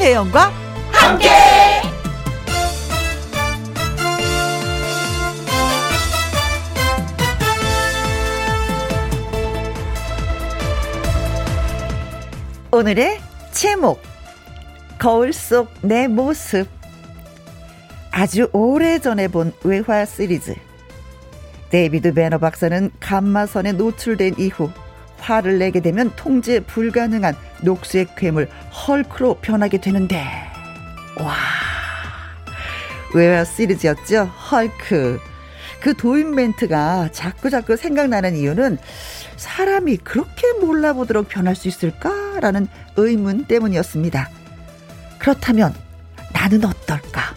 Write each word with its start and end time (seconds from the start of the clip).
김혜영과 0.00 0.50
함께. 0.92 1.28
오늘의 12.72 13.20
제목 13.52 14.00
거울 14.98 15.34
속 15.34 15.68
내 15.82 16.08
모습 16.08 16.66
아주 18.10 18.48
오래전에 18.54 19.28
본 19.28 19.52
외화 19.64 20.06
시리즈 20.06 20.54
데이비드 21.68 22.14
베너 22.14 22.38
박사는 22.38 22.90
감마선에 23.00 23.72
노출된 23.72 24.36
이후 24.38 24.70
화를 25.20 25.58
내게 25.58 25.80
되면 25.80 26.10
통제 26.16 26.60
불가능한 26.60 27.34
녹색 27.62 28.16
괴물 28.16 28.48
헐크로 28.86 29.38
변하게 29.40 29.78
되는데 29.78 30.24
와 31.18 31.34
외화 33.14 33.44
시리즈였죠 33.44 34.24
헐크 34.24 35.20
그 35.80 35.94
도입 35.94 36.26
멘트가 36.28 37.08
자꾸자꾸 37.12 37.76
생각나는 37.76 38.36
이유는 38.36 38.78
사람이 39.36 39.96
그렇게 39.98 40.52
몰라보도록 40.60 41.28
변할 41.28 41.56
수 41.56 41.68
있을까라는 41.68 42.68
의문 42.96 43.46
때문이었습니다. 43.46 44.28
그렇다면 45.18 45.74
나는 46.34 46.62
어떨까? 46.66 47.34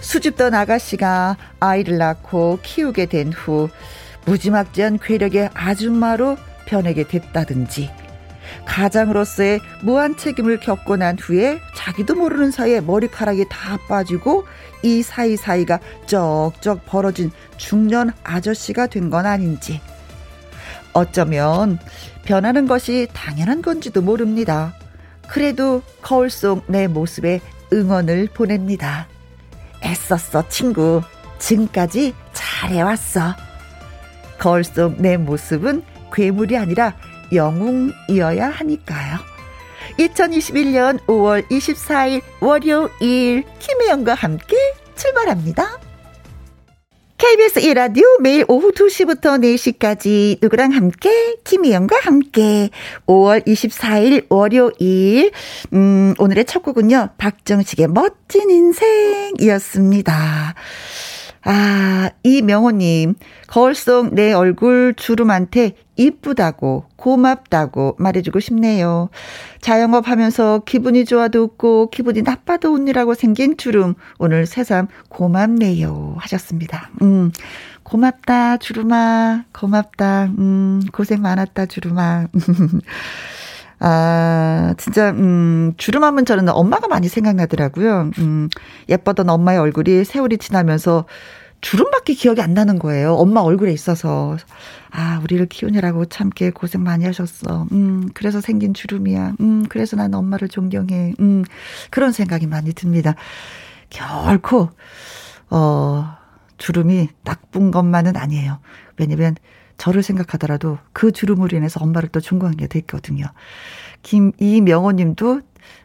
수줍던 0.00 0.54
아가씨가 0.54 1.36
아이를 1.58 1.98
낳고 1.98 2.60
키우게 2.62 3.06
된 3.06 3.32
후 3.32 3.68
무지막지한 4.24 5.00
괴력의 5.00 5.50
아줌마로 5.52 6.36
변하게 6.72 7.04
됐다든지 7.04 7.90
가장으로서의 8.64 9.60
무한 9.82 10.16
책임을 10.16 10.58
겪고 10.58 10.96
난 10.96 11.18
후에 11.18 11.60
자기도 11.76 12.14
모르는 12.14 12.50
사이에 12.50 12.80
머리카락이 12.80 13.44
다 13.50 13.78
빠지고 13.88 14.46
이 14.82 15.02
사이사이가 15.02 15.78
쩍쩍 16.06 16.86
벌어진 16.86 17.30
중년 17.58 18.10
아저씨가 18.24 18.86
된 18.86 19.10
건 19.10 19.26
아닌지 19.26 19.80
어쩌면 20.94 21.78
변하는 22.24 22.66
것이 22.66 23.08
당연한 23.12 23.60
건지도 23.62 24.00
모릅니다. 24.00 24.74
그래도 25.28 25.82
거울 26.00 26.30
속 26.30 26.64
내 26.68 26.86
모습에 26.86 27.40
응원을 27.72 28.28
보냅니다. 28.34 29.08
애썼어, 29.82 30.48
친구. 30.48 31.02
지금까지 31.38 32.14
잘해왔어. 32.32 33.34
거울 34.38 34.62
속 34.64 34.96
내 34.98 35.16
모습은 35.16 35.82
괴물이 36.12 36.56
아니라 36.56 36.94
영웅이어야 37.32 38.50
하니까요. 38.50 39.18
2021년 39.98 40.98
5월 41.06 41.46
24일 41.48 42.20
월요일 42.40 43.44
김혜영과 43.58 44.14
함께 44.14 44.56
출발합니다. 44.96 45.78
KBS 47.18 47.60
1라디오 47.60 48.20
매일 48.20 48.44
오후 48.48 48.72
2시부터 48.72 49.40
4시까지 49.40 50.38
누구랑 50.42 50.72
함께 50.72 51.36
김희영과 51.44 51.96
함께 52.02 52.70
5월 53.06 53.46
24일 53.46 54.26
월요일 54.28 55.30
음 55.72 56.14
오늘의 56.18 56.46
첫 56.46 56.64
곡은요. 56.64 57.10
박정식의 57.18 57.86
멋진 57.88 58.50
인생이었습니다. 58.50 60.54
아, 61.44 62.10
이명호님, 62.22 63.14
거울 63.48 63.74
속 63.74 64.14
내 64.14 64.32
얼굴 64.32 64.94
주름한테 64.96 65.74
이쁘다고, 65.96 66.84
고맙다고 66.96 67.96
말해주고 67.98 68.40
싶네요. 68.40 69.10
자영업 69.60 70.08
하면서 70.08 70.60
기분이 70.64 71.04
좋아도 71.04 71.44
웃고, 71.44 71.90
기분이 71.90 72.22
나빠도 72.22 72.72
웃느라고 72.72 73.14
생긴 73.14 73.56
주름. 73.56 73.94
오늘 74.18 74.46
새삼 74.46 74.88
고맙네요. 75.08 76.16
하셨습니다. 76.18 76.90
음, 77.02 77.30
고맙다, 77.82 78.56
주름아. 78.58 79.44
고맙다. 79.52 80.30
음, 80.38 80.80
고생 80.92 81.20
많았다, 81.20 81.66
주름아. 81.66 82.28
아, 83.84 84.74
진짜, 84.78 85.10
음, 85.10 85.72
주름 85.76 86.04
하면 86.04 86.24
저는 86.24 86.48
엄마가 86.48 86.86
많이 86.86 87.08
생각나더라고요. 87.08 88.12
음, 88.18 88.48
예뻤던 88.88 89.28
엄마의 89.28 89.58
얼굴이 89.58 90.04
세월이 90.04 90.38
지나면서 90.38 91.04
주름밖에 91.62 92.14
기억이 92.14 92.42
안 92.42 92.54
나는 92.54 92.78
거예요. 92.78 93.14
엄마 93.14 93.40
얼굴에 93.40 93.72
있어서. 93.72 94.36
아, 94.90 95.20
우리를 95.22 95.46
키우느라고 95.46 96.04
참게 96.06 96.50
고생 96.50 96.82
많이 96.82 97.06
하셨어. 97.06 97.66
음, 97.72 98.10
그래서 98.12 98.40
생긴 98.40 98.74
주름이야. 98.74 99.36
음, 99.40 99.64
그래서 99.68 99.96
난 99.96 100.12
엄마를 100.12 100.48
존경해. 100.48 101.14
음, 101.20 101.44
그런 101.90 102.12
생각이 102.12 102.46
많이 102.46 102.74
듭니다. 102.74 103.14
결코, 103.88 104.70
어, 105.50 106.16
주름이 106.58 107.08
나쁜 107.24 107.70
것만은 107.70 108.16
아니에요. 108.16 108.58
왜냐면 108.98 109.36
저를 109.78 110.02
생각하더라도 110.02 110.78
그 110.92 111.12
주름으로 111.12 111.56
인해서 111.56 111.80
엄마를 111.80 112.08
또 112.08 112.20
존경하게 112.20 112.66
됐거든요. 112.66 113.24
김, 114.02 114.32
이명호 114.38 114.92
님도, 114.92 115.40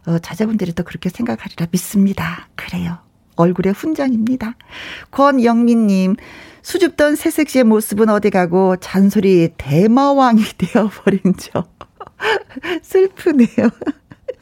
어, 0.08 0.20
자제분들이 0.20 0.74
또 0.74 0.84
그렇게 0.84 1.10
생각하리라 1.10 1.68
믿습니다. 1.72 2.50
그래요. 2.56 2.98
얼굴의 3.38 3.74
훈장입니다. 3.74 4.56
권영민님, 5.12 6.16
수줍던 6.62 7.16
새색 7.16 7.50
시의 7.50 7.64
모습은 7.64 8.09
어디 8.09 8.30
가고 8.30 8.75
잔소리 8.78 9.50
대마왕이 9.58 10.44
되어버린 10.58 11.22
저. 11.38 11.66
슬프네요. 12.84 13.70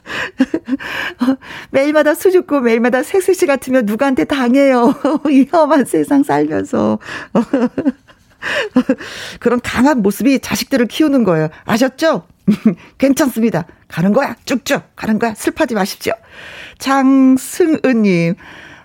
매일마다 1.72 2.14
수줍고 2.14 2.62
매일마다 2.62 3.04
색색시 3.04 3.46
같으면 3.46 3.86
누구한테 3.86 4.24
당해요. 4.26 4.94
이 5.30 5.48
험한 5.52 5.86
세상 5.86 6.24
살면서. 6.24 7.00
그런 9.40 9.60
강한 9.62 10.02
모습이 10.02 10.40
자식들을 10.40 10.88
키우는 10.88 11.24
거예요. 11.24 11.50
아셨죠? 11.66 12.28
괜찮습니다. 12.98 13.66
가는 13.88 14.14
거야. 14.14 14.36
쭉쭉 14.46 14.96
가는 14.96 15.20
거야. 15.20 15.34
슬퍼하지 15.36 15.74
마십시오. 15.74 16.14
장승은님. 16.78 18.36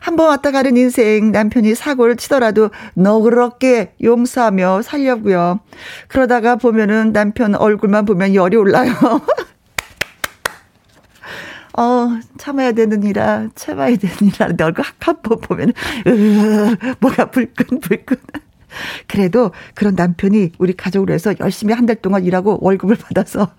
한 0.01 0.17
번 0.17 0.29
왔다 0.29 0.51
가는 0.51 0.77
인생 0.77 1.31
남편이 1.31 1.75
사고를 1.75 2.17
치더라도 2.17 2.71
너그럽게 2.95 3.95
용서하며 4.03 4.83
살려고요. 4.83 5.61
그러다가 6.09 6.57
보면은 6.57 7.13
남편 7.13 7.55
얼굴만 7.55 8.07
보면 8.07 8.35
열이 8.35 8.57
올라요. 8.57 8.93
어, 11.79 12.09
참아야 12.39 12.73
되느니라, 12.73 13.49
참아야 13.55 13.97
되느니라. 13.97 14.49
내 14.57 14.65
얼굴 14.65 14.85
한번 14.99 15.41
보면, 15.41 15.73
으, 16.07 16.77
뭐가 17.01 17.31
불끈불끈. 17.31 18.17
그래도 19.07 19.53
그런 19.75 19.95
남편이 19.95 20.53
우리 20.59 20.73
가족으로 20.75 21.13
해서 21.15 21.35
열심히 21.41 21.73
한 21.75 21.87
달 21.87 21.97
동안 21.97 22.25
일하고 22.25 22.59
월급을 22.61 22.97
받아서 22.97 23.53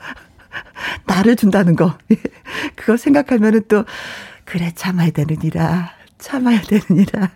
나를 1.08 1.36
준다는 1.36 1.76
거. 1.76 1.98
그거 2.76 2.98
생각하면은 2.98 3.62
또, 3.68 3.86
그래, 4.46 4.72
참아야 4.76 5.12
되느니라. 5.12 5.92
참아야 6.22 6.62
되느니라. 6.62 7.32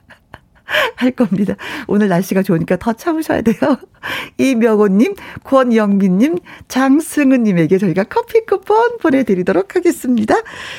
할 0.95 1.11
겁니다. 1.11 1.55
오늘 1.87 2.07
날씨가 2.07 2.43
좋으니까 2.43 2.77
더 2.77 2.93
참으셔야 2.93 3.41
돼요. 3.41 3.55
이명호님, 4.37 5.15
권영민님, 5.43 6.39
장승은님에게 6.67 7.77
저희가 7.77 8.05
커피 8.05 8.45
쿠폰 8.45 8.97
보내드리도록 8.97 9.75
하겠습니다. 9.75 10.35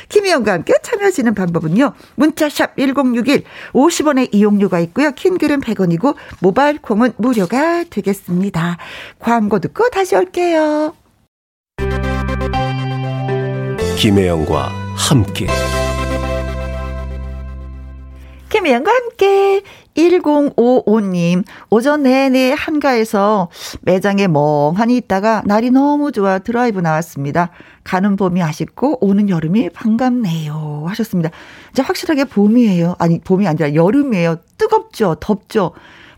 김희영과 0.08 0.52
함께 0.52 0.74
참여하시는 0.82 1.34
방법은요. 1.34 1.92
문자샵 2.16 2.76
1061, 2.76 3.44
50원의 3.72 4.28
이용료가 4.32 4.80
있고요. 4.80 5.12
킹글은 5.12 5.60
100원이고, 5.60 6.14
모바일 6.40 6.78
콩은 6.80 7.12
무료가 7.16 7.84
되겠습니다. 7.84 8.78
광고 9.18 9.58
듣고 9.58 9.88
다시 9.90 10.16
올게요. 10.16 10.94
김혜영과 13.98 14.72
함께. 14.94 15.46
김혜영과 18.48 18.90
함께 18.90 19.62
1055님, 19.96 21.44
오전 21.70 22.02
내내 22.04 22.54
한가해서 22.56 23.48
매장에 23.82 24.28
멍하니 24.28 24.96
있다가 24.98 25.42
날이 25.46 25.70
너무 25.70 26.12
좋아 26.12 26.38
드라이브 26.38 26.80
나왔습니다. 26.80 27.50
가는 27.82 28.14
봄이 28.16 28.42
아쉽고 28.42 29.04
오는 29.04 29.28
여름이 29.28 29.70
반갑네요. 29.70 30.84
하셨습니다. 30.86 31.30
이제 31.70 31.82
확실하게 31.82 32.24
봄이에요. 32.24 32.96
아니, 32.98 33.20
봄이 33.20 33.48
아니라 33.48 33.74
여름이에요. 33.74 34.36
뜨겁죠? 34.58 35.16
덥죠? 35.20 35.72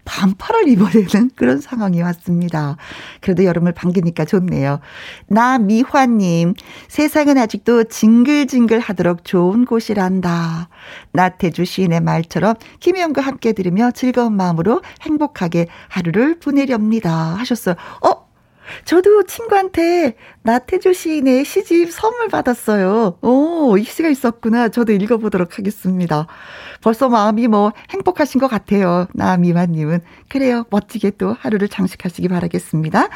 반팔을 0.09 0.69
입어야 0.69 0.91
되는 0.91 1.31
그런 1.37 1.61
상황이 1.61 2.01
왔습니다. 2.01 2.77
그래도 3.21 3.45
여름을 3.45 3.73
반기니까 3.73 4.25
좋네요. 4.25 4.81
나미화님, 5.27 6.55
세상은 6.89 7.37
아직도 7.37 7.85
징글징글 7.85 8.81
하도록 8.81 9.25
좋은 9.25 9.67
곳이란다. 9.67 10.71
나태주 11.13 11.67
시인의 11.67 12.01
말처럼 12.01 12.55
김혜영과 12.81 13.21
함께 13.21 13.53
들으며 13.53 13.91
즐거운 13.91 14.35
마음으로 14.35 14.81
행복하게 15.03 15.67
하루를 15.89 16.39
보내렵니다. 16.39 17.11
하셨어요. 17.37 17.75
어? 18.03 18.29
저도 18.85 19.25
친구한테 19.25 20.15
나태주 20.43 20.93
시인의 20.93 21.45
시집 21.45 21.91
선물 21.91 22.29
받았어요. 22.29 23.19
오, 23.23 23.77
이 23.79 23.85
시가 23.85 24.09
있었구나. 24.09 24.69
저도 24.69 24.93
읽어보도록 24.93 25.59
하겠습니다. 25.59 26.27
벌써 26.83 27.09
마음이 27.09 27.49
뭐 27.49 27.73
행복하신 27.91 28.41
것 28.41 28.49
같아요. 28.49 29.07
나미화님은. 29.15 30.01
그래요. 30.29 30.65
멋지게 30.71 31.13
또 31.19 31.35
하루를 31.39 31.69
장식하시기 31.69 32.29
바라겠습니다. 32.29 33.09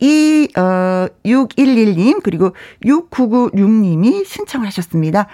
이, 0.00 0.48
어, 0.56 1.06
611님, 1.24 2.22
그리고 2.22 2.54
6996님이 2.84 4.24
신청을 4.24 4.66
하셨습니다. 4.66 5.28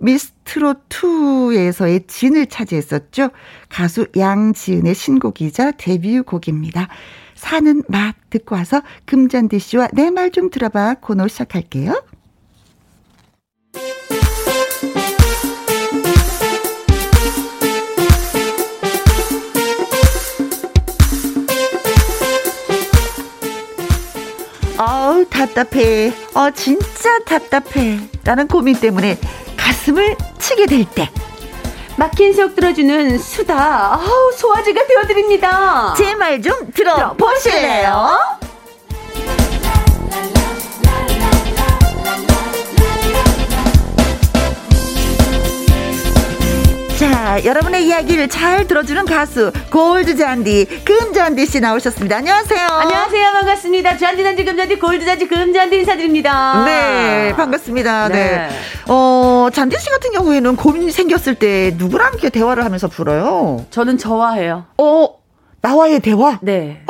미스트롯2에서의 0.00 2.08
진을 2.08 2.46
차지했었죠. 2.46 3.30
가수 3.68 4.06
양지은의 4.16 4.94
신곡이자 4.94 5.72
데뷔곡입니다. 5.72 6.88
사는 7.34 7.82
맛 7.88 8.14
듣고 8.30 8.54
와서 8.54 8.82
금잔디 9.06 9.58
씨와 9.58 9.88
내 9.92 10.10
말 10.10 10.30
좀 10.30 10.50
들어봐 10.50 10.96
코너 11.00 11.26
시작할게요. 11.28 12.00
어우 24.86 25.24
답답해. 25.26 26.12
어 26.34 26.50
진짜 26.50 27.18
답답해. 27.24 27.98
라는 28.24 28.48
고민 28.48 28.78
때문에 28.78 29.16
가슴을 29.56 30.16
치게 30.38 30.66
될 30.66 30.84
때. 30.84 31.08
막힌 31.96 32.32
속 32.32 32.56
들어주는 32.56 33.18
수다. 33.18 33.96
어우, 34.00 34.32
소화제가 34.32 34.86
되어드립니다. 34.86 35.94
제 35.96 36.14
말 36.14 36.40
좀 36.42 36.70
들어보실래요? 36.74 38.18
자, 47.22 47.44
여러분의 47.44 47.86
이야기를 47.86 48.26
잘 48.26 48.66
들어주는 48.66 49.04
가수 49.04 49.52
골드 49.70 50.16
잔디, 50.16 50.64
금 50.84 51.12
잔디 51.12 51.46
씨 51.46 51.60
나오셨습니다. 51.60 52.16
안녕하세요. 52.16 52.66
안녕하세요. 52.66 53.32
반갑습니다. 53.34 53.96
잔디 53.96 54.24
잔디 54.24 54.44
금 54.44 54.56
잔디 54.56 54.76
골드 54.76 55.04
잔디 55.04 55.28
금 55.28 55.52
잔디 55.52 55.76
인사드립니다. 55.78 56.64
네, 56.64 57.32
반갑습니다. 57.36 58.08
네. 58.08 58.14
네. 58.48 58.48
어, 58.88 59.48
잔디 59.52 59.78
씨 59.78 59.88
같은 59.90 60.10
경우에는 60.10 60.56
고민이 60.56 60.90
생겼을 60.90 61.36
때 61.36 61.72
누구랑 61.78 62.08
함께 62.08 62.28
대화를 62.28 62.64
하면서 62.64 62.88
불어요? 62.88 63.66
저는 63.70 63.98
저와 63.98 64.32
해요. 64.32 64.64
어, 64.78 65.08
나와의 65.60 66.00
대화? 66.00 66.40
네. 66.42 66.82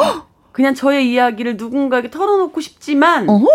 그냥 0.53 0.75
저의 0.75 1.13
이야기를 1.13 1.59
누군가에게 1.59 2.11
털어놓고 2.11 2.59
싶지만 2.63 3.29
어허. 3.29 3.47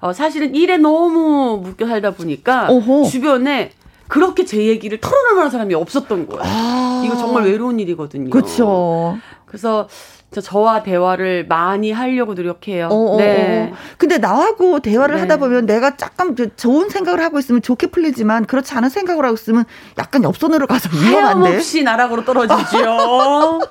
어, 0.00 0.12
사실은 0.14 0.54
일에 0.54 0.78
너무 0.78 1.60
묶여 1.62 1.86
살다 1.86 2.12
보니까 2.12 2.68
어허. 2.70 3.04
주변에 3.10 3.72
그렇게 4.08 4.44
제 4.44 4.58
얘기를 4.64 5.00
털어놓을 5.00 5.34
만한 5.34 5.50
사람이 5.50 5.74
없었던 5.74 6.26
거예요. 6.26 6.42
아. 6.44 7.02
이거 7.04 7.16
정말 7.16 7.44
외로운 7.44 7.80
일이거든요. 7.80 8.30
그렇죠. 8.30 9.18
그래서 9.46 9.88
저 10.30 10.40
저와 10.40 10.82
대화를 10.82 11.46
많이 11.46 11.92
하려고 11.92 12.34
노력해요. 12.34 12.88
어, 12.90 13.14
어, 13.14 13.16
네. 13.18 13.70
어. 13.72 13.76
근데 13.98 14.18
나하고 14.18 14.80
대화를 14.80 15.14
네. 15.14 15.20
하다 15.22 15.36
보면 15.36 15.66
내가 15.66 15.92
약간 16.02 16.34
그 16.34 16.54
좋은 16.56 16.88
생각을 16.88 17.22
하고 17.22 17.38
있으면 17.38 17.62
좋게 17.62 17.86
풀리지만 17.88 18.46
그렇지 18.46 18.74
않은 18.74 18.88
생각을 18.88 19.24
하고 19.24 19.34
있으면 19.34 19.64
약간 19.96 20.24
옆선으로 20.24 20.66
가서 20.66 20.90
위험한데. 20.92 21.40
하염없이 21.48 21.84
나락으로 21.84 22.24
떨어지죠. 22.24 23.60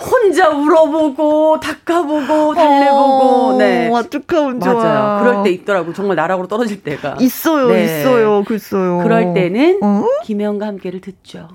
혼자 0.00 0.48
울어보고 0.50 1.60
닦아보고 1.60 2.54
달래보고 2.54 2.98
어, 2.98 3.56
네 3.58 3.88
어떡하면 3.92 4.60
좋아. 4.60 4.74
맞아요. 4.74 5.22
그럴 5.22 5.42
때 5.44 5.50
있더라고 5.50 5.92
정말 5.92 6.16
나락으로 6.16 6.48
떨어질 6.48 6.82
때가 6.82 7.16
있어요, 7.20 7.68
네. 7.68 7.84
있어요, 7.84 8.42
글쎄요. 8.44 9.00
그럴 9.02 9.34
때는 9.34 9.80
어? 9.82 10.04
김혜영과 10.24 10.66
함께를 10.66 11.00
듣죠. 11.00 11.48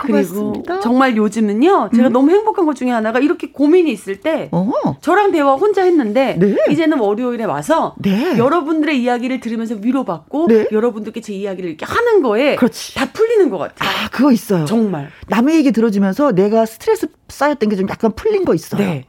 그리고 0.00 0.62
정말 0.82 1.16
요즘은요 1.16 1.90
제가 1.94 2.08
너무 2.08 2.30
행복한 2.30 2.64
것 2.66 2.74
중에 2.76 2.90
하나가 2.90 3.18
이렇게 3.18 3.50
고민이 3.50 3.90
있을 3.92 4.20
때 4.20 4.48
어, 4.52 4.70
저랑 5.00 5.32
대화 5.32 5.54
혼자 5.54 5.82
했는데 5.82 6.36
네. 6.38 6.56
이제는 6.70 6.98
월요일에 6.98 7.44
와서 7.44 7.94
네. 7.98 8.38
여러분들의 8.38 9.00
이야기를 9.02 9.40
들으면서 9.40 9.76
위로받고 9.80 10.46
네. 10.48 10.66
여러분들께 10.70 11.20
제 11.20 11.32
이야기를 11.34 11.68
이렇게 11.70 11.84
하는 11.84 12.22
거에 12.22 12.56
그렇지. 12.56 12.94
다 12.94 13.10
풀리는 13.12 13.50
것 13.50 13.58
같아요. 13.58 13.88
아, 13.88 14.08
그거 14.10 14.32
있어요. 14.32 14.64
정말. 14.64 15.10
남의 15.28 15.56
얘기 15.56 15.72
들어주면서 15.72 16.32
내가 16.32 16.66
스트레스 16.66 17.08
쌓였던 17.28 17.68
게 17.68 17.76
좀 17.76 17.88
약간 17.88 18.12
풀린 18.14 18.44
거 18.44 18.54
있어요. 18.54 18.80
네. 18.82 19.04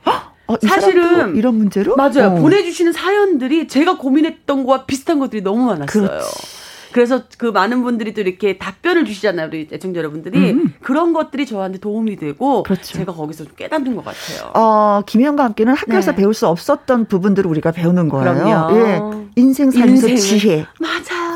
어, 0.47 0.55
이 0.61 0.67
사실은 0.67 1.35
이런 1.35 1.55
문제로 1.55 1.95
맞아요. 1.95 2.35
어. 2.37 2.41
보내주시는 2.41 2.91
사연들이 2.93 3.67
제가 3.67 3.97
고민했던 3.97 4.65
거와 4.65 4.85
비슷한 4.85 5.19
것들이 5.19 5.41
너무 5.41 5.65
많았어요. 5.65 5.85
그렇지. 6.07 6.60
그래서 6.93 7.21
그 7.37 7.45
많은 7.47 7.83
분들이 7.83 8.13
또 8.13 8.21
이렇게 8.21 8.57
답변을 8.57 9.05
주시잖아요. 9.05 9.47
우리 9.47 9.67
애청자 9.71 9.97
여러분들이. 9.99 10.51
음. 10.51 10.73
그런 10.81 11.13
것들이 11.13 11.45
저한테 11.45 11.79
도움이 11.79 12.15
되고 12.17 12.63
그렇죠. 12.63 12.97
제가 12.97 13.13
거기서 13.13 13.45
좀 13.45 13.53
깨닫는 13.55 13.95
것 13.95 14.03
같아요. 14.05 14.51
어, 14.53 15.01
김혜영과 15.05 15.43
함께는 15.45 15.73
학교에서 15.73 16.11
네. 16.11 16.17
배울 16.17 16.33
수 16.33 16.47
없었던 16.47 17.05
부분들을 17.05 17.49
우리가 17.49 17.71
배우는 17.71 18.09
거예요. 18.09 18.33
그럼요. 18.43 18.77
예. 18.77 19.01
인생 19.35 19.71
살면서 19.71 20.07
인생을. 20.09 20.39
지혜, 20.39 20.65
맞아요. 20.79 21.31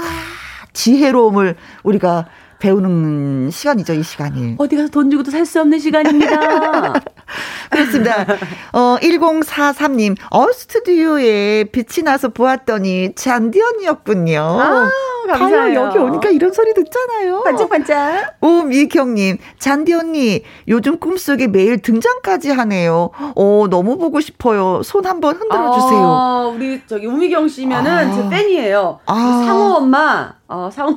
지혜로움을 0.73 1.55
우리가 1.83 2.25
배우는 2.59 3.49
시간이죠, 3.51 3.93
이 3.93 4.03
시간이. 4.03 4.55
어디 4.57 4.75
가서 4.75 4.89
돈 4.89 5.11
주고도 5.11 5.29
살 5.31 5.45
수 5.45 5.59
없는 5.61 5.77
시간입니다. 5.79 6.93
그렇습니다. 7.75 8.25
어, 8.74 8.98
1043님, 9.01 10.16
어, 10.31 10.51
스튜디오에 10.51 11.66
빛이 11.66 12.04
나서 12.04 12.30
보았더니 12.30 13.13
잔디 13.16 13.62
언니였군요. 13.62 14.39
아, 14.39 14.89
감사해요. 15.27 15.80
봐요, 15.80 15.86
여기 15.88 15.98
오니까 15.98 16.30
이런 16.30 16.54
소리 16.54 16.74
듣잖아요. 16.74 17.44
반짝반짝. 17.44 18.38
오미경님, 18.42 19.38
잔디 19.60 19.94
언니, 19.94 20.44
요즘 20.68 21.00
꿈속에 21.00 21.48
매일 21.48 21.81
등장까지 21.81 22.51
하네요. 22.51 23.10
어, 23.36 23.66
너무 23.69 23.98
보고 23.98 24.19
싶어요. 24.22 24.81
손 24.83 25.06
한번 25.06 25.36
흔들어 25.36 25.72
주세요. 25.74 26.00
아, 26.00 26.51
우리 26.54 26.81
저기 26.88 27.07
우미경 27.07 27.48
씨면은 27.48 27.92
아. 27.92 28.13
제 28.13 28.30
팬이에요. 28.30 29.00
아. 29.06 29.44
상호 29.45 29.63
엄마, 29.75 30.33
어, 30.48 30.69
상호 30.72 30.95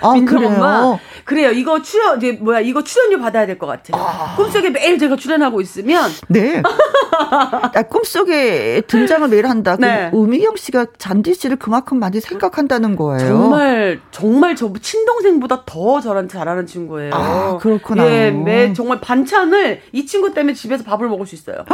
아, 0.00 0.12
민정 0.12 0.38
그래요? 0.38 0.48
엄마. 0.54 0.98
그래요. 1.24 1.50
이거 1.50 1.80
출연, 1.82 2.18
이제 2.18 2.32
뭐야, 2.40 2.60
이거 2.60 2.82
출연료 2.82 3.18
받아야 3.20 3.46
될 3.46 3.58
것 3.58 3.66
같아요. 3.66 4.04
꿈속에 4.36 4.70
매일 4.70 4.98
제가 4.98 5.16
출연하고 5.16 5.60
있으면 5.60 6.08
네. 6.28 6.62
아, 6.64 7.82
꿈속에 7.82 8.82
등장을 8.86 9.26
매일 9.28 9.46
한다. 9.46 9.76
네. 9.78 10.10
우미경 10.12 10.56
씨가 10.56 10.86
잔디 10.98 11.34
씨를 11.34 11.56
그만큼 11.56 11.98
많이 11.98 12.20
생각한다는 12.20 12.96
거예요. 12.96 13.28
정말 13.28 14.00
정말 14.10 14.56
저 14.56 14.72
친동생보다 14.80 15.64
더 15.66 16.00
저한테 16.00 16.32
잘하는 16.38 16.66
친구예요. 16.66 17.14
아, 17.14 17.58
그렇구나. 17.58 18.06
예, 18.06 18.30
매 18.30 18.72
정말 18.72 19.00
반찬을 19.00 19.80
이 19.92 20.06
친구 20.06 20.32
때문에 20.34 20.54
집에서 20.54 20.84
밥을 20.84 21.08
먹을 21.08 21.26
수 21.26 21.34
있어요. 21.34 21.64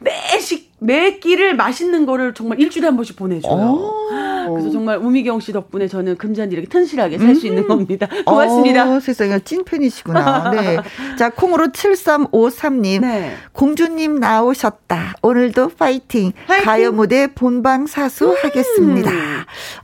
매식 0.00 0.72
매 0.80 1.18
끼를 1.18 1.56
맛있는 1.56 2.04
거를 2.06 2.34
정말 2.34 2.60
일주일에 2.60 2.86
한 2.86 2.96
번씩 2.96 3.16
보내줘요. 3.16 3.52
오. 3.52 4.52
그래서 4.52 4.70
정말 4.70 4.98
우미경 4.98 5.40
씨 5.40 5.52
덕분에 5.52 5.88
저는 5.88 6.16
금잔디 6.16 6.54
이렇게 6.54 6.68
튼실하게 6.68 7.18
살 7.18 7.34
수 7.34 7.46
있는 7.46 7.66
겁니다. 7.66 8.06
고맙습니다. 8.26 8.96
어, 8.96 9.00
세상에 9.00 9.38
찐팬이시구나. 9.38 10.50
네. 10.50 10.76
자, 11.18 11.30
콩으로 11.30 11.68
7353님. 11.68 13.00
네. 13.00 13.34
공주님 13.52 14.16
나오셨다. 14.16 15.14
오늘도 15.22 15.70
파이팅. 15.78 16.32
파이팅. 16.46 16.64
가요 16.64 16.92
무대 16.92 17.26
본방 17.28 17.86
사수 17.86 18.36
하겠습니다. 18.42 19.10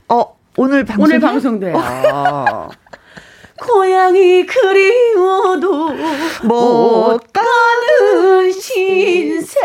어, 0.09 0.35
오늘 0.57 0.85
방송 0.85 1.05
오늘 1.05 1.19
방송돼요. 1.19 1.73
고향이 3.61 4.45
그리워도 4.47 5.89
못 6.43 7.19
가는 7.31 8.51
신세 8.51 9.59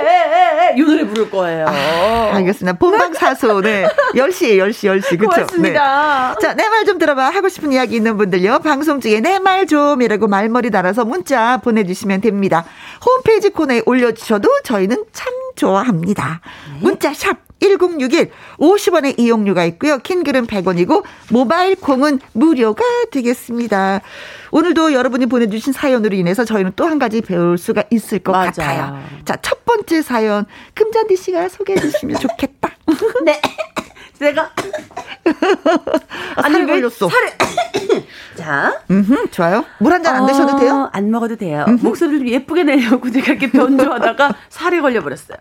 이 0.76 0.82
노래 0.82 1.06
부를 1.06 1.30
거예요. 1.30 1.66
알겠습니다. 1.66 2.78
본방 2.78 3.14
사수. 3.14 3.60
네. 3.62 3.86
10시에 4.14 4.58
10시 4.58 5.00
10시. 5.00 5.18
그쵸? 5.18 5.30
고맙습니다. 5.30 6.34
네. 6.38 6.46
자, 6.46 6.54
내 6.54 6.68
말 6.68 6.84
좀 6.84 6.98
들어봐. 6.98 7.30
하고 7.30 7.48
싶은 7.48 7.72
이야기 7.72 7.96
있는 7.96 8.16
분들요. 8.18 8.58
방송 8.60 9.00
중에 9.00 9.20
내 9.20 9.38
말 9.38 9.66
좀이라고 9.66 10.26
말머리 10.28 10.70
달아서 10.70 11.04
문자 11.04 11.56
보내주시면 11.58 12.20
됩니다. 12.20 12.64
홈페이지 13.04 13.48
코너에 13.50 13.82
올려주셔도 13.86 14.48
저희는 14.64 15.04
참 15.12 15.32
좋아합니다. 15.56 16.40
문자 16.80 17.14
샵 17.14 17.38
1061, 17.60 18.30
50원의 18.58 19.18
이용료가 19.18 19.64
있고요. 19.64 19.98
킹글은 19.98 20.46
100원이고 20.46 21.02
모바일 21.32 21.74
콩은 21.76 22.20
무료가 22.32 22.84
되겠습니다. 23.10 24.00
오늘도 24.50 24.92
여러분이 24.92 25.26
보내주신 25.26 25.72
사연으로 25.72 26.14
인해서 26.14 26.44
저희는 26.44 26.72
또 26.76 26.86
한 26.86 26.98
가지 27.00 27.20
배울 27.20 27.58
수가 27.58 27.82
있을 27.90 28.20
것 28.20 28.30
맞아요. 28.32 28.46
같아요. 28.52 29.02
자, 29.24 29.36
첫 29.42 29.64
번째 29.64 30.02
사연 30.02 30.46
금잔디 30.74 31.16
씨가 31.16 31.48
소개해 31.48 31.80
주시면 31.80 32.20
좋겠다. 32.20 32.70
네. 33.24 33.40
제가 34.18 34.50
아, 36.36 36.42
살이 36.42 36.66
걸렸어. 36.66 37.08
살을 37.10 37.32
자 38.36 38.44
자. 38.44 38.80
음, 38.90 39.04
좋아요. 39.30 39.64
물 39.78 39.92
한 39.92 40.02
잔안 40.02 40.22
어, 40.24 40.26
드셔도 40.26 40.58
돼요? 40.58 40.88
안 40.92 41.10
먹어도 41.10 41.36
돼요. 41.36 41.64
목소리를 41.80 42.18
좀 42.20 42.28
예쁘게 42.28 42.64
내려고 42.64 43.10
제가 43.10 43.32
이렇게 43.32 43.50
변조하다가 43.50 44.34
살이 44.48 44.80
걸려버렸어요. 44.80 45.38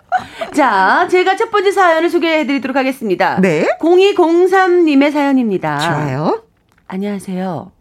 자, 0.53 1.07
제가 1.09 1.35
첫 1.35 1.51
번째 1.51 1.71
사연을 1.71 2.09
소개해드리도록 2.09 2.75
하겠습니다. 2.75 3.39
네. 3.41 3.67
0203님의 3.79 5.11
사연입니다. 5.11 5.79
좋아요. 5.79 6.43
안녕하세요. 6.87 7.71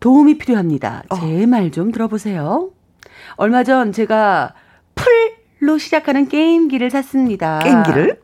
도움이 0.00 0.38
필요합니다. 0.38 1.02
어. 1.08 1.16
제말좀 1.16 1.90
들어보세요. 1.92 2.70
얼마 3.36 3.64
전 3.64 3.92
제가 3.92 4.52
풀로 4.94 5.78
시작하는 5.78 6.28
게임기를 6.28 6.90
샀습니다. 6.90 7.58
게임기를? 7.60 8.20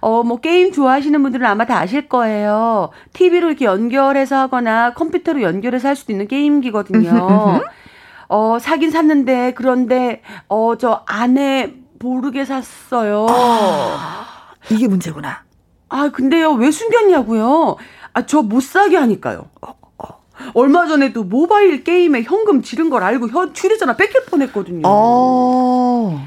어, 0.00 0.22
뭐, 0.22 0.40
게임 0.40 0.72
좋아하시는 0.72 1.22
분들은 1.22 1.46
아마 1.46 1.66
다 1.66 1.78
아실 1.78 2.08
거예요. 2.08 2.90
TV로 3.12 3.48
이렇게 3.48 3.64
연결해서 3.66 4.36
하거나 4.36 4.94
컴퓨터로 4.94 5.42
연결해서 5.42 5.88
할 5.88 5.96
수도 5.96 6.12
있는 6.12 6.26
게임기거든요. 6.28 7.62
어, 8.28 8.58
사긴 8.60 8.90
샀는데, 8.90 9.52
그런데, 9.54 10.22
어, 10.48 10.74
저 10.78 11.02
안에 11.06 11.74
모르게 11.98 12.44
샀어요. 12.44 13.26
이게 14.70 14.88
문제구나. 14.88 15.42
아, 15.88 16.08
근데요, 16.10 16.52
왜 16.52 16.70
숨겼냐고요? 16.70 17.76
아, 18.14 18.26
저 18.26 18.42
못 18.42 18.62
사게 18.62 18.96
하니까요. 18.96 19.44
얼마 20.54 20.86
전에도 20.86 21.22
모바일 21.22 21.84
게임에 21.84 22.22
현금 22.22 22.62
지른 22.62 22.88
걸 22.88 23.02
알고 23.02 23.28
현 23.28 23.48
휴대전화 23.54 23.96
뺏길 23.96 24.24
뻔했거든요. 24.24 24.82
어. 24.86 26.18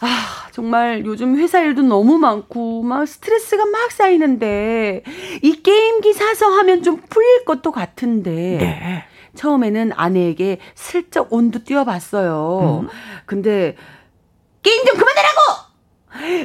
아, 0.00 0.06
정말 0.52 1.04
요즘 1.06 1.36
회사 1.38 1.60
일도 1.60 1.82
너무 1.82 2.18
많고 2.18 2.82
막 2.82 3.06
스트레스가 3.06 3.64
막 3.64 3.90
쌓이는데 3.90 5.02
이 5.42 5.62
게임기 5.62 6.12
사서 6.12 6.46
하면 6.46 6.82
좀 6.82 6.98
풀릴 7.08 7.46
것도 7.46 7.72
같은데 7.72 8.30
네. 8.30 9.04
처음에는 9.34 9.92
아내에게 9.94 10.58
슬쩍 10.74 11.32
온도 11.32 11.64
띄워봤어요. 11.64 12.82
음. 12.82 12.88
근데 13.24 13.76
게임 14.62 14.84
좀 14.84 14.96
그만하라고! 14.98 15.40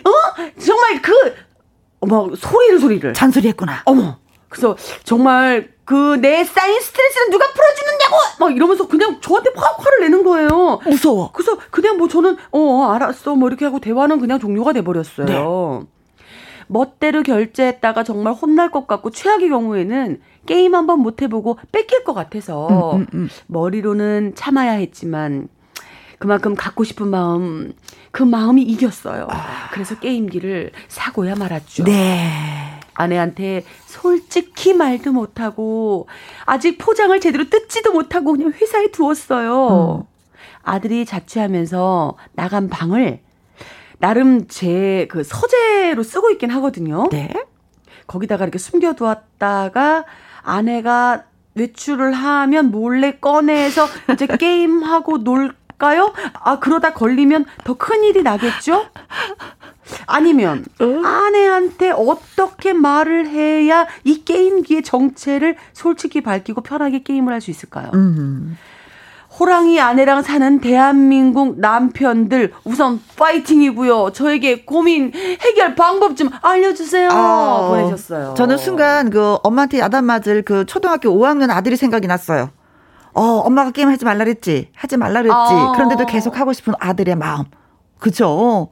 어? 0.05 0.53
정말 0.57 1.01
그 1.01 1.35
어머 1.99 2.33
소리를 2.33 2.79
소리를 2.79 3.13
잔소리 3.13 3.49
했구나. 3.49 3.81
어머. 3.85 4.19
그래서 4.47 4.77
정말 5.03 5.73
그 5.87 6.17
내 6.17 6.43
쌓인 6.43 6.79
스트레스는 6.81 7.29
누가 7.29 7.45
풀어주느냐고 7.53 8.15
막 8.39 8.55
이러면서 8.55 8.87
그냥 8.87 9.21
저한테 9.21 9.51
확 9.55 9.79
화를 9.79 10.01
내는 10.01 10.23
거예요. 10.23 10.79
무서워. 10.83 11.31
그래서 11.31 11.57
그냥 11.71 11.97
뭐 11.97 12.07
저는 12.09 12.35
어 12.51 12.91
알았어 12.91 13.35
뭐 13.35 13.47
이렇게 13.47 13.63
하고 13.65 13.79
대화는 13.79 14.19
그냥 14.19 14.37
종료가 14.39 14.73
돼 14.73 14.81
버렸어요. 14.81 15.25
네. 15.25 15.87
멋대로 16.67 17.23
결제했다가 17.23 18.03
정말 18.03 18.33
혼날 18.33 18.69
것 18.71 18.85
같고 18.87 19.11
최악의 19.11 19.47
경우에는 19.49 20.19
게임 20.45 20.75
한번 20.75 20.99
못 20.99 21.21
해보고 21.21 21.57
뺏길 21.71 22.03
것 22.03 22.13
같아서 22.13 22.67
음, 22.95 23.01
음, 23.01 23.07
음. 23.13 23.29
머리로는 23.47 24.33
참아야 24.35 24.73
했지만 24.73 25.47
그만큼 26.19 26.55
갖고 26.55 26.83
싶은 26.83 27.07
마음 27.07 27.73
그 28.11 28.23
마음이 28.23 28.61
이겼어요. 28.63 29.27
그래서 29.71 29.97
게임기를 29.99 30.71
사고야 30.89 31.35
말았죠. 31.35 31.85
네. 31.85 32.76
아내한테 32.97 33.63
솔직히 33.85 34.73
말도 34.73 35.11
못하고 35.13 36.07
아직 36.45 36.77
포장을 36.77 37.17
제대로 37.19 37.45
뜯지도 37.49 37.93
못하고 37.93 38.31
그냥 38.33 38.51
회사에 38.51 38.91
두었어요. 38.91 40.07
아들이 40.63 41.05
자취하면서 41.05 42.17
나간 42.33 42.69
방을 42.69 43.21
나름 43.99 44.47
제 44.47 45.07
그 45.09 45.23
서재로 45.23 46.03
쓰고 46.03 46.31
있긴 46.31 46.49
하거든요. 46.51 47.07
네. 47.11 47.29
거기다가 48.07 48.45
이렇게 48.45 48.57
숨겨두었다가 48.57 50.05
아내가 50.41 51.23
외출을 51.55 52.13
하면 52.13 52.71
몰래 52.71 53.13
꺼내서 53.19 53.87
이제 54.13 54.27
게임하고 54.37 55.23
놀 55.23 55.53
까요? 55.77 56.13
아, 56.43 56.59
그러다 56.59 56.93
걸리면 56.93 57.45
더 57.63 57.73
큰일이 57.75 58.23
나겠죠? 58.23 58.85
아니면 60.05 60.65
아내한테 60.79 61.91
어떻게 61.91 62.73
말을 62.73 63.27
해야 63.27 63.87
이 64.03 64.23
게임기의 64.25 64.83
정체를 64.83 65.55
솔직히 65.73 66.21
밝히고 66.21 66.61
편하게 66.61 67.03
게임을 67.03 67.31
할 67.33 67.41
수 67.41 67.51
있을까요? 67.51 67.91
음. 67.93 68.57
호랑이 69.39 69.79
아내랑 69.79 70.23
사는 70.23 70.59
대한민국 70.59 71.59
남편들 71.59 72.53
우선 72.63 72.99
파이팅이고요. 73.17 74.11
저에게 74.11 74.65
고민 74.65 75.11
해결 75.13 75.75
방법 75.75 76.17
좀 76.17 76.29
알려주세요. 76.41 77.09
아, 77.11 77.67
보내셨어요. 77.69 78.33
저는 78.35 78.57
순간 78.57 79.11
그 79.11 79.37
엄마한테 79.43 79.77
야단 79.77 80.03
맞을 80.05 80.41
그 80.41 80.65
초등학교 80.65 81.09
5학년 81.11 81.51
아들이 81.51 81.75
생각이 81.75 82.07
났어요. 82.07 82.49
어, 83.17 83.39
엄마가 83.39 83.71
게임 83.71 83.89
하지 83.89 84.05
말라 84.05 84.23
그랬지. 84.23 84.69
하지 84.75 84.95
말라 84.95 85.21
그랬지. 85.23 85.33
아. 85.35 85.71
그런데도 85.73 86.05
계속 86.05 86.37
하고 86.39 86.53
싶은 86.53 86.73
아들의 86.79 87.15
마음. 87.15 87.45
그죠? 87.97 88.69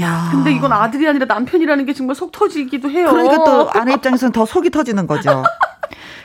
야. 0.00 0.30
근데 0.32 0.50
이건 0.52 0.72
아들이 0.72 1.06
아니라 1.06 1.26
남편이라는 1.26 1.84
게 1.84 1.92
정말 1.92 2.16
속 2.16 2.32
터지기도 2.32 2.88
해요. 2.88 3.10
그러니까 3.10 3.44
또 3.44 3.70
아내 3.70 3.92
입장에서는 3.92 4.32
더 4.32 4.46
속이 4.46 4.70
터지는 4.70 5.06
거죠. 5.06 5.44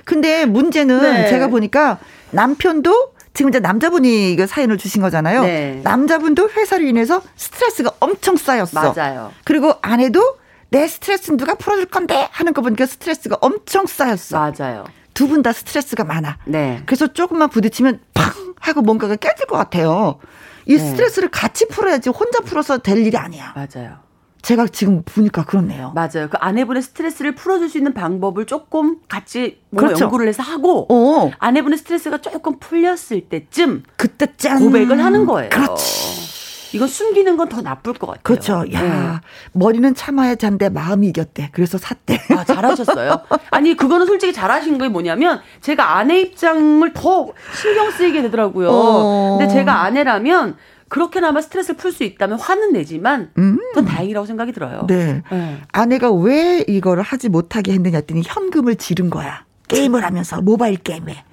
근데 0.06 0.46
문제는 0.46 1.02
네. 1.02 1.30
제가 1.30 1.48
보니까 1.48 1.98
남편도 2.32 3.16
지금 3.34 3.50
이제 3.50 3.60
남자분이 3.60 4.32
이거 4.32 4.48
사연을 4.48 4.78
주신 4.78 5.02
거잖아요. 5.02 5.42
네. 5.42 5.82
남자분도 5.84 6.52
회사로 6.52 6.86
인해서 6.86 7.22
스트레스가 7.36 7.92
엄청 8.00 8.38
쌓였어. 8.38 8.94
맞아요. 8.94 9.34
그리고 9.44 9.74
아내도 9.82 10.38
내 10.70 10.88
스트레스는 10.88 11.36
누가 11.36 11.56
풀어줄 11.56 11.88
건데 11.88 12.30
하는 12.32 12.54
거 12.54 12.62
보니까 12.62 12.86
스트레스가 12.86 13.38
엄청 13.42 13.88
쌓였어. 13.88 14.40
맞아요. 14.40 14.86
두 15.16 15.28
분 15.28 15.42
다 15.42 15.52
스트레스가 15.52 16.04
많아. 16.04 16.38
네. 16.46 16.84
그래서 16.86 17.08
조금만 17.08 17.50
부딪히면 17.50 18.00
팡 18.14 18.32
하고 18.60 18.82
뭔가가 18.82 19.16
깨질 19.16 19.48
것 19.48 19.58
같아요. 19.58 20.20
이 20.68 20.74
네. 20.76 20.80
스트레스를 20.80 21.30
같이 21.30 21.68
풀어야지 21.68 22.10
혼자 22.10 22.40
풀어서 22.42 22.78
될 22.80 23.00
일이 23.00 23.18
아니야. 23.18 23.54
맞아요. 23.56 23.98
제가 24.42 24.68
지금 24.68 25.02
보니까 25.04 25.44
그렇네요. 25.44 25.92
맞아요. 25.96 26.30
그 26.30 26.38
아내분의 26.38 26.84
스트레스를 26.84 27.34
풀어줄 27.34 27.68
수 27.68 27.80
있는 27.80 27.96
방법을 27.96 28.46
조금 28.46 28.98
같이 29.10 29.60
그렇죠. 29.76 30.04
연구를 30.06 30.28
해서 30.28 30.44
하고 30.44 30.86
어, 30.92 31.32
아내분의 31.40 31.80
스트레스가 31.80 32.20
조금 32.20 32.60
풀렸을 32.60 33.22
때쯤 33.30 33.84
그때 33.98 34.28
짠 34.38 34.60
고백을 34.60 35.04
하는 35.04 35.26
거예요. 35.26 35.50
그렇지. 35.50 36.45
이건 36.76 36.88
숨기는 36.90 37.38
건 37.38 37.46
더 37.50 37.62
나쁠 37.62 37.94
것 37.94 38.08
같아요. 38.08 38.22
그렇죠. 38.24 38.66
야 38.74 39.22
머리는 39.54 39.94
참아야 39.96 40.36
잔데 40.36 40.68
마음이 40.70 41.08
이겼대. 41.08 41.52
그래서 41.54 41.78
샀대. 41.78 42.20
아, 42.36 42.44
잘하셨어요. 42.44 43.22
아니, 43.52 43.76
그거는 43.78 44.06
솔직히 44.08 44.34
잘하신 44.34 44.78
게 44.78 44.90
뭐냐면, 44.90 45.42
제가 45.62 45.98
아내 45.98 46.20
입장을 46.22 46.92
더 46.94 47.28
신경 47.54 47.92
쓰이게 47.92 48.22
되더라고요. 48.24 48.70
어. 48.72 49.38
근데 49.38 49.54
제가 49.54 49.84
아내라면, 49.84 50.58
그렇게나마 50.90 51.42
스트레스를 51.42 51.78
풀 51.78 51.92
수 51.92 52.04
있다면 52.04 52.40
화는 52.40 52.74
내지만, 52.74 53.32
음. 53.38 53.60
더 53.74 53.84
다행이라고 53.84 54.26
생각이 54.26 54.52
들어요. 54.52 54.86
네. 54.88 55.22
네. 55.32 55.62
아내가 55.72 56.12
왜 56.12 56.64
이거를 56.68 57.04
하지 57.04 57.30
못하게 57.30 57.74
했느냐 57.74 57.98
했더니 58.00 58.24
현금을 58.26 58.76
지른 58.76 59.10
거야. 59.10 59.46
게임을 59.68 60.04
하면서 60.04 60.42
모바일 60.42 60.78
게임에. 60.78 61.24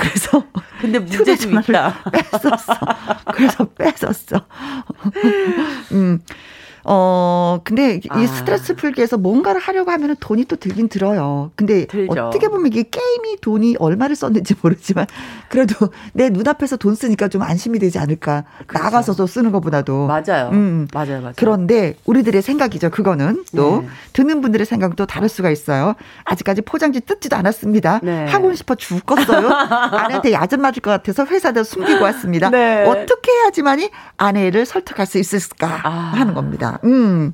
그래서 0.00 0.42
근데 0.80 0.98
문제 0.98 1.36
좀 1.36 1.52
휴대전화를 1.58 1.74
있다. 1.74 2.10
뺐었어. 2.10 2.74
그래서 3.34 3.64
뺐었어. 3.68 4.46
음. 5.92 6.20
어, 6.84 7.60
근데 7.64 8.00
아. 8.08 8.20
이 8.20 8.26
스트레스 8.26 8.74
풀기 8.74 9.00
위해서 9.00 9.16
뭔가를 9.18 9.60
하려고 9.60 9.90
하면 9.90 10.16
돈이 10.20 10.44
또 10.44 10.56
들긴 10.56 10.88
들어요. 10.88 11.50
근데 11.56 11.86
들죠. 11.86 12.12
어떻게 12.26 12.48
보면 12.48 12.66
이게 12.68 12.82
게임이 12.82 13.40
돈이 13.40 13.76
얼마를 13.78 14.16
썼는지 14.16 14.54
모르지만 14.60 15.06
그래도 15.48 15.90
내 16.12 16.30
눈앞에서 16.30 16.76
돈 16.76 16.94
쓰니까 16.94 17.28
좀 17.28 17.42
안심이 17.42 17.78
되지 17.78 17.98
않을까. 17.98 18.44
나가서도 18.72 19.26
쓰는 19.26 19.52
것보다도. 19.52 20.06
맞아요. 20.06 20.50
음. 20.52 20.88
맞아요, 20.92 21.20
맞아요. 21.20 21.32
그런데 21.36 21.94
우리들의 22.06 22.40
생각이죠. 22.42 22.90
그거는 22.90 23.44
또 23.56 23.82
네. 23.82 23.88
듣는 24.12 24.40
분들의 24.40 24.66
생각도 24.66 25.06
다를 25.06 25.28
수가 25.28 25.50
있어요. 25.50 25.94
아직까지 26.24 26.62
포장지 26.62 27.00
뜯지도 27.00 27.36
않았습니다. 27.36 28.00
네. 28.02 28.26
하고 28.26 28.54
싶어 28.54 28.74
죽겠어요. 28.74 29.48
아내한테 29.48 30.32
야전 30.32 30.60
맞을 30.60 30.82
것 30.82 30.90
같아서 30.90 31.24
회사에다 31.24 31.64
숨기고 31.64 32.02
왔습니다. 32.04 32.50
네. 32.50 32.84
어떻게 32.86 33.32
해야지만이 33.32 33.90
아내를 34.16 34.66
설득할 34.66 35.06
수 35.06 35.18
있을까 35.18 35.80
아. 35.82 35.90
하는 36.14 36.34
겁니다. 36.34 36.69
음. 36.84 37.32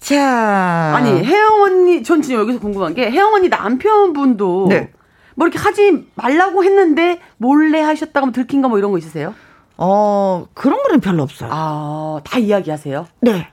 자. 0.00 0.94
아니, 0.96 1.10
혜영 1.24 1.62
언니, 1.62 2.02
전 2.02 2.22
지금 2.22 2.40
여기서 2.40 2.58
궁금한 2.58 2.94
게, 2.94 3.10
혜영 3.10 3.34
언니 3.34 3.48
남편분도, 3.48 4.66
네. 4.68 4.90
뭐 5.34 5.46
이렇게 5.46 5.58
하지 5.58 6.06
말라고 6.14 6.64
했는데, 6.64 7.20
몰래 7.36 7.80
하셨다가 7.80 8.26
뭐 8.26 8.32
들킨 8.32 8.62
거뭐 8.62 8.78
이런 8.78 8.90
거 8.90 8.98
있으세요? 8.98 9.34
어, 9.76 10.46
그런 10.54 10.82
거는 10.82 11.00
별로 11.00 11.22
없어요. 11.22 11.50
아, 11.52 12.20
다 12.24 12.38
이야기하세요? 12.38 13.06
네. 13.20 13.48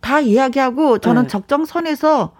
다 0.00 0.20
이야기하고 0.20 0.98
저는 0.98 1.22
네. 1.22 1.28
적정선에서 1.28 2.32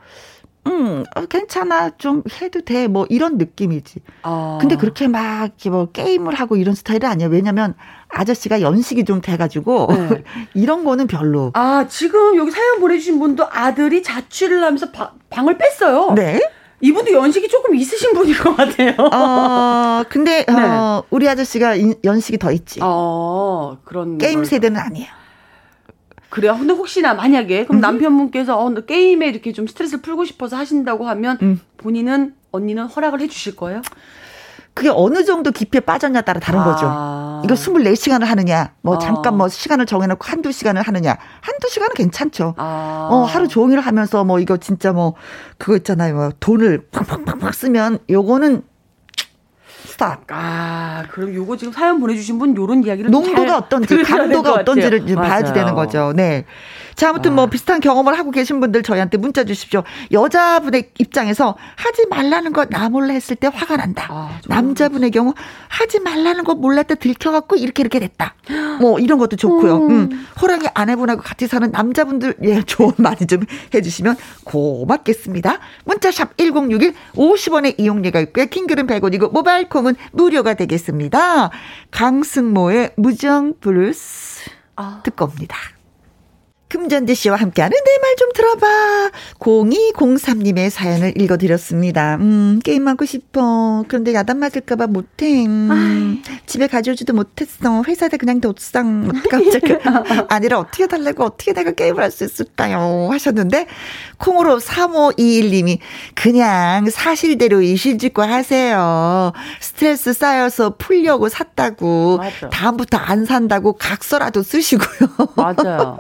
음, 0.67 1.05
어, 1.17 1.27
괜찮아. 1.27 1.91
좀 1.97 2.23
해도 2.41 2.61
돼. 2.61 2.87
뭐 2.87 3.07
이런 3.09 3.39
느낌이지. 3.39 4.01
아. 4.23 4.59
근데 4.61 4.77
그렇게 4.77 5.09
막 5.09 5.45
이렇게 5.45 5.71
뭐 5.71 5.87
게임을 5.91 6.35
하고 6.35 6.57
이런 6.57 6.75
스타일은 6.75 7.09
아니에요. 7.09 7.31
왜냐면 7.31 7.75
아저씨가 8.09 8.61
연식이 8.61 9.05
좀 9.05 9.21
돼가지고 9.21 9.89
네. 9.91 10.25
이런 10.55 10.85
거는 10.85 11.07
별로. 11.07 11.51
아, 11.55 11.87
지금 11.89 12.37
여기 12.37 12.51
사연 12.51 12.81
보내주신 12.81 13.19
분도 13.19 13.47
아들이 13.51 14.03
자취를 14.03 14.63
하면서 14.63 14.91
바- 14.91 15.13
방을 15.31 15.57
뺐어요. 15.59 16.13
네. 16.15 16.41
이분도 16.83 17.13
연식이 17.13 17.47
조금 17.49 17.75
있으신 17.75 18.15
분일 18.15 18.39
것 18.39 18.57
같아요. 18.57 18.95
어, 19.13 20.03
근데, 20.09 20.47
네. 20.47 20.55
어, 20.55 21.05
우리 21.11 21.29
아저씨가 21.29 21.75
연식이 22.05 22.39
더 22.39 22.51
있지. 22.53 22.81
어, 22.83 23.77
그런. 23.85 24.17
게임 24.17 24.37
걸... 24.37 24.45
세대는 24.47 24.81
아니에요. 24.81 25.20
그래요. 26.31 26.57
근데 26.57 26.73
혹시나 26.73 27.13
만약에 27.13 27.65
그럼 27.65 27.79
음. 27.79 27.81
남편분께서 27.81 28.59
어, 28.59 28.73
게임에 28.75 29.27
이렇게 29.27 29.53
좀 29.53 29.67
스트레스를 29.67 30.01
풀고 30.01 30.25
싶어서 30.25 30.57
하신다고 30.57 31.07
하면 31.09 31.39
음. 31.43 31.61
본인은 31.77 32.35
언니는 32.53 32.87
허락을 32.87 33.21
해 33.21 33.29
주실 33.29 33.57
거예요? 33.57 33.83
그게 34.73 34.89
어느 34.89 35.25
정도 35.25 35.51
깊이에 35.51 35.81
빠졌냐 35.81 36.21
따라 36.23 36.39
다른 36.41 36.61
아. 36.61 36.65
거죠. 36.65 36.87
이거 37.45 37.55
24시간을 37.55 38.25
하느냐, 38.25 38.73
뭐 38.83 38.97
아. 38.97 38.99
잠깐 38.99 39.37
뭐 39.37 39.49
시간을 39.49 39.87
정해놓고 39.87 40.25
한두 40.25 40.53
시간을 40.53 40.83
하느냐. 40.83 41.19
한두 41.41 41.69
시간은 41.69 41.95
괜찮죠. 41.95 42.55
아. 42.57 43.09
어, 43.11 43.25
하루 43.25 43.49
종일 43.49 43.81
하면서 43.81 44.25
뭐 44.25 44.39
이거 44.39 44.57
진짜 44.57 44.93
뭐 44.93 45.15
그거 45.59 45.77
있잖아요. 45.77 46.15
뭐 46.15 46.31
돈을 46.39 46.87
팍팍팍팍 46.93 47.53
쓰면 47.53 47.99
요거는 48.09 48.63
stop. 50.01 50.23
아, 50.29 51.05
그럼 51.11 51.35
요거 51.35 51.59
지금 51.59 51.73
사연 51.73 52.01
보내주신 52.01 52.39
분 52.39 52.57
요런 52.57 52.83
이야기를 52.85 53.11
농도가 53.11 53.59
어떤지, 53.59 54.03
강도가 54.03 54.55
어떤지를 54.55 55.07
좀 55.07 55.17
봐야지 55.17 55.53
되는 55.53 55.75
거죠. 55.75 56.13
네. 56.17 56.47
자, 57.01 57.09
아무튼 57.09 57.35
뭐 57.35 57.45
아. 57.45 57.47
비슷한 57.49 57.81
경험을 57.81 58.19
하고 58.19 58.31
계신 58.31 58.61
분들 58.61 58.83
저희한테 58.83 59.17
문자 59.17 59.45
주십시오. 59.45 59.85
여자분의 60.13 60.91
입장에서 60.99 61.57
하지 61.77 62.05
말라는 62.11 62.53
거 62.53 62.67
나 62.69 62.91
몰래 62.91 63.15
했을 63.15 63.37
때 63.37 63.49
화가 63.51 63.79
난다. 63.79 64.07
아, 64.11 64.39
남자분의 64.47 65.11
경우 65.11 65.33
하지 65.69 65.99
말라는 66.01 66.45
거 66.45 66.55
몰랐 66.55 66.89
때 66.89 66.95
들켜갖고 66.97 67.57
이렇게 67.57 67.81
이렇게 67.81 68.01
됐다. 68.01 68.35
뭐 68.81 68.99
이런 68.99 69.19
것도 69.19 69.37
좋고요. 69.37 69.87
음. 69.87 69.91
음. 69.91 70.27
호랑이 70.43 70.67
아내분하고 70.75 71.23
같이 71.23 71.47
사는 71.47 71.71
남자분들 71.71 72.35
예, 72.45 72.63
좋은 72.69 72.93
많이 72.99 73.27
좀 73.27 73.45
해주시면 73.73 74.17
고맙겠습니다. 74.45 75.59
문자샵 75.87 76.37
1061 76.37 76.93
50원의 77.15 77.81
이용료가 77.81 78.21
있고요. 78.21 78.45
킹글은 78.45 78.87
100원이고 78.87 79.33
모바일 79.33 79.71
콩은 79.71 79.97
무료가 80.13 80.53
되겠습니다. 80.53 81.49
강승모의 81.93 82.91
무정 82.97 83.55
블루스 83.59 84.51
아. 84.77 85.01
듣고 85.03 85.25
옵니다. 85.25 85.57
금잔디 86.71 87.15
씨와 87.15 87.37
함께하는 87.37 87.77
내 87.77 88.01
말 88.01 88.11
좀 88.21 88.29
들어봐. 88.35 89.11
0203님의 89.39 90.69
사연을 90.71 91.21
읽어드렸습니다. 91.21 92.17
음, 92.17 92.61
게임하고 92.63 93.05
싶어. 93.07 93.85
그런데 93.89 94.13
야단 94.15 94.39
맞을까봐 94.39 94.87
못해. 94.89 95.47
음, 95.47 96.23
집에 96.47 96.67
가져오지도 96.67 97.13
못했어. 97.15 97.83
회사에 97.87 98.11
그냥 98.11 98.41
뒀상. 98.41 99.11
깜짝이야. 99.31 99.79
아니라 100.29 100.59
어떻게 100.59 100.87
달라고 100.87 101.25
어떻게 101.25 101.53
내가 101.53 101.71
게임을 101.73 102.03
할 102.03 102.11
수 102.11 102.25
있을까요? 102.25 103.09
하셨는데, 103.13 103.67
콩으로 104.19 104.59
3521님이 104.59 105.79
그냥 106.15 106.91
사실대로 106.91 107.63
이실직고 107.63 108.23
하세요. 108.23 109.33
스트레스 109.61 110.13
쌓여서 110.13 110.75
풀려고 110.77 111.29
샀다고. 111.29 112.19
맞아. 112.19 112.49
다음부터 112.51 112.99
안 112.99 113.25
산다고 113.25 113.75
각서라도 113.75 114.43
쓰시고요. 114.43 115.09
맞아요. 115.37 115.99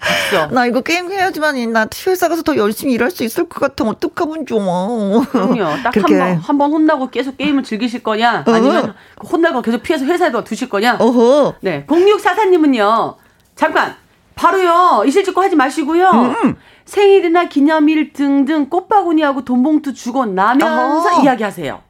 있어. 0.00 0.46
나 0.52 0.66
이거 0.66 0.80
게임 0.80 1.10
해야지만 1.10 1.72
나 1.72 1.86
회사 2.06 2.28
가서 2.28 2.42
더 2.42 2.56
열심히 2.56 2.94
일할 2.94 3.10
수 3.10 3.24
있을 3.24 3.48
것 3.48 3.60
같아. 3.60 3.84
어떡하면 3.84 4.46
좋아. 4.46 4.86
그럼요. 5.30 5.82
딱 5.82 5.96
한 5.96 6.02
번, 6.02 6.36
한 6.36 6.58
번 6.58 6.72
혼나고 6.72 7.10
계속 7.10 7.36
게임을 7.36 7.62
즐기실 7.62 8.02
거냐? 8.02 8.44
아니면 8.46 8.90
어. 8.90 9.26
혼나고 9.26 9.62
계속 9.62 9.82
피해서 9.82 10.04
회사에도 10.04 10.42
두실 10.44 10.68
거냐? 10.68 10.96
어허. 10.98 11.54
네. 11.60 11.84
0644님은요. 11.86 13.16
잠깐. 13.56 13.94
바로요. 14.34 15.02
이실 15.06 15.22
짓고 15.24 15.42
하지 15.42 15.54
마시고요. 15.54 16.08
음. 16.44 16.56
생일이나 16.86 17.44
기념일 17.48 18.12
등등 18.14 18.68
꽃바구니하고 18.70 19.44
돈봉투 19.44 19.92
주고 19.92 20.24
나면서 20.24 21.08
어허. 21.10 21.22
이야기하세요. 21.22 21.82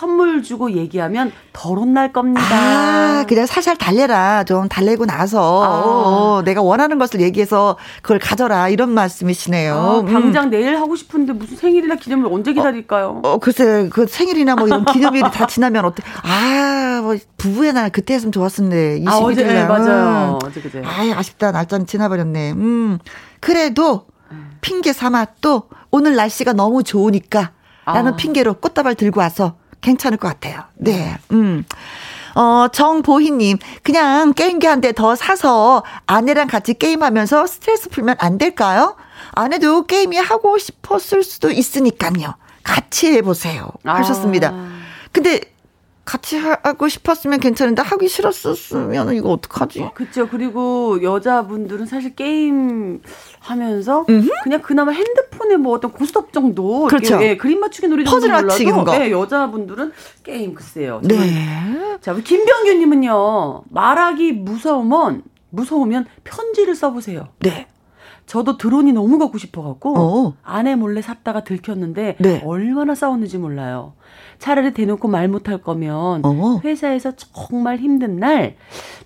선물 0.00 0.42
주고 0.42 0.72
얘기하면 0.72 1.30
덜 1.52 1.76
혼날 1.76 2.10
겁니다. 2.10 2.40
아, 2.50 3.26
그냥 3.28 3.44
살살 3.44 3.76
달래라. 3.76 4.44
좀 4.44 4.66
달래고 4.66 5.04
나서 5.04 5.62
아. 5.62 5.82
어, 5.84 6.42
내가 6.42 6.62
원하는 6.62 6.98
것을 6.98 7.20
얘기해서 7.20 7.76
그걸 8.00 8.18
가져라. 8.18 8.70
이런 8.70 8.88
말씀이시네요. 8.92 9.74
아, 9.74 10.00
음. 10.00 10.06
당장 10.06 10.44
음. 10.44 10.50
내일 10.50 10.78
하고 10.78 10.96
싶은데 10.96 11.34
무슨 11.34 11.58
생일이나 11.58 11.96
기념일 11.96 12.32
언제 12.32 12.54
기다릴까요? 12.54 13.20
어, 13.22 13.32
어 13.32 13.38
글쎄 13.38 13.90
그 13.92 14.06
생일이나 14.06 14.54
뭐 14.56 14.68
이런 14.68 14.86
기념일이 14.86 15.30
다 15.30 15.46
지나면 15.46 15.84
어때? 15.84 16.02
아, 16.22 17.00
뭐 17.02 17.14
부부의 17.36 17.74
날 17.74 17.90
그때 17.90 18.14
했으면 18.14 18.32
좋았었는데. 18.32 19.00
21일 19.00 19.08
아, 19.08 19.18
어제 19.18 19.44
네, 19.44 19.64
맞아요. 19.66 20.38
어제 20.42 20.62
그제. 20.62 20.82
아, 20.82 21.18
아쉽다. 21.18 21.52
날짜는 21.52 21.84
지나버렸네. 21.84 22.52
음. 22.52 22.98
그래도 23.40 24.06
핑계 24.62 24.94
삼아 24.94 25.26
또 25.42 25.64
오늘 25.90 26.16
날씨가 26.16 26.54
너무 26.54 26.82
좋으니까 26.82 27.52
라는 27.84 28.14
아. 28.14 28.16
핑계로 28.16 28.54
꽃다발 28.54 28.94
들고 28.94 29.20
와서 29.20 29.56
괜찮을 29.80 30.18
것 30.18 30.28
같아요. 30.28 30.62
네. 30.74 31.16
음. 31.32 31.64
어, 32.34 32.68
정보희님, 32.72 33.58
그냥 33.82 34.32
게임기 34.34 34.66
한 34.66 34.80
대 34.80 34.92
더 34.92 35.16
사서 35.16 35.82
아내랑 36.06 36.46
같이 36.46 36.74
게임하면서 36.74 37.46
스트레스 37.46 37.88
풀면 37.88 38.16
안 38.18 38.38
될까요? 38.38 38.96
아내도 39.32 39.84
게임이 39.86 40.16
하고 40.16 40.56
싶었을 40.58 41.22
수도 41.24 41.50
있으니까요. 41.50 42.34
같이 42.62 43.12
해보세요. 43.12 43.68
하셨습니다. 43.84 44.50
아. 44.52 44.70
근데 45.12 45.40
같이 46.04 46.36
하고 46.36 46.88
싶었으면 46.88 47.38
괜찮은데 47.40 47.82
하기 47.82 48.08
싫었으면 48.08 49.14
이거 49.14 49.30
어떡하지? 49.30 49.90
그렇죠. 49.94 50.28
그리고 50.28 51.00
여자분들은 51.02 51.86
사실 51.86 52.16
게임 52.16 53.00
하면서 53.38 54.04
그냥 54.42 54.60
그나마 54.62 54.92
핸드폰에 54.92 55.56
뭐 55.56 55.74
어떤 55.74 55.92
고스톱 55.92 56.32
정도 56.32 56.86
그렇죠. 56.86 57.22
예, 57.22 57.36
그림 57.36 57.60
맞추기 57.60 57.86
놀이 57.88 58.04
정도 58.04 58.16
퍼즐 58.16 58.32
맞추는 58.32 58.84
거. 58.84 58.96
예, 59.00 59.10
여자분들은 59.10 59.92
게임 60.24 60.54
글쎄요. 60.54 61.00
네. 61.04 61.98
자, 62.00 62.12
우리 62.12 62.24
김병규 62.24 62.72
님은요. 62.72 63.64
말하기 63.68 64.32
무서우면 64.32 65.22
무서우면 65.50 66.06
편지를 66.24 66.74
써 66.74 66.92
보세요. 66.92 67.28
네. 67.40 67.68
저도 68.30 68.58
드론이 68.58 68.92
너무 68.92 69.18
갖고 69.18 69.38
싶어갖고 69.38 69.98
어. 69.98 70.34
아내 70.44 70.76
몰래 70.76 71.02
샀다가 71.02 71.42
들켰는데 71.42 72.14
네. 72.20 72.40
얼마나 72.44 72.94
싸웠는지 72.94 73.38
몰라요. 73.38 73.94
차라리 74.38 74.72
대놓고 74.72 75.08
말 75.08 75.26
못할 75.26 75.58
거면 75.58 76.24
어. 76.24 76.60
회사에서 76.62 77.10
정말 77.16 77.78
힘든 77.78 78.20
날 78.20 78.54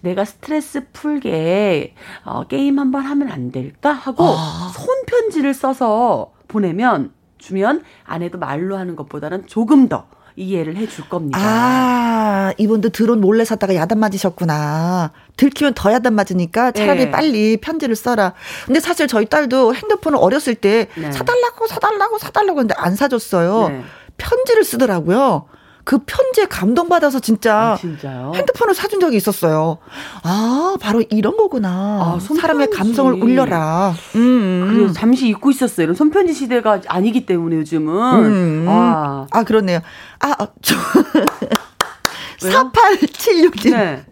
내가 0.03 0.27
스트레스 0.27 0.89
풀게 0.93 1.95
어, 2.27 2.45
게임 2.45 2.79
한번 2.79 3.01
하면 3.07 3.31
안 3.31 3.51
될까 3.51 3.93
하고 3.93 4.25
아. 4.25 4.71
손편지를 4.77 5.55
써서 5.55 6.33
보내면 6.47 7.11
주면 7.39 7.83
아내도 8.05 8.37
말로 8.37 8.77
하는 8.77 8.95
것보다는 8.95 9.47
조금 9.47 9.89
더 9.89 10.07
이해를 10.37 10.77
해줄 10.77 11.09
겁니다. 11.09 11.39
아, 11.41 12.53
이분도 12.59 12.89
드론 12.91 13.21
몰래 13.21 13.45
샀다가 13.45 13.75
야단 13.75 13.99
맞으셨구나. 13.99 15.13
들키면 15.37 15.75
더 15.75 15.93
야단 15.93 16.15
맞으니까 16.15 16.73
차라리 16.73 17.07
네. 17.07 17.11
빨리 17.11 17.57
편지를 17.57 17.95
써라. 17.97 18.35
근데 18.67 18.81
사실 18.81 19.07
저희 19.07 19.27
딸도 19.27 19.75
핸드폰을 19.75 20.19
어렸을 20.21 20.55
때 20.55 20.89
네. 20.97 21.13
사달라고 21.13 21.67
사달라고 21.67 22.19
사달라고 22.19 22.61
했는데 22.61 22.75
안 22.77 22.97
사줬어요. 22.97 23.69
네. 23.69 23.83
편지를 24.17 24.65
쓰더라고요. 24.65 25.47
그 25.85 25.99
편지에 25.99 26.47
감동받아서 26.47 27.21
진짜 27.21 27.77
아, 27.79 28.33
핸드폰을 28.35 28.75
사준 28.75 29.01
적이 29.01 29.19
있었어요. 29.19 29.79
아, 30.23 30.77
바로 30.81 31.03
이런 31.11 31.37
거구나. 31.37 31.69
아, 31.71 32.19
사람의 32.21 32.71
감성을 32.71 33.13
울려라. 33.23 33.95
음. 34.15 34.73
그래서 34.75 34.95
잠시 34.95 35.29
잊고 35.29 35.51
있었어요. 35.51 35.85
이런 35.85 35.95
손편지 35.95 36.33
시대가 36.33 36.81
아니기 36.89 37.27
때문에 37.27 37.57
요즘은. 37.57 38.25
음. 38.25 38.67
아. 38.69 39.27
아, 39.31 39.45
그렇네요. 39.45 39.81
아, 40.21 40.35
어, 40.39 40.49
저. 40.63 40.75
4876님. 42.41 43.71
네. 43.71 44.05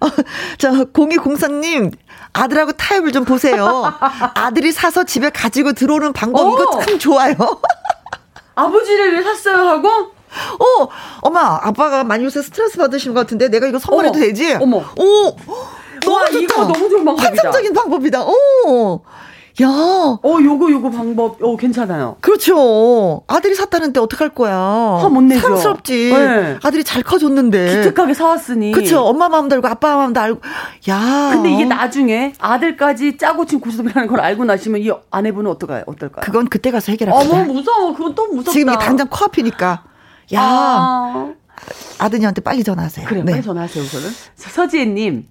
어, 0.00 0.08
자, 0.58 0.70
0204님, 0.70 1.92
아들하고 2.32 2.72
타협을 2.72 3.12
좀 3.12 3.24
보세요. 3.24 3.92
아들이 4.34 4.70
사서 4.72 5.04
집에 5.04 5.30
가지고 5.30 5.72
들어오는 5.72 6.12
방법, 6.12 6.46
오! 6.46 6.52
이거 6.54 6.80
참 6.80 6.98
좋아요. 6.98 7.34
아버지를 8.54 9.16
왜 9.16 9.22
샀어요 9.22 9.56
하고? 9.68 10.12
어, 10.58 10.88
엄마, 11.20 11.58
아빠가 11.62 12.04
많이 12.04 12.24
요새 12.24 12.42
스트레스 12.42 12.78
받으시는 12.78 13.14
것 13.14 13.20
같은데 13.20 13.48
내가 13.48 13.66
이거 13.66 13.78
선물해도 13.78 14.14
어머, 14.16 14.24
되지? 14.26 14.54
어머. 14.54 14.78
오, 14.78 15.36
너무 16.04 16.16
와, 16.16 16.24
좋다. 16.26 16.38
이거 16.38 16.56
너무 16.64 16.88
좋은 16.88 17.04
방법이다. 17.04 17.28
환상적인 17.28 17.72
방법이다. 17.74 18.24
오. 18.24 19.00
야. 19.60 19.68
어, 19.68 20.38
요거, 20.42 20.70
요거 20.70 20.90
방법, 20.90 21.36
어, 21.44 21.56
괜찮아요. 21.58 22.16
그렇죠. 22.22 23.22
아들이 23.26 23.54
샀다는데 23.54 24.00
어떡할 24.00 24.30
거야. 24.30 24.56
화못 24.56 25.24
내죠. 25.24 25.40
사랑스럽지. 25.42 26.10
네. 26.10 26.56
아들이 26.62 26.82
잘 26.82 27.02
커줬는데. 27.02 27.76
기특하게 27.82 28.14
사왔으니. 28.14 28.72
그렇죠. 28.72 29.02
엄마 29.02 29.28
마음도 29.28 29.54
알고 29.54 29.68
아빠 29.68 29.94
마음도 29.96 30.20
알고. 30.20 30.40
야. 30.88 31.30
근데 31.34 31.52
이게 31.52 31.66
나중에 31.66 32.32
아들까지 32.38 33.18
짜고 33.18 33.44
친 33.44 33.60
고스톱이라는 33.60 34.08
걸 34.08 34.20
알고 34.20 34.46
나시면 34.46 34.80
이 34.80 34.90
아내분은 35.10 35.50
어떨까요? 35.50 35.82
어떨까요? 35.86 36.22
그건 36.24 36.48
그때 36.48 36.70
가서 36.70 36.90
해결합시다. 36.92 37.34
어머, 37.42 37.52
무서워. 37.52 37.92
그건 37.94 38.14
또 38.14 38.26
무섭다. 38.28 38.52
지금 38.52 38.74
당장 38.78 39.06
코앞이니까. 39.08 39.82
야. 40.32 40.40
아. 40.42 41.32
아드님한테 41.98 42.40
빨리 42.40 42.64
전화하세요. 42.64 43.06
그래, 43.06 43.22
네. 43.22 43.32
빨리 43.32 43.42
전화하세요, 43.44 43.84
우선은. 43.84 44.08
서지혜님. 44.36 45.26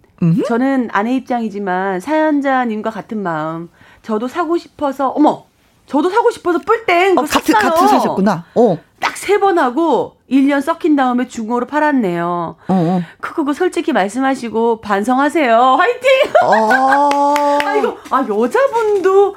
저는 0.47 0.89
아내 0.93 1.15
입장이지만 1.15 1.99
사연자님과 1.99 2.91
같은 2.91 3.21
마음. 3.23 3.69
저도 4.03 4.27
사고 4.27 4.55
싶어서 4.57 5.09
어머 5.09 5.45
저도 5.87 6.09
사고 6.11 6.29
싶어서 6.29 6.59
뿔땡 6.59 7.17
어, 7.17 7.23
같은 7.23 7.53
같은 7.55 7.87
사셨구나. 7.87 8.45
어. 8.55 8.77
딱 8.99 9.13
세 9.17 9.39
번 9.39 9.57
하고 9.57 10.17
1년 10.29 10.61
썩힌 10.61 10.95
다음에 10.95 11.27
중고로 11.27 11.65
팔았네요. 11.65 12.55
어, 12.67 12.73
어. 12.73 13.01
그거 13.19 13.51
솔직히 13.53 13.91
말씀하시고 13.93 14.81
반성하세요. 14.81 15.57
화이팅! 15.59 16.09
어. 16.43 17.57
아 17.65 17.75
이거 17.77 17.97
아 18.11 18.25
여자분도 18.29 19.35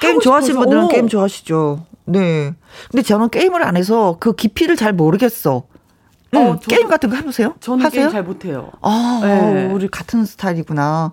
게임 0.00 0.20
좋아하시는 0.20 0.58
분들은 0.58 0.88
게임 0.88 1.06
좋아하시죠. 1.08 1.84
네. 2.06 2.54
근데 2.90 3.02
저는 3.02 3.30
게임을 3.30 3.62
안 3.62 3.76
해서 3.76 4.16
그 4.20 4.34
깊이를 4.34 4.76
잘 4.76 4.92
모르겠어. 4.92 5.64
어, 6.34 6.50
음, 6.50 6.58
게임 6.58 6.88
같은 6.88 7.10
거 7.10 7.16
해보세요? 7.16 7.54
저는 7.60 7.84
하세요? 7.84 8.02
게임 8.02 8.10
잘 8.10 8.24
못해요. 8.24 8.72
아, 8.82 9.20
네. 9.22 9.66
우리 9.66 9.88
같은 9.88 10.24
스타일이구나. 10.24 11.12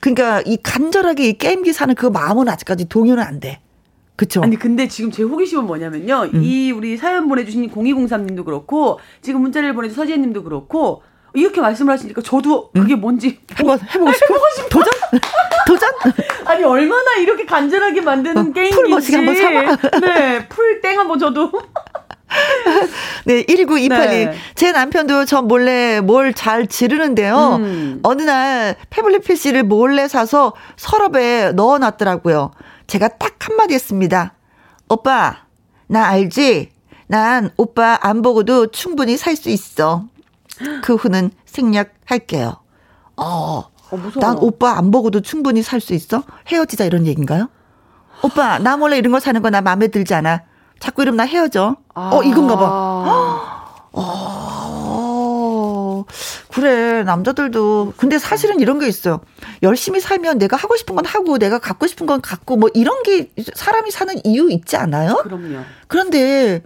그러니까 0.00 0.42
이 0.44 0.58
간절하게 0.62 1.28
이 1.28 1.38
게임기 1.38 1.72
사는 1.72 1.94
그 1.94 2.06
마음은 2.06 2.48
아직까지 2.48 2.86
동요는 2.86 3.22
안 3.22 3.40
돼. 3.40 3.60
그쵸? 4.16 4.42
아니 4.42 4.56
근데 4.56 4.86
지금 4.86 5.10
제 5.10 5.22
호기심은 5.22 5.64
뭐냐면요. 5.64 6.30
음. 6.34 6.42
이 6.42 6.70
우리 6.72 6.98
사연 6.98 7.26
보내주신 7.26 7.70
0203님도 7.70 8.44
그렇고 8.44 9.00
지금 9.22 9.40
문자를 9.40 9.74
보내준 9.74 9.96
서지혜님도 9.96 10.42
그렇고 10.42 11.02
이렇게 11.34 11.60
말씀을 11.60 11.92
하시니까 11.94 12.22
저도 12.22 12.70
그게 12.72 12.94
음. 12.94 13.00
뭔지 13.00 13.38
한번 13.54 13.78
해보고 13.80 14.12
싶어. 14.12 14.26
해보고 14.34 14.46
싶어. 14.56 14.68
도전? 14.68 14.92
도전? 15.66 15.90
아니 16.46 16.64
얼마나 16.64 17.14
이렇게 17.18 17.44
간절하게 17.44 18.00
만드는 18.00 18.50
어, 18.50 18.52
게임인지. 18.52 19.14
한번 19.14 19.34
사봐. 19.36 20.00
네, 20.00 20.48
풀땡 20.48 20.98
한번 20.98 21.18
저도. 21.18 21.50
네, 23.24 23.42
1928님. 23.44 23.88
네. 23.90 24.34
제 24.54 24.72
남편도 24.72 25.24
저 25.24 25.42
몰래 25.42 26.00
뭘 26.00 26.32
잘 26.32 26.66
지르는데요. 26.66 27.56
음. 27.60 28.00
어느 28.02 28.22
날 28.22 28.76
패블릿 28.90 29.24
PC를 29.24 29.64
몰래 29.64 30.06
사서 30.08 30.54
서랍에 30.76 31.52
넣어 31.52 31.78
놨더라고요. 31.78 32.52
제가 32.86 33.08
딱 33.08 33.34
한마디 33.40 33.74
했습니다. 33.74 34.34
오빠, 34.88 35.38
나 35.88 36.06
알지? 36.06 36.70
난 37.08 37.50
오빠 37.56 37.98
안 38.00 38.22
보고도 38.22 38.68
충분히 38.68 39.16
살 39.16 39.34
수 39.36 39.50
있어. 39.50 40.04
그 40.82 40.94
후는 40.94 41.30
생략할게요. 41.46 42.56
어, 43.16 43.24
어 43.24 43.70
난 44.20 44.36
오빠 44.38 44.78
안 44.78 44.90
보고도 44.92 45.20
충분히 45.20 45.62
살 45.62 45.80
수 45.80 45.94
있어? 45.94 46.22
헤어지자 46.46 46.84
이런 46.84 47.06
얘기인가요? 47.06 47.48
오빠, 48.22 48.58
나 48.58 48.76
몰래 48.76 48.98
이런 48.98 49.12
거 49.12 49.18
사는 49.20 49.40
거 49.42 49.50
나 49.50 49.60
마음에 49.60 49.88
들지 49.88 50.14
않아. 50.14 50.42
자꾸 50.78 51.02
이러면 51.02 51.16
나 51.16 51.24
헤어져. 51.24 51.76
아. 51.94 52.10
어, 52.12 52.22
이건가 52.22 52.56
봐. 52.56 52.66
어, 53.92 56.04
그래, 56.52 57.02
남자들도. 57.02 57.94
근데 57.96 58.18
사실은 58.18 58.60
이런 58.60 58.78
게 58.78 58.86
있어요. 58.88 59.20
열심히 59.62 60.00
살면 60.00 60.38
내가 60.38 60.56
하고 60.56 60.76
싶은 60.76 60.94
건 60.94 61.04
하고, 61.04 61.38
내가 61.38 61.58
갖고 61.58 61.86
싶은 61.86 62.06
건 62.06 62.20
갖고, 62.20 62.56
뭐 62.56 62.68
이런 62.74 63.02
게 63.02 63.30
사람이 63.54 63.90
사는 63.90 64.14
이유 64.24 64.50
있지 64.50 64.76
않아요? 64.76 65.16
그럼요. 65.22 65.60
그런데, 65.88 66.62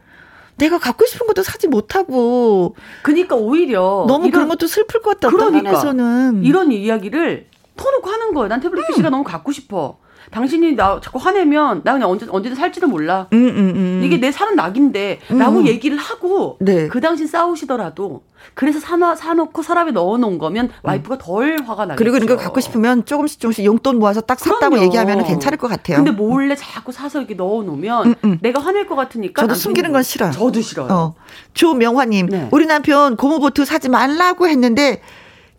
내가 0.56 0.78
갖고 0.78 1.06
싶은 1.06 1.26
것도 1.26 1.42
사지 1.42 1.66
못하고. 1.66 2.76
그니까 3.02 3.34
오히려. 3.36 4.04
너무 4.08 4.26
이런, 4.26 4.32
그런 4.32 4.48
것도 4.48 4.66
슬플 4.66 5.02
것 5.02 5.18
같다. 5.18 5.30
그러니까. 5.34 5.62
면에서는. 5.62 6.44
이런 6.44 6.72
이야기를 6.72 7.48
터놓고 7.76 8.08
하는 8.08 8.34
거예요. 8.34 8.48
난 8.48 8.60
태블릿 8.60 8.86
PC가 8.88 9.08
음. 9.08 9.12
너무 9.12 9.24
갖고 9.24 9.52
싶어. 9.52 9.98
당신이 10.30 10.74
나 10.74 11.00
자꾸 11.02 11.18
화내면 11.18 11.82
나 11.84 11.92
그냥 11.92 12.10
언제 12.10 12.26
언제든 12.28 12.56
살지도 12.56 12.86
몰라. 12.86 13.28
음, 13.32 13.48
음, 13.48 13.72
음. 13.76 14.00
이게 14.04 14.18
내 14.18 14.32
사는 14.32 14.54
낙인데라고 14.56 15.58
음. 15.60 15.66
얘기를 15.66 15.96
하고 15.96 16.56
네. 16.60 16.88
그 16.88 17.00
당시 17.00 17.26
싸우시더라도 17.26 18.22
그래서 18.52 18.78
사놔 18.78 19.16
사놓고 19.16 19.62
서랍에 19.62 19.90
넣어놓은 19.92 20.38
거면 20.38 20.70
와이프가 20.82 21.18
덜 21.18 21.56
화가 21.64 21.86
나겠죠. 21.86 21.96
그리고 21.98 22.12
그러니까 22.18 22.36
갖고 22.36 22.60
싶으면 22.60 23.04
조금씩 23.04 23.40
조금씩 23.40 23.64
용돈 23.64 23.98
모아서 23.98 24.20
딱 24.20 24.38
샀다고. 24.38 24.78
얘기하면 24.78 25.24
괜찮을 25.24 25.56
것 25.56 25.68
같아요. 25.68 25.96
근데 25.96 26.10
몰래 26.10 26.54
자꾸 26.54 26.92
사서 26.92 27.20
이렇게 27.20 27.34
넣어놓으면 27.34 28.06
음, 28.06 28.14
음. 28.24 28.38
내가 28.42 28.60
화낼 28.60 28.86
것 28.86 28.96
같으니까 28.96 29.42
저도 29.42 29.54
숨기는 29.54 29.92
건 29.92 30.02
싫어요. 30.02 30.32
저도 30.32 30.60
싫어요. 30.60 30.88
어. 30.90 31.14
조명화님, 31.54 32.26
네. 32.28 32.48
우리 32.50 32.66
남편 32.66 33.16
고무보트 33.16 33.64
사지 33.64 33.88
말라고 33.88 34.46
했는데 34.48 35.00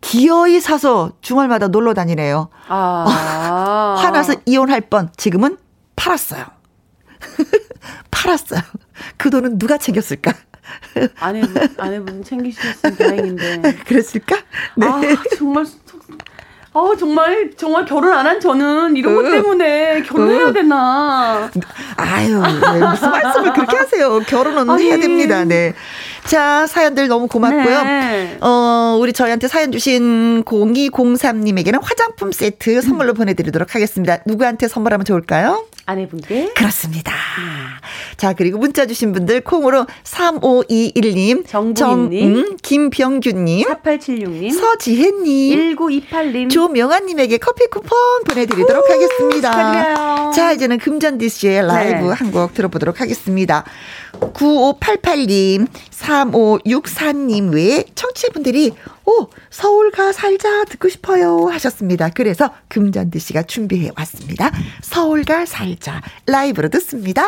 기어이 0.10 0.60
사서 0.60 1.14
주말마다 1.22 1.68
놀러 1.68 1.96
다니네요. 1.96 2.50
아. 2.68 3.96
화나서 4.00 4.36
이혼할 4.46 4.82
뻔. 4.82 5.10
지금은 5.18 5.58
팔았어요. 5.96 6.46
팔았어요. 8.12 8.62
그 9.18 9.32
돈은 9.32 9.58
누가 9.58 9.78
챙겼을까? 9.80 10.32
아내분, 11.20 11.70
아내분 11.80 12.24
챙기셨으면 12.24 12.98
다행인데. 12.98 13.62
그랬을까? 13.88 14.38
네. 14.76 14.86
아, 14.88 15.02
정말 15.38 15.66
어, 16.74 16.94
정말, 16.96 17.52
정말 17.56 17.86
결혼 17.86 18.12
안 18.14 18.28
한 18.28 18.40
저는 18.40 18.98
이런 18.98 19.16
것 19.16 19.24
때문에 19.24 20.04
결혼해야 20.04 20.52
되나. 20.52 21.50
아유, 21.96 22.42
네, 22.42 22.80
무슨 22.86 23.12
말씀을 23.12 23.54
그렇게 23.54 23.78
하세요. 23.78 24.20
결혼은 24.28 24.70
아니. 24.70 24.84
해야 24.84 25.00
됩니다. 25.00 25.46
네. 25.46 25.74
자, 26.28 26.66
사연들 26.68 27.08
너무 27.08 27.28
고맙고요. 27.28 27.84
네. 27.84 28.38
어, 28.42 28.98
우리 29.00 29.14
저희한테 29.14 29.48
사연 29.48 29.72
주신 29.72 30.44
0203님에게는 30.44 31.80
화장품 31.84 32.32
세트 32.32 32.82
선물로 32.82 33.14
보내드리도록 33.14 33.76
하겠습니다. 33.76 34.18
누구한테 34.26 34.68
선물하면 34.68 35.06
좋을까요? 35.06 35.66
아내분께. 35.86 36.54
그렇습니다. 36.56 37.12
음. 37.12 37.68
자, 38.18 38.34
그리고 38.34 38.58
문자 38.58 38.88
주신 38.88 39.14
분들 39.14 39.42
콩으로 39.42 39.86
3521님, 40.04 41.46
정부님, 41.46 42.36
음, 42.36 42.58
김병규님, 42.62 43.68
4876님, 43.68 44.52
서지혜님, 44.52 45.76
1928님, 45.76 46.50
조명아님에게 46.50 47.38
커피 47.38 47.68
쿠폰 47.68 48.24
보내드리도록 48.26 48.84
오, 48.90 48.94
하겠습니다. 48.94 49.52
축하드려요. 49.52 50.32
자, 50.34 50.52
이제는 50.54 50.80
금전디 50.80 51.30
씨의 51.30 51.68
라이브 51.68 52.06
네. 52.06 52.14
한곡 52.14 52.56
들어보도록 52.56 53.00
하겠습니다. 53.02 53.64
9588님, 54.34 55.68
3564님 56.24 57.54
외에 57.54 57.84
청취자분들이 57.96 58.74
오, 59.06 59.28
서울 59.50 59.92
가 59.92 60.12
살자 60.12 60.64
듣고 60.66 60.88
싶어요 60.90 61.48
하셨습니다. 61.50 62.10
그래서 62.10 62.54
금전디 62.70 63.20
씨가 63.20 63.44
준비해 63.44 63.92
왔습니다. 63.98 64.52
서울 64.82 65.24
가 65.24 65.46
살자 65.46 66.02
라이브로 66.26 66.70
듣습니다. 66.70 67.24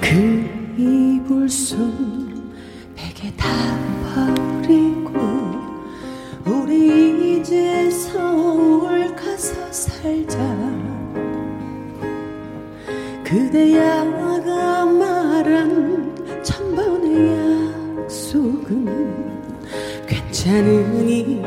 그 0.00 0.74
이불 0.78 1.48
속 1.48 2.25
그대야가 13.26 14.84
말한 14.86 16.42
천번의 16.44 18.04
약속은 18.04 18.86
괜찮으니 20.06 21.42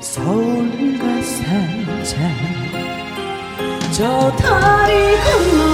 서울 0.00 0.98
가 0.98 1.04
살자. 1.22 2.16
저 3.92 4.34
다리 4.36 5.16
건너 5.18 5.71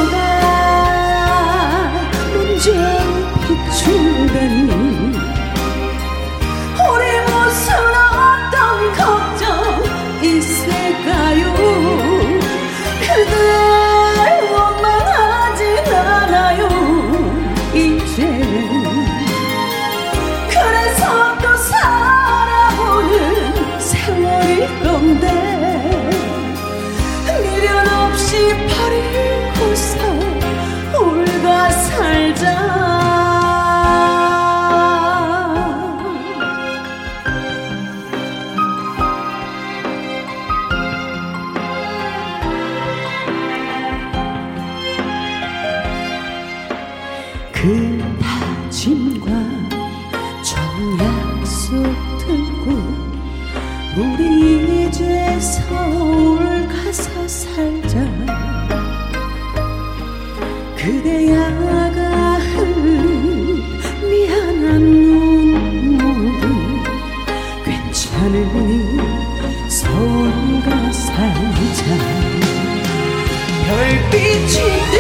별빛이 73.69 74.57
뜨 74.93 74.98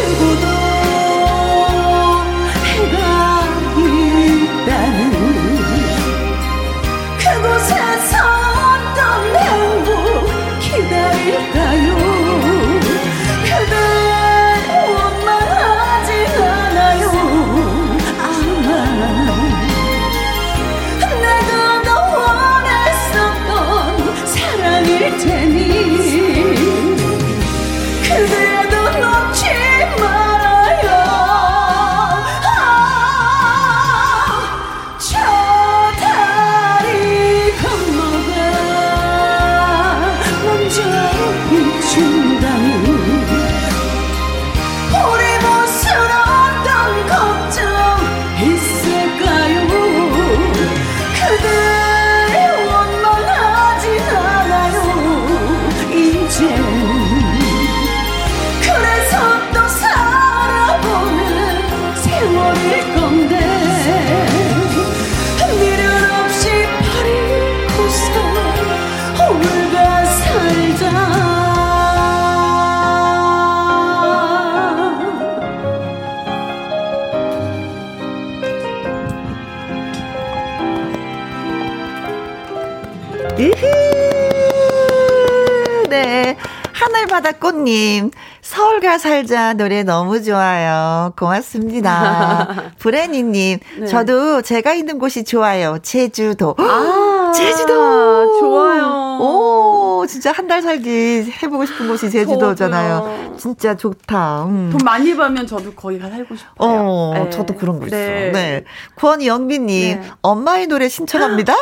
하늘바다꽃님, 87.59 88.11
서울가 88.41 88.99
살자 88.99 89.55
노래 89.55 89.83
너무 89.83 90.23
좋아요. 90.23 91.13
고맙습니다. 91.17 92.73
브레니님, 92.79 93.59
네. 93.81 93.87
저도 93.87 94.43
제가 94.43 94.75
있는 94.75 94.99
곳이 94.99 95.25
좋아요. 95.25 95.79
제주도. 95.83 96.55
아, 96.59 97.18
제주도! 97.33 98.39
좋아요. 98.41 99.19
오, 99.21 100.05
진짜 100.09 100.33
한 100.33 100.49
달 100.49 100.63
살기 100.63 101.31
해보고 101.43 101.67
싶은 101.67 101.89
곳이 101.89 102.09
제주도잖아요. 102.11 102.99
저도요. 103.01 103.37
진짜 103.37 103.77
좋다. 103.77 104.45
음. 104.47 104.71
돈 104.73 104.79
많이 104.83 105.15
벌면 105.15 105.47
저도 105.47 105.73
거기 105.75 105.99
가 105.99 106.09
살고 106.09 106.37
싶어요. 106.37 106.55
어, 106.57 107.13
네. 107.15 107.31
저도 107.31 107.55
그런 107.55 107.79
거 107.79 107.87
있어. 107.87 107.95
네. 107.97 108.31
네. 108.33 108.65
권영빈님, 108.97 110.01
네. 110.01 110.09
엄마의 110.23 110.69
노래 110.69 110.89
신청합니다? 110.89 111.55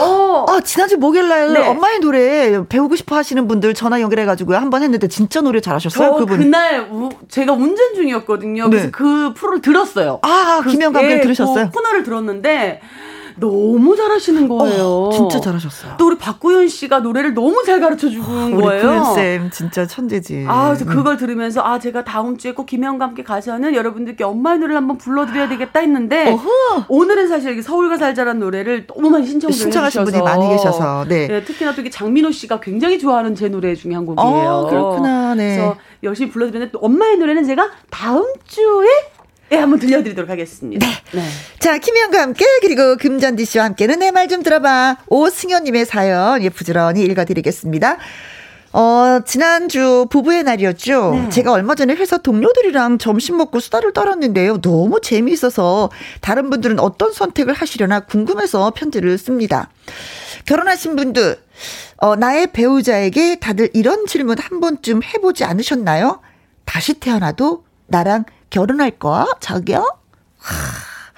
어, 0.00 0.44
아, 0.48 0.60
지난주 0.60 0.98
목요일 0.98 1.28
날 1.28 1.52
네. 1.54 1.66
엄마의 1.66 2.00
노래 2.00 2.62
배우고 2.68 2.94
싶어 2.96 3.16
하시는 3.16 3.48
분들 3.48 3.72
전화 3.72 4.00
연결해가지고 4.02 4.54
한번 4.54 4.82
했는데 4.82 5.08
진짜 5.08 5.40
노래 5.40 5.60
잘하셨어요, 5.60 6.10
저 6.10 6.16
그분. 6.18 6.38
그날 6.38 6.88
우- 6.92 7.08
제가 7.28 7.54
운전 7.54 7.94
중이었거든요. 7.94 8.68
그래서 8.68 8.86
네. 8.86 8.90
그 8.90 9.32
프로를 9.34 9.62
들었어요. 9.62 10.18
아, 10.22 10.60
그- 10.62 10.70
김영감 10.72 11.04
예, 11.10 11.20
들으셨어요? 11.22 11.66
그 11.66 11.70
코너를 11.70 12.02
들었는데 12.02 12.80
너무 13.38 13.96
잘하시는 13.96 14.48
거예요. 14.48 14.84
어, 14.84 15.10
진짜 15.12 15.40
잘하셨어요. 15.40 15.94
또 15.98 16.06
우리 16.06 16.16
박구윤 16.16 16.68
씨가 16.68 17.00
노래를 17.00 17.34
너무 17.34 17.62
잘 17.64 17.80
가르쳐 17.80 18.08
아, 18.08 18.10
우리 18.52 18.62
거예요. 18.62 18.82
구윤 18.82 19.14
쌤 19.14 19.50
진짜 19.50 19.86
천재지. 19.86 20.46
아, 20.48 20.66
그래서 20.68 20.84
음. 20.84 20.90
그걸 20.90 21.16
들으면서 21.16 21.62
아 21.62 21.78
제가 21.78 22.04
다음 22.04 22.36
주에 22.36 22.52
꼭 22.52 22.66
김혜영과 22.66 23.04
함께 23.04 23.22
가서는 23.22 23.74
여러분들께 23.74 24.24
엄마의 24.24 24.58
노래를 24.58 24.76
한번 24.76 24.98
불러드려야 24.98 25.48
되겠다 25.48 25.80
했는데 25.80 26.32
어허. 26.32 26.86
오늘은 26.88 27.28
사실 27.28 27.62
서울과 27.62 27.98
살자라는 27.98 28.40
노래를 28.40 28.86
너무 28.86 29.10
많이 29.10 29.26
신청을 29.26 29.52
신청하신 29.52 30.04
분이 30.04 30.22
많이 30.22 30.48
계셔서, 30.48 31.04
네. 31.08 31.28
예, 31.30 31.44
특히나 31.44 31.74
또 31.74 31.88
장민호 31.88 32.30
씨가 32.30 32.60
굉장히 32.60 32.98
좋아하는 32.98 33.34
제 33.34 33.48
노래 33.48 33.74
중에 33.74 33.94
한 33.94 34.06
곡이에요. 34.06 34.50
어, 34.50 34.68
그렇구나, 34.68 35.34
네. 35.34 35.56
그래서 35.56 35.76
열심히 36.02 36.30
불러드렸는데 36.30 36.72
또 36.72 36.78
엄마의 36.78 37.18
노래는 37.18 37.44
제가 37.44 37.70
다음 37.90 38.24
주에 38.44 38.86
예, 39.52 39.56
한번 39.56 39.78
들려드리도록 39.78 40.28
하겠습니다. 40.28 40.84
네. 41.12 41.22
자, 41.60 41.78
김희영과 41.78 42.20
함께, 42.20 42.44
그리고 42.60 42.96
금잔디 42.96 43.44
씨와 43.44 43.64
함께는 43.66 44.00
내 44.00 44.10
말 44.10 44.26
좀 44.28 44.42
들어봐. 44.42 44.96
오승현님의 45.08 45.86
사연, 45.86 46.42
예, 46.42 46.48
부지런히 46.48 47.02
읽어드리겠습니다. 47.04 47.96
어, 48.72 49.20
지난주 49.24 50.06
부부의 50.10 50.42
날이었죠. 50.42 51.10
네. 51.14 51.28
제가 51.30 51.52
얼마 51.52 51.74
전에 51.76 51.94
회사 51.94 52.18
동료들이랑 52.18 52.98
점심 52.98 53.36
먹고 53.38 53.60
수다를 53.60 53.92
떨었는데요. 53.92 54.60
너무 54.60 55.00
재미있어서 55.00 55.90
다른 56.20 56.50
분들은 56.50 56.80
어떤 56.80 57.12
선택을 57.12 57.54
하시려나 57.54 58.00
궁금해서 58.00 58.72
편지를 58.74 59.16
씁니다. 59.16 59.70
결혼하신 60.46 60.96
분들, 60.96 61.38
어, 61.98 62.16
나의 62.16 62.48
배우자에게 62.52 63.36
다들 63.38 63.70
이런 63.72 64.06
질문 64.06 64.38
한 64.38 64.60
번쯤 64.60 65.02
해보지 65.04 65.44
않으셨나요? 65.44 66.20
다시 66.64 66.94
태어나도 66.94 67.64
나랑 67.86 68.24
결혼할 68.50 68.92
거야? 68.92 69.26
자기야? 69.40 69.82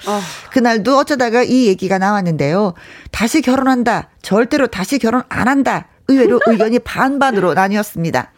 아, 0.07 0.21
그날도 0.53 0.97
어쩌다가 0.97 1.43
이 1.43 1.67
얘기가 1.67 1.99
나왔는데요. 1.99 2.75
다시 3.11 3.43
결혼한다. 3.43 4.09
절대로 4.23 4.67
다시 4.67 4.99
결혼 4.99 5.23
안 5.29 5.49
한다. 5.49 5.89
의외로 6.09 6.41
의견이 6.47 6.79
반반으로 6.79 7.55
나뉘었습니다. 7.55 8.33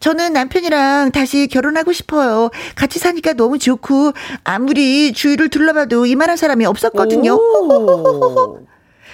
저는 0.00 0.32
남편이랑 0.32 1.12
다시 1.12 1.46
결혼하고 1.46 1.92
싶어요. 1.92 2.50
같이 2.74 2.98
사니까 2.98 3.34
너무 3.34 3.58
좋고 3.58 4.12
아무리 4.42 5.12
주위를 5.12 5.48
둘러봐도 5.48 6.06
이만한 6.06 6.36
사람이 6.36 6.64
없었거든요. 6.66 7.38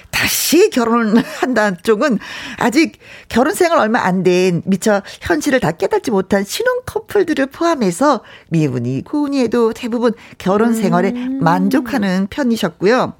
오. 0.09 0.19
다시 0.19 0.69
결혼한다는 0.71 1.79
쪽은 1.83 2.19
아직 2.59 2.99
결혼 3.29 3.55
생활 3.55 3.79
얼마 3.79 4.01
안 4.01 4.23
된 4.23 4.63
미처 4.65 5.01
현실을 5.21 5.61
다 5.61 5.71
깨닫지 5.73 6.11
못한 6.11 6.45
신혼 6.45 6.81
커플들을 6.87 7.47
포함해서 7.47 8.23
미분이 8.49 9.05
고운이 9.05 9.41
해도 9.41 9.73
대부분 9.73 10.13
결혼 10.39 10.75
생활에 10.75 11.13
만족하는 11.41 12.27
편이셨고요. 12.31 13.15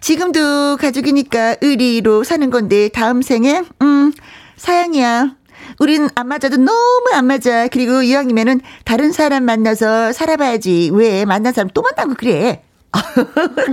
지금도 0.00 0.78
가족이니까 0.78 1.56
의리로 1.60 2.24
사는 2.24 2.48
건데 2.50 2.88
다음 2.88 3.20
생에 3.22 3.62
음 3.82 4.12
사양이야. 4.56 5.36
우린 5.78 6.08
안 6.14 6.28
맞아도 6.28 6.56
너무 6.56 7.04
안 7.12 7.26
맞아. 7.26 7.68
그리고 7.68 8.02
이왕이면은 8.02 8.60
다른 8.84 9.12
사람 9.12 9.44
만나서 9.44 10.12
살아봐야지. 10.12 10.90
왜 10.94 11.24
만난 11.24 11.52
사람 11.52 11.68
또 11.74 11.82
만나고 11.82 12.14
그래. 12.14 12.62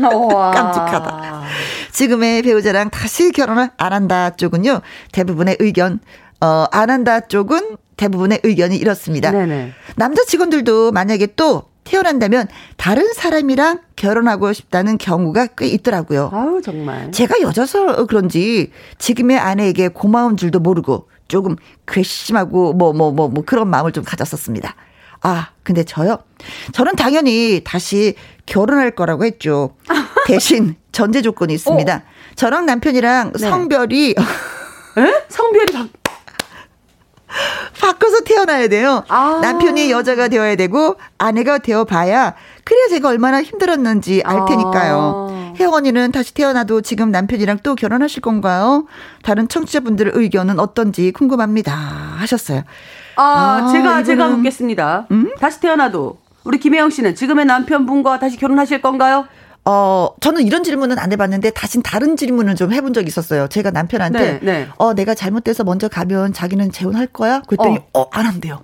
와. 0.01 0.51
깜찍하다. 0.51 1.43
지금의 1.91 2.41
배우자랑 2.43 2.89
다시 2.89 3.31
결혼을 3.31 3.69
안 3.77 3.93
한다 3.93 4.31
쪽은요, 4.31 4.81
대부분의 5.11 5.57
의견, 5.59 5.99
어, 6.41 6.65
안 6.71 6.89
한다 6.89 7.21
쪽은 7.21 7.77
대부분의 7.97 8.41
의견이 8.43 8.77
이렇습니다. 8.77 9.31
네네. 9.31 9.73
남자 9.95 10.23
직원들도 10.23 10.91
만약에 10.91 11.27
또 11.35 11.63
태어난다면 11.83 12.47
다른 12.77 13.11
사람이랑 13.13 13.79
결혼하고 13.95 14.53
싶다는 14.53 14.97
경우가 14.97 15.47
꽤 15.57 15.67
있더라고요. 15.67 16.29
아우 16.31 16.61
정말. 16.61 17.11
제가 17.11 17.41
여자서 17.41 18.05
그런지 18.05 18.71
지금의 18.99 19.37
아내에게 19.39 19.87
고마운 19.89 20.37
줄도 20.37 20.59
모르고 20.59 21.09
조금 21.27 21.55
괘씸하고 21.87 22.73
뭐 22.73 22.93
뭐 22.93 23.11
뭐 23.11 23.27
뭐 23.27 23.43
그런 23.45 23.69
마음을 23.69 23.91
좀 23.91 24.03
가졌었습니다. 24.03 24.75
아, 25.21 25.49
근데 25.63 25.83
저요? 25.83 26.19
저는 26.71 26.95
당연히 26.95 27.61
다시 27.65 28.13
결혼할 28.45 28.91
거라고 28.91 29.25
했죠. 29.25 29.75
대신 30.33 30.75
전제 30.91 31.21
조건이 31.21 31.53
있습니다. 31.55 32.03
저랑 32.35 32.65
남편이랑 32.65 33.33
네. 33.33 33.49
성별이 33.49 34.11
에? 34.11 35.13
성별이 35.27 35.71
바... 35.73 35.87
바꿔서 37.79 38.21
태어나야 38.21 38.67
돼요. 38.67 39.03
아. 39.07 39.39
남편이 39.41 39.91
여자가 39.91 40.27
되어야 40.29 40.55
되고 40.55 40.95
아내가 41.17 41.59
되어 41.59 41.83
봐야 41.83 42.33
그래야 42.63 42.87
제가 42.89 43.09
얼마나 43.09 43.41
힘들었는지 43.41 44.21
알 44.25 44.45
테니까요. 44.47 45.27
아. 45.31 45.53
혜영 45.59 45.73
언니는 45.73 46.11
다시 46.11 46.33
태어나도 46.33 46.81
지금 46.81 47.11
남편이랑 47.11 47.59
또 47.63 47.75
결혼하실 47.75 48.21
건가요? 48.21 48.85
다른 49.23 49.47
청취자분들의 49.47 50.13
의견은 50.15 50.59
어떤지 50.59 51.11
궁금합니다. 51.11 51.73
하셨어요. 51.73 52.63
아, 53.15 53.23
아, 53.67 53.71
제가 53.71 54.03
제가 54.03 54.25
이거는- 54.27 54.35
묻겠습니다. 54.37 55.07
음? 55.11 55.31
다시 55.39 55.59
태어나도 55.59 56.17
우리 56.45 56.57
김혜영 56.59 56.89
씨는 56.89 57.15
지금의 57.15 57.45
남편분과 57.45 58.19
다시 58.19 58.37
결혼하실 58.37 58.81
건가요? 58.81 59.27
어, 59.65 60.09
저는 60.19 60.41
이런 60.43 60.63
질문은 60.63 60.97
안 60.97 61.11
해봤는데, 61.11 61.51
다신 61.51 61.83
다른 61.83 62.15
질문을 62.17 62.55
좀 62.55 62.71
해본 62.73 62.93
적이 62.93 63.07
있었어요. 63.07 63.47
제가 63.47 63.71
남편한테, 63.71 64.39
네, 64.39 64.39
네. 64.41 64.67
어, 64.77 64.93
내가 64.93 65.13
잘못돼서 65.13 65.63
먼저 65.63 65.87
가면 65.87 66.33
자기는 66.33 66.71
재혼할 66.71 67.07
거야? 67.07 67.41
그랬더니, 67.41 67.79
어, 67.93 68.07
안 68.11 68.25
한대요. 68.25 68.63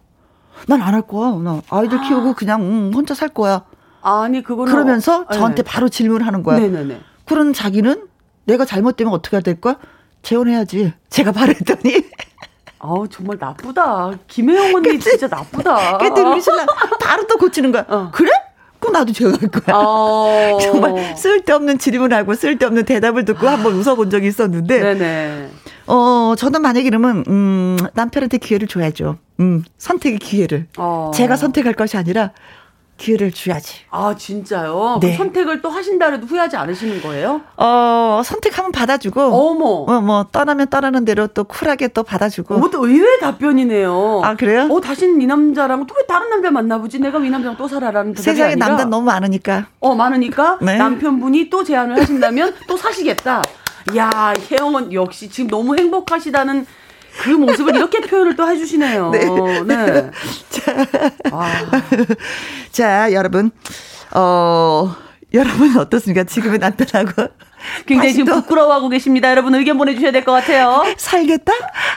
난 0.67 0.81
안 0.81 0.93
할 0.93 1.01
거야. 1.03 1.31
나 1.43 1.61
아이들 1.69 2.01
키우고 2.01 2.33
그냥, 2.33 2.61
음, 2.61 2.91
혼자 2.93 3.13
살 3.13 3.29
거야. 3.29 3.63
아니 4.01 4.43
그거는 4.43 4.71
그러면서 4.71 5.21
어, 5.27 5.33
저한테 5.33 5.63
네. 5.63 5.69
바로 5.69 5.89
질문을 5.89 6.25
하는 6.27 6.43
거야. 6.43 6.59
네네네. 6.59 6.99
그런 7.25 7.53
자기는 7.53 8.07
내가 8.45 8.63
잘못되면 8.63 9.11
어떻게 9.11 9.35
해야 9.35 9.41
될까? 9.41 9.77
재혼해야지. 10.21 10.93
제가 11.09 11.31
바로 11.31 11.49
했더니, 11.53 12.03
아우 12.79 13.07
정말 13.07 13.37
나쁘다. 13.39 14.11
김혜영 14.27 14.75
언니 14.75 14.99
진짜 14.99 15.27
나쁘다. 15.27 15.97
그랬더니 15.97 16.29
우리 16.31 16.41
신랑 16.41 16.65
바로 17.01 17.25
또 17.27 17.37
고치는 17.37 17.71
거야. 17.71 17.85
어. 17.89 18.09
그래? 18.13 18.29
그럼 18.85 18.93
나도 18.93 19.13
재혼할 19.13 19.39
거야. 19.39 19.75
어. 19.75 20.57
정말 20.61 21.15
쓸데없는 21.17 21.79
질문하고 21.79 22.35
쓸데없는 22.35 22.85
대답을 22.85 23.25
듣고 23.25 23.47
한번 23.47 23.73
웃어본 23.73 24.09
적이 24.11 24.27
있었는데, 24.27 24.79
네네. 24.79 25.49
어, 25.87 26.35
저는 26.37 26.61
만약 26.61 26.85
이러면, 26.85 27.23
음, 27.27 27.77
남편한테 27.93 28.37
기회를 28.37 28.67
줘야죠. 28.67 29.17
음, 29.39 29.63
선택의 29.77 30.19
기회를. 30.19 30.67
어. 30.77 31.11
제가 31.13 31.35
선택할 31.35 31.73
것이 31.73 31.97
아니라 31.97 32.31
기회를 32.97 33.31
줘야지. 33.31 33.81
아 33.91 34.15
진짜요? 34.17 34.99
네. 35.01 35.11
그 35.11 35.17
선택을 35.17 35.61
또 35.61 35.69
하신다 35.69 36.11
해도 36.11 36.25
후회하지 36.25 36.55
않으시는 36.55 37.01
거예요? 37.01 37.41
어, 37.57 38.21
선택하면 38.23 38.71
받아주고, 38.71 39.21
어머. 39.21 39.65
어, 39.93 40.01
뭐, 40.01 40.25
떠나면 40.31 40.67
떠나는 40.69 41.03
대로 41.03 41.27
또 41.27 41.43
쿨하게 41.43 41.89
또 41.89 42.03
받아주고. 42.03 42.55
어머 42.55 42.69
또 42.69 42.87
의외의 42.87 43.19
답변이네요. 43.19 44.21
아, 44.23 44.35
그래요? 44.35 44.67
어 44.71 44.79
다시는 44.79 45.21
이 45.21 45.25
남자랑 45.27 45.85
또 45.87 45.95
왜 45.97 46.05
다른 46.07 46.29
남자 46.29 46.51
만나보지? 46.51 46.99
내가 46.99 47.19
이 47.19 47.29
남자랑 47.29 47.57
또 47.57 47.67
살아라는 47.67 48.15
세상에 48.15 48.51
아니라 48.53 48.67
남자 48.67 48.85
너무 48.85 49.05
많으니까. 49.05 49.67
어 49.79 49.95
많으니까 49.95 50.59
네. 50.61 50.77
남편분이 50.77 51.49
또 51.49 51.63
제안을 51.63 51.99
하신다면 52.01 52.53
또 52.67 52.75
사시겠다. 52.77 53.41
야 53.97 54.33
혜영은 54.51 54.91
역시 54.93 55.29
지금 55.29 55.49
너무 55.49 55.77
행복하시다는 55.77 56.65
그 57.21 57.29
모습을 57.29 57.75
이렇게 57.75 57.99
표현을 58.01 58.35
또 58.35 58.47
해주시네요. 58.49 59.09
네. 59.11 59.19
네. 59.65 60.11
아, 61.31 61.51
자, 62.71 63.11
여러분, 63.13 63.51
어, 64.11 64.95
여러분 65.33 65.77
어떻습니까? 65.77 66.23
지금의 66.23 66.59
남편하고. 66.59 67.27
굉장히 67.87 68.13
지금 68.13 68.25
또 68.27 68.35
부끄러워하고 68.41 68.89
계십니다. 68.89 69.31
여러분 69.31 69.55
의견 69.55 69.77
보내주셔야 69.79 70.11
될 70.11 70.23
것 70.23 70.31
같아요. 70.33 70.83
살겠다? 70.97 71.51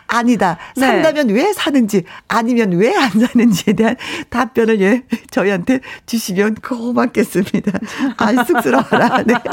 아니다. 0.06 0.56
네. 0.76 0.80
산다면 0.86 1.28
왜 1.28 1.52
사는지, 1.52 2.04
아니면 2.26 2.72
왜 2.72 2.94
안 2.96 3.10
사는지에 3.10 3.74
대한 3.74 3.96
답변을 4.30 4.80
예, 4.80 5.02
저희한테 5.30 5.80
주시면 6.06 6.54
고맙겠습니다. 6.66 7.72
아, 8.16 8.44
쑥스러워라. 8.44 9.22
네. 9.26 9.34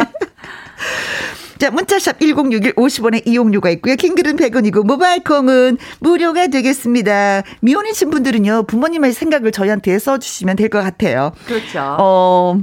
자, 1.58 1.72
문자샵 1.72 2.20
1061 2.20 2.74
50원의 2.76 3.26
이용료가 3.28 3.70
있고요. 3.72 3.96
킹글은 3.96 4.36
100원이고 4.36 4.86
모바일 4.86 5.24
콩은 5.24 5.78
무료가 6.00 6.48
되겠습니다. 6.48 7.44
미혼이신 7.62 8.10
분들은요, 8.10 8.64
부모님의 8.64 9.14
생각을 9.14 9.52
저희한테 9.52 9.98
써주시면 9.98 10.58
될 10.58 10.70
것 10.70 10.82
같아요. 10.82 11.32
그렇죠. 11.46 11.96
어, 12.00 12.58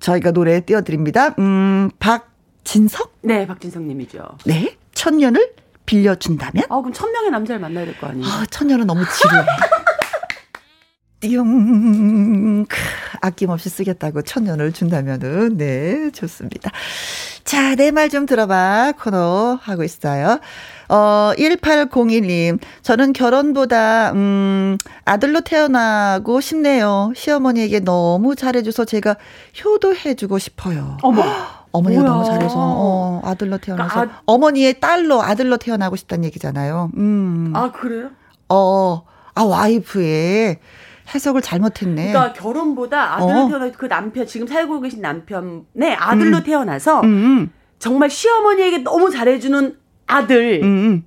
저희가 0.00 0.32
노래 0.32 0.60
띄워드립니다. 0.60 1.34
음, 1.38 1.90
박진석? 2.00 3.18
네, 3.22 3.46
박진성님이죠. 3.46 4.38
네. 4.46 4.76
천년을 4.94 5.52
빌려준다면? 5.86 6.64
아, 6.68 6.76
그럼 6.80 6.92
천 6.92 7.12
명의 7.12 7.30
남자를 7.30 7.60
만나야 7.60 7.84
될 7.84 7.96
거 7.98 8.06
아니에요? 8.08 8.26
아, 8.26 8.44
천년은 8.50 8.86
너무 8.86 9.04
지루해. 9.04 9.44
띠용, 11.20 12.64
크, 12.68 12.76
아낌없이 13.26 13.68
쓰겠다고 13.70 14.22
천년을 14.22 14.72
준다면은, 14.72 15.56
네, 15.56 16.10
좋습니다. 16.10 16.70
자, 17.44 17.74
내 17.76 17.90
말 17.92 18.10
좀 18.10 18.26
들어봐. 18.26 18.92
코너 19.00 19.58
하고 19.62 19.84
있어요. 19.84 20.40
어, 20.88 21.32
1801님, 21.38 22.58
저는 22.82 23.12
결혼보다, 23.12 24.10
음, 24.12 24.76
아들로 25.04 25.40
태어나고 25.42 26.40
싶네요. 26.40 27.12
시어머니에게 27.14 27.80
너무 27.80 28.34
잘해줘서 28.34 28.84
제가 28.84 29.16
효도해주고 29.64 30.38
싶어요. 30.38 30.98
어머. 31.02 31.22
어머니가 31.74 32.02
뭐야. 32.02 32.12
너무 32.12 32.24
잘해서, 32.26 32.54
어, 32.58 33.22
아들로 33.24 33.56
태어나서. 33.58 33.88
그러니까 33.94 34.16
아- 34.18 34.22
어머니의 34.26 34.78
딸로 34.80 35.22
아들로 35.22 35.56
태어나고 35.56 35.94
싶다는 35.96 36.24
얘기잖아요. 36.24 36.90
음. 36.96 37.52
아, 37.54 37.70
그래요? 37.72 38.10
어, 38.50 39.04
아, 39.34 39.42
와이프의 39.42 40.58
해석을 41.14 41.42
잘못했네. 41.42 42.12
그러니까 42.12 42.32
결혼보다 42.32 43.16
아들로 43.16 43.40
어. 43.40 43.48
태어나 43.48 43.70
그 43.70 43.88
남편 43.88 44.26
지금 44.26 44.46
살고 44.46 44.80
계신 44.80 45.00
남편의 45.00 45.96
아들로 45.98 46.42
태어나서 46.42 47.00
음, 47.02 47.50
정말 47.78 48.10
시어머니에게 48.10 48.78
너무 48.78 49.10
잘해주는 49.10 49.76
아들 50.06 50.60
음, 50.62 50.66
음. 50.66 51.04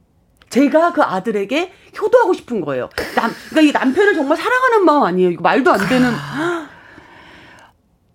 제가 0.50 0.94
그 0.94 1.02
아들에게 1.02 1.72
효도하고 2.00 2.34
싶은 2.34 2.62
거예요. 2.62 2.90
남 3.16 3.32
그러니까 3.50 3.62
이 3.62 3.72
남편을 3.72 4.14
정말 4.14 4.38
사랑하는 4.38 4.86
마음 4.86 5.04
아니에요. 5.04 5.32
이거 5.32 5.42
말도 5.42 5.72
안 5.72 5.80
되는. 5.90 6.10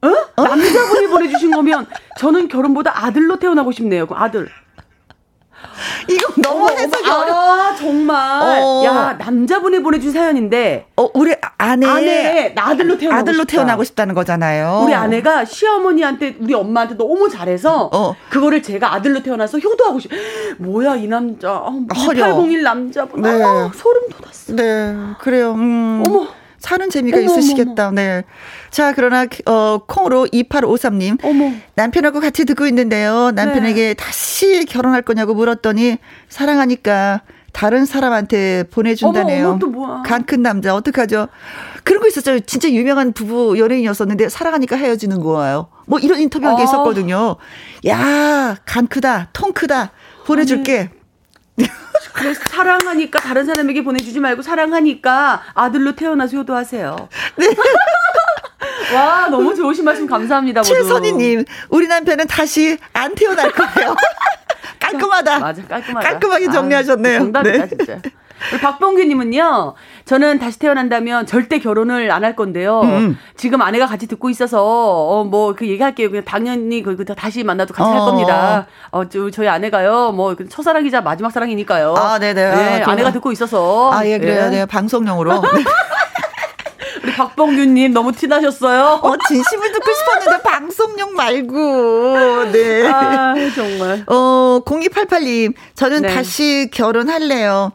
어? 0.03 0.43
남자분이 0.43 1.09
보내주신 1.09 1.51
거면 1.51 1.87
저는 2.19 2.49
결혼보다 2.49 3.05
아들로 3.05 3.39
태어나고 3.39 3.73
싶네요. 3.73 4.07
그 4.07 4.15
아들. 4.15 4.49
이거 6.09 6.33
너무 6.43 6.67
어머, 6.67 6.71
해석이 6.71 7.09
어머, 7.09 7.21
어려 7.21 7.35
아 7.35 7.75
정말. 7.77 8.17
어. 8.63 8.83
야 8.85 9.17
남자분이 9.19 9.83
보내준 9.83 10.13
사연인데 10.13 10.87
어, 10.97 11.09
우리 11.15 11.35
아내. 11.59 11.87
아내 11.87 12.55
아들로 12.57 12.99
태어나고 12.99 13.21
아들로 13.21 13.39
싶다. 13.43 13.51
태어나고 13.53 13.85
싶다는 13.85 14.15
거잖아요. 14.15 14.83
우리 14.85 14.95
아내가 14.95 15.45
시어머니한테 15.45 16.37
우리 16.41 16.55
엄마한테 16.55 16.97
너무 16.97 17.29
잘해서 17.29 17.91
어. 17.93 18.17
그거를 18.31 18.63
제가 18.63 18.95
아들로 18.95 19.23
태어나서 19.23 19.59
효도하고 19.59 20.01
싶. 20.01 20.11
뭐야 20.59 20.97
이 20.97 21.07
남자. 21.07 21.53
어, 21.57 21.73
허려. 22.07 22.25
801 22.35 22.63
남자분. 22.63 23.23
네. 23.23 23.43
아, 23.43 23.71
소름 23.75 24.09
돋았어. 24.11 24.55
네, 24.55 24.95
그래요. 25.19 25.53
음. 25.53 26.03
어머. 26.07 26.27
사는 26.61 26.89
재미가 26.91 27.19
어머, 27.19 27.27
있으시겠다. 27.27 27.91
네. 27.91 28.23
자, 28.71 28.93
그러나, 28.95 29.27
어, 29.47 29.79
콩으로 29.87 30.27
2853님. 30.27 31.25
어머. 31.25 31.53
남편하고 31.75 32.21
같이 32.21 32.45
듣고 32.45 32.67
있는데요. 32.67 33.33
남편에게 33.35 33.95
다시 33.95 34.65
결혼할 34.67 35.03
거냐고 35.03 35.35
물었더니 35.35 35.97
사랑하니까 36.29 37.23
다른 37.53 37.85
사람한테 37.85 38.65
보내준다네요. 38.71 39.59
어머, 39.63 39.67
어머. 39.67 40.03
간큰 40.03 40.43
남자 40.43 40.75
어떡하죠? 40.75 41.29
그런 41.83 42.01
거 42.01 42.07
있었죠. 42.09 42.39
진짜 42.41 42.71
유명한 42.71 43.13
부부 43.13 43.59
연예인이었었는데 43.59 44.29
사랑하니까 44.29 44.77
헤어지는 44.77 45.21
거예요. 45.21 45.69
뭐 45.87 45.99
이런 45.99 46.21
인터뷰 46.21 46.47
한게 46.47 46.63
아. 46.63 46.65
있었거든요. 46.65 47.37
야, 47.89 48.57
간 48.67 48.87
크다, 48.87 49.31
통 49.33 49.53
크다. 49.53 49.91
보내줄게. 50.27 50.91
그래서 52.21 52.41
사랑하니까 52.51 53.19
다른 53.19 53.47
사람에게 53.47 53.83
보내주지 53.83 54.21
말고 54.21 54.43
사랑하니까 54.43 55.43
아들로 55.55 55.97
태어나서 55.97 56.37
효도하세요. 56.37 57.09
네. 57.37 57.47
와 58.95 59.29
너무 59.29 59.55
좋으신 59.55 59.85
말씀 59.85 60.07
감사합니다. 60.07 60.61
모두. 60.61 60.73
최선희님, 60.75 61.45
우리 61.71 61.87
남편은 61.87 62.27
다시 62.27 62.77
안 62.93 63.15
태어날 63.15 63.51
거예요. 63.53 63.97
깔끔하다. 64.81 65.39
맞아 65.39 65.63
깔끔하다. 65.67 66.09
깔끔하게 66.09 66.51
정리하셨네요. 66.51 67.17
아, 67.17 67.19
정답이다 67.21 67.67
네. 67.67 67.69
진짜. 67.69 67.99
우리 68.53 68.61
박봉규님은요. 68.61 69.75
저는 70.07 70.39
다시 70.39 70.59
태어난다면 70.59 71.27
절대 71.27 71.59
결혼을 71.59 72.11
안 72.11 72.25
할 72.25 72.37
건데요. 72.37 72.81
음. 72.83 73.19
지금 73.37 73.63
아내가 73.63 73.87
같이 73.87 74.07
듣고 74.07 74.29
있어서 74.31 74.63
어, 74.65 75.25
뭐 75.25 75.55
그 75.55 75.67
얘기할게요. 75.69 76.11
그냥 76.11 76.25
당연히 76.25 76.83
그, 76.83 76.97
그 76.97 77.05
다시 77.05 77.43
만나도 77.45 77.75
같이 77.75 77.89
할 77.91 77.99
어. 78.01 78.05
겁니다. 78.07 78.67
어, 78.91 79.09
저, 79.09 79.31
저희 79.31 79.49
아내가요. 79.49 80.13
뭐그 80.13 80.49
첫사랑이자 80.49 81.01
마지막 81.01 81.31
사랑이니까요. 81.33 81.95
아, 81.97 82.19
네네. 82.19 82.45
아, 82.45 82.57
네, 82.57 82.83
좋아. 82.85 82.93
아내가 82.93 83.11
듣고 83.13 83.33
있어서. 83.33 83.91
아, 83.93 84.07
예, 84.07 84.19
그래요. 84.19 84.45
예. 84.47 84.51
네, 84.51 84.67
방송용으로. 84.67 85.41
네. 85.41 85.49
우리 87.03 87.13
박봉규님 87.15 87.93
너무 87.95 88.13
티나셨어요. 88.13 89.01
어, 89.03 89.13
진심을 89.29 89.73
듣고 89.73 89.91
싶었는데 89.93 90.43
방송용 90.43 91.15
말고. 91.15 92.53
네. 92.53 92.87
아, 92.89 93.35
정말. 93.55 94.05
어, 94.07 94.61
0288님, 94.65 95.55
저는 95.75 96.03
네. 96.03 96.15
다시 96.15 96.69
결혼할래요. 96.73 97.73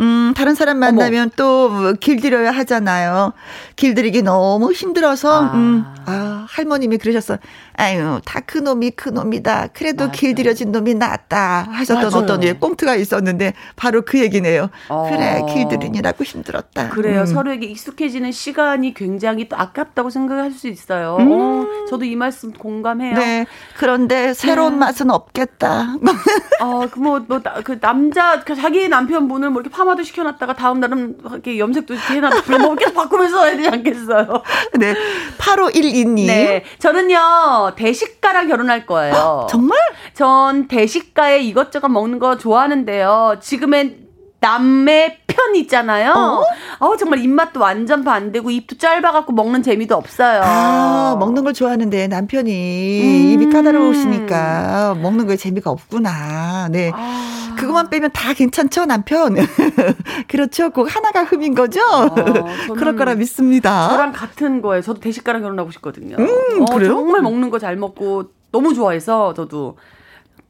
음, 0.00 0.32
다른 0.36 0.54
사람 0.54 0.78
만나면 0.78 1.30
또 1.36 1.94
길들여야 1.98 2.50
하잖아요. 2.52 3.32
길들이기 3.76 4.22
너무 4.22 4.72
힘들어서, 4.72 5.44
아. 5.46 5.52
음, 5.54 5.84
아, 6.06 6.46
할머님이 6.48 6.98
그러셨어. 6.98 7.38
아유, 7.80 8.20
다 8.24 8.40
그놈이 8.40 8.90
그놈이다. 8.90 9.68
그래도 9.72 10.06
맞아요. 10.06 10.12
길들여진 10.12 10.72
놈이 10.72 10.94
낫다. 10.94 11.68
하셨던 11.70 12.10
맞아요. 12.10 12.24
어떤 12.24 12.42
예, 12.42 12.52
꽁트가 12.52 12.96
있었는데, 12.96 13.54
바로 13.76 14.02
그 14.02 14.18
얘기네요. 14.18 14.68
어. 14.88 15.08
그래, 15.08 15.40
길들이느라고 15.54 16.24
힘들었다. 16.24 16.88
그래요. 16.88 17.20
음. 17.20 17.26
서로에게 17.26 17.66
익숙해지는 17.66 18.32
시간이 18.32 18.94
굉장히 18.94 19.48
또 19.48 19.56
아깝다고 19.56 20.10
생각할 20.10 20.50
수 20.50 20.66
있어요. 20.66 21.18
음. 21.20 21.30
어, 21.32 21.66
저도 21.88 22.04
이 22.04 22.16
말씀 22.16 22.52
공감해요. 22.52 23.14
네. 23.16 23.46
그런데 23.76 24.34
새로운 24.34 24.76
맛은 24.80 25.12
없겠다. 25.12 25.94
어, 26.60 26.88
그 26.90 26.98
뭐, 26.98 27.20
뭐, 27.28 27.40
나- 27.40 27.62
그 27.62 27.78
남자, 27.78 28.42
그 28.42 28.56
자기 28.56 28.88
남편분을 28.88 29.50
뭐 29.50 29.62
이렇게 29.62 29.72
파마도 29.74 30.02
시켜놨다가 30.02 30.56
다음 30.56 30.80
날은 30.80 31.18
이렇게 31.30 31.58
염색도 31.60 31.94
이렇게 31.94 32.14
해놨다가 32.14 32.58
뭐 32.58 32.74
계속 32.74 32.94
바꾸면서 32.94 33.44
해야 33.44 33.56
되지 33.56 33.68
않겠어요? 33.68 34.42
네. 34.80 34.94
8512님. 35.38 36.26
네. 36.26 36.64
저는요, 36.80 37.67
대식가랑 37.74 38.48
결혼할 38.48 38.86
거예요. 38.86 39.14
아, 39.14 39.46
정말? 39.48 39.78
전 40.14 40.68
대식가에 40.68 41.40
이것저것 41.40 41.88
먹는 41.88 42.18
거 42.18 42.36
좋아하는데요. 42.36 43.36
지금엔 43.40 44.07
남의 44.40 45.18
편 45.26 45.56
있잖아요. 45.56 46.12
어? 46.12 46.42
어 46.86 46.96
정말 46.96 47.18
입맛도 47.20 47.58
완전 47.60 48.04
반대고 48.04 48.50
입도 48.50 48.78
짧아갖고 48.78 49.32
먹는 49.32 49.62
재미도 49.62 49.96
없어요. 49.96 50.42
아 50.44 51.16
먹는 51.18 51.42
걸 51.44 51.52
좋아하는데 51.52 52.06
남편이 52.08 53.00
음. 53.02 53.30
입이 53.32 53.50
까다로우시니까 53.52 54.96
먹는 55.00 55.26
거에 55.26 55.36
재미가 55.36 55.70
없구나. 55.70 56.68
네. 56.70 56.92
아. 56.94 57.54
그것만 57.58 57.90
빼면 57.90 58.10
다 58.12 58.32
괜찮죠 58.34 58.84
남편. 58.86 59.34
그렇죠. 60.28 60.70
꼭 60.70 60.94
하나가 60.94 61.24
흠인 61.24 61.56
거죠. 61.56 61.80
아, 61.90 62.72
그럴 62.74 62.94
거라 62.94 63.14
믿습니다. 63.16 63.88
저랑 63.88 64.12
같은 64.12 64.62
거예요. 64.62 64.82
저도 64.82 65.00
대식가랑 65.00 65.42
결혼하고 65.42 65.72
싶거든요. 65.72 66.14
음, 66.18 66.62
어, 66.62 66.64
그래요? 66.66 66.90
정말 66.92 67.22
먹는 67.22 67.50
거 67.50 67.58
잘 67.58 67.74
먹고 67.74 68.30
너무 68.52 68.72
좋아해서 68.72 69.34
저도 69.34 69.76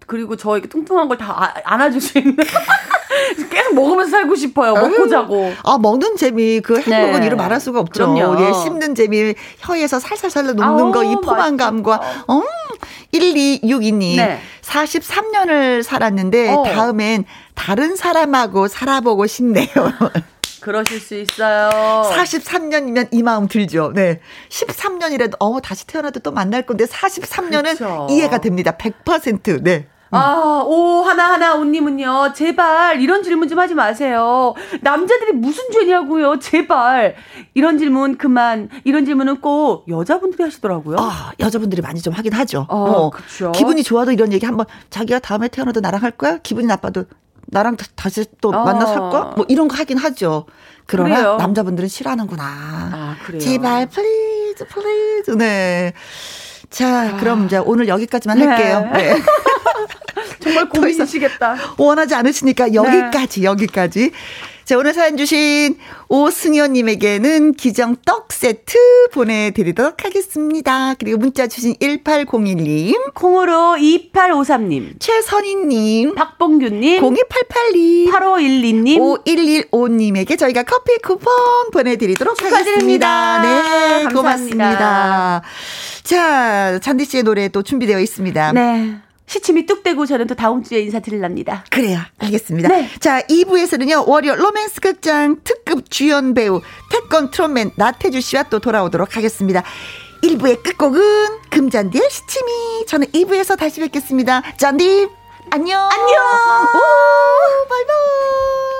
그리고 0.07 0.37
저 0.37 0.53
이렇게 0.59 0.69
뚱뚱한 0.69 1.09
걸다 1.09 1.25
아, 1.43 1.55
안아줄 1.65 2.03
수 2.03 2.19
있는. 2.19 2.37
계속 3.51 3.75
먹으면서 3.75 4.11
살고 4.11 4.35
싶어요. 4.35 4.75
먹고 4.75 5.09
자고. 5.09 5.53
아, 5.65 5.79
먹는 5.79 6.17
재미, 6.17 6.61
그 6.61 6.79
행복은 6.81 7.21
네. 7.21 7.27
이루 7.27 7.37
말할 7.37 7.61
수가 7.61 7.81
없죠. 7.81 8.15
그럼요. 8.15 8.45
예, 8.45 8.53
씹는 8.53 8.95
재미, 8.95 9.35
혀에서 9.61 9.99
살살살 9.99 10.47
녹는 10.55 10.93
거, 10.93 11.05
이 11.05 11.15
포만감과, 11.17 12.01
음, 12.31 12.43
1262님. 13.13 14.17
네. 14.17 14.41
43년을 14.63 15.83
살았는데, 15.83 16.55
어. 16.55 16.63
다음엔 16.65 17.25
다른 17.55 17.97
사람하고 17.97 18.69
살아보고 18.69 19.27
싶네요. 19.27 19.67
그러실 20.61 21.01
수 21.01 21.15
있어요. 21.15 21.71
43년이면 22.11 23.09
이 23.13 23.23
마음 23.23 23.47
들죠. 23.49 23.93
네. 23.95 24.21
13년이라도, 24.51 25.37
어, 25.39 25.61
다시 25.61 25.87
태어나도 25.87 26.21
또 26.21 26.33
만날 26.33 26.63
건데, 26.67 26.85
43년은 26.85 27.71
그쵸. 27.71 28.07
이해가 28.11 28.39
됩니다. 28.39 28.77
100%. 28.77 29.63
네. 29.63 29.87
아, 30.11 30.63
오, 30.65 31.03
하나하나 31.03 31.55
온님은요, 31.55 32.33
제발, 32.35 33.01
이런 33.01 33.23
질문 33.23 33.49
좀 33.49 33.59
하지 33.59 33.75
마세요. 33.75 34.55
남자들이 34.81 35.33
무슨 35.33 35.65
죄냐고요, 35.73 36.39
제발. 36.39 37.15
이런 37.55 37.79
질문 37.79 38.17
그만, 38.17 38.69
이런 38.85 39.05
질문은 39.05 39.41
꼭 39.41 39.85
여자분들이 39.89 40.43
하시더라고요. 40.45 40.97
아, 40.99 41.33
여자분들이 41.41 41.83
많이 41.83 42.01
좀 42.01 42.15
하긴 42.15 42.33
하죠. 42.33 42.67
어, 42.69 42.77
어. 42.79 43.11
그쵸. 43.11 43.53
기분이 43.53 43.83
좋아도 43.83 44.11
이런 44.13 44.33
얘기 44.33 44.47
한번, 44.47 44.67
자기가 44.91 45.19
다음에 45.19 45.49
태어나도 45.49 45.81
나랑 45.81 46.03
살 46.03 46.11
거야? 46.13 46.39
기분이 46.39 46.67
나빠도 46.67 47.05
나랑 47.51 47.77
다시 47.97 48.25
또 48.43 48.51
어. 48.51 48.65
만나 48.65 48.85
살 48.87 48.99
거야? 48.99 49.33
뭐 49.37 49.47
이런 49.49 49.69
거 49.69 49.77
하긴 49.77 49.97
하죠. 49.99 50.45
그러나 50.87 51.17
그래요. 51.17 51.37
남자분들은 51.37 51.89
싫어하는구나. 51.89 52.43
아, 52.45 53.17
그래요. 53.25 53.41
제발, 53.41 53.87
please, 53.89 54.67
please. 54.69 55.31
네. 55.33 55.93
자, 56.71 57.17
그럼 57.19 57.47
이제 57.47 57.57
오늘 57.57 57.89
여기까지만 57.89 58.39
네. 58.39 58.45
할게요. 58.47 58.91
네. 58.93 59.17
정말 60.41 60.69
고민이시겠다. 60.69 61.57
원하지 61.77 62.15
않으시니까 62.15 62.75
여기까지, 62.75 63.41
네. 63.41 63.47
여기까지. 63.47 64.13
자, 64.69 64.77
오늘 64.77 64.93
사연 64.93 65.17
주신 65.17 65.79
오승현님에게는 66.11 67.55
기정 67.55 67.97
떡 68.05 68.31
세트 68.35 68.77
보내드리도록 69.13 70.05
하겠습니다. 70.05 70.93
그리고 70.99 71.17
문자 71.17 71.47
주신 71.47 71.73
1801님. 71.77 73.15
콩으로 73.15 73.77
2853님. 73.79 75.01
최선희님. 75.01 76.15
박봉규님. 76.17 77.01
0288님. 77.01 78.13
8512님. 78.13 79.71
5115님에게 79.71 80.39
저희가 80.39 80.65
커피 80.65 80.99
쿠폰 80.99 81.33
보내드리도록 81.73 82.37
축하드립니다. 82.37 83.41
네, 83.41 83.49
감사합니다. 83.49 84.11
고맙습니다. 84.15 85.43
자, 86.03 86.79
잔디 86.81 87.07
씨의 87.07 87.23
노래 87.23 87.49
또 87.49 87.63
준비되어 87.63 88.01
있습니다. 88.01 88.53
네. 88.53 88.99
시침이 89.29 89.67
뚝 89.67 89.83
떼고 89.83 90.07
저는 90.07 90.27
또 90.27 90.35
다음 90.35 90.63
주에 90.65 90.81
인사드릴랍니다. 90.81 91.65
그래요. 91.71 92.01
알겠습니다. 92.19 92.69
네. 92.69 92.89
자, 92.99 93.21
2부에서는요, 93.23 94.09
월요 94.09 94.35
로맨스 94.35 94.81
극장 94.81 95.37
특급 95.45 95.91
주연 95.91 96.35
배우 96.35 96.61
태권 96.91 97.31
트롯맨 97.31 97.73
나태주 97.77 98.21
씨와 98.21 98.45
또 98.45 98.59
돌아오도록 98.59 99.17
하겠습니다. 99.17 99.63
1부의 100.23 100.63
끝곡은 100.63 101.01
금잔디의 101.51 102.11
시침이. 102.11 102.87
저는 102.87 103.07
2부에서 103.09 103.57
다시 103.57 103.81
뵙겠습니다. 103.81 104.43
잔디, 104.57 105.09
안녕. 105.51 105.81
안녕. 105.81 106.23
오, 106.75 107.69
바이바이. 107.69 108.78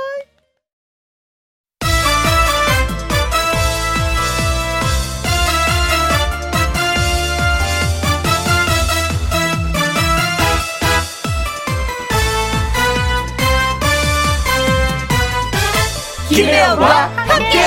김혜영과 16.39 17.07
함께. 17.17 17.59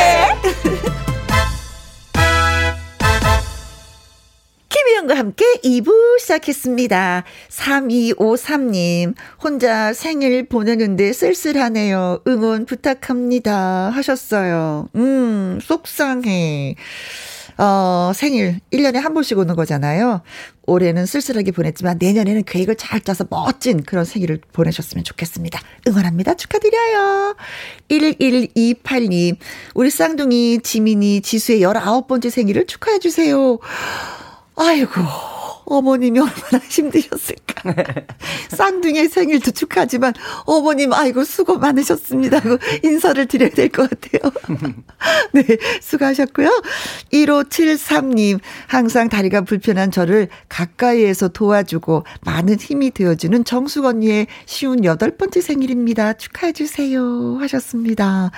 김혜영과 4.70 5.18
함께 5.18 5.44
2부 5.62 5.92
시작했습니다. 6.22 7.26
3253님, 7.50 9.16
혼자 9.44 9.92
생일 9.92 10.48
보내는데 10.48 11.12
쓸쓸하네요. 11.12 12.22
응원 12.26 12.66
부탁합니다. 12.66 13.90
하셨어요. 13.90 14.88
음, 14.96 15.60
속상해. 15.62 16.78
어, 17.64 18.12
생일 18.16 18.60
1년에 18.74 18.96
한 18.96 19.14
번씩 19.14 19.38
오는 19.38 19.56
거잖아요. 19.56 20.24
올해는 20.66 21.06
쓸쓸하게 21.06 21.52
보냈지만 21.52 21.98
내년에는 22.00 22.44
계획을 22.44 22.76
잘 22.76 23.02
짜서 23.02 23.24
멋진 23.30 23.84
그런 23.84 24.04
생일을 24.04 24.42
보내셨으면 24.52 25.04
좋겠습니다. 25.04 25.62
응원합니다. 25.88 26.34
축하드려요. 26.34 27.36
1128님, 27.90 29.38
우리 29.76 29.92
쌍둥이 29.92 30.62
지민이 30.64 31.22
지수의 31.22 31.62
19번째 31.62 32.32
생일을 32.32 32.66
축하해주세요. 32.66 33.60
아이고. 34.56 35.31
어머님이 35.66 36.20
얼마나 36.20 36.64
힘드셨을까. 36.70 37.74
쌍둥이의 38.50 39.08
생일도 39.10 39.52
축하하지만 39.52 40.14
어머님 40.46 40.94
아이고 40.94 41.24
수고 41.24 41.58
많으셨습니다 41.58 42.38
하고 42.38 42.58
인사를 42.84 43.26
드려야 43.28 43.50
될 43.50 43.70
것 43.70 43.90
같아요. 43.90 44.32
네, 45.34 45.44
수고하셨고요. 45.82 46.50
1573님 47.14 48.40
항상 48.68 49.10
다리가 49.10 49.42
불편한 49.42 49.92
저를 49.92 50.28
가까이에서 50.50 51.30
도와주고 51.30 52.04
많은 52.22 52.58
힘이 52.60 52.92
되어주는 52.92 53.44
정숙 53.46 53.86
언니의 53.86 54.28
쉬운 54.46 54.84
여덟 54.84 55.16
번째 55.16 55.42
생일입니다. 55.42 56.14
축하해 56.14 56.54
주세요 56.54 57.38
하셨습니다. 57.40 58.32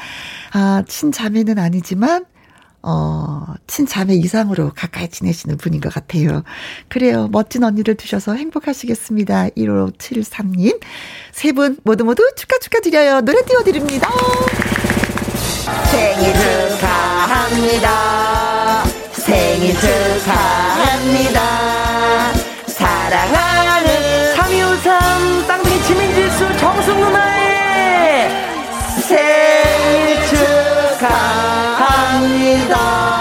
아, 0.51 0.84
친자매는 0.88 1.57
아니지만 1.57 2.26
어, 2.84 3.45
친자매 3.67 4.13
이상으로 4.15 4.71
가까이 4.75 5.07
지내시는 5.09 5.57
분인 5.57 5.79
것 5.81 5.93
같아요. 5.93 6.43
그래요. 6.89 7.29
멋진 7.31 7.63
언니를 7.63 7.95
두셔서 7.95 8.34
행복하시겠습니다. 8.36 9.49
1573님. 9.57 10.79
세 11.31 11.53
분 11.53 11.77
모두 11.84 12.03
모두 12.03 12.23
축하 12.36 12.57
축하드려요. 12.59 13.21
노래 13.21 13.41
띄워드립니다. 13.45 14.09
생일 15.91 16.34
축하합니다. 16.77 17.89
생일 19.13 19.73
축하합니다. 19.79 21.41
사랑하는 22.67 24.36
3253 24.36 25.45
쌍둥이 25.47 25.81
지민지수 25.84 26.57
정숙 26.57 26.99
누나의 26.99 28.29
생일 29.07 30.25
축하 30.27 31.32
합니다. 32.74 33.13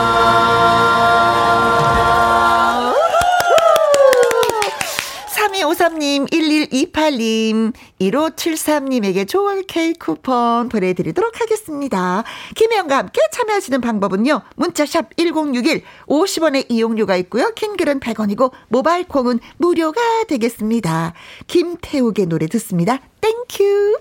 3253님, 5.52 6.30
1128님, 6.30 7.72
1573님에게 8.00 9.28
좋은 9.28 9.64
케이크 9.66 10.06
쿠폰 10.06 10.68
보내드리도록 10.68 11.40
하겠습니다. 11.40 12.24
김혜영과 12.54 12.98
함께 12.98 13.20
참여하시는 13.32 13.80
방법은요. 13.80 14.42
문자샵 14.56 15.16
1061, 15.16 15.82
50원의 16.06 16.66
이용료가 16.68 17.16
있고요. 17.16 17.52
킹글은 17.54 18.00
100원이고, 18.00 18.52
모바일 18.68 19.06
콩은 19.06 19.40
무료가 19.58 20.00
되겠습니다. 20.28 21.14
김태욱의 21.46 22.26
노래 22.26 22.46
듣습니다. 22.46 23.00
Thank 23.20 23.64
you. 23.64 23.98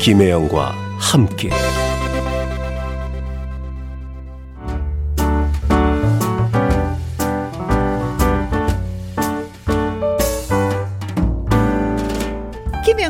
김혜영과 0.00 0.74
함께. 0.98 1.50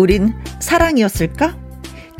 우린 0.00 0.34
사랑이었을까? 0.60 1.56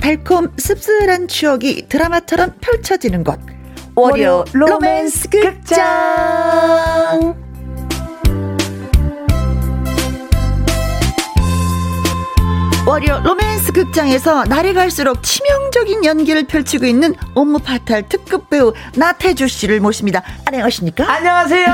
달콤 0.00 0.52
씁쓸한 0.56 1.28
추억이 1.28 1.88
드라마처럼 1.88 2.54
펼쳐지는 2.60 3.24
곳. 3.24 3.40
월요 3.96 4.44
로맨스 4.52 5.28
극장. 5.30 5.90
월요 12.90 13.20
로맨스 13.22 13.70
극장에서 13.70 14.42
날이 14.46 14.74
갈수록 14.74 15.22
치명적인 15.22 16.04
연기를 16.04 16.42
펼치고 16.42 16.86
있는 16.86 17.14
homme 17.36 17.60
fatal 17.60 18.08
특급 18.08 18.50
배우 18.50 18.72
나태주 18.96 19.46
씨를 19.46 19.78
모십니다. 19.78 20.24
안녕하십니까? 20.44 21.08
안녕하세요. 21.08 21.66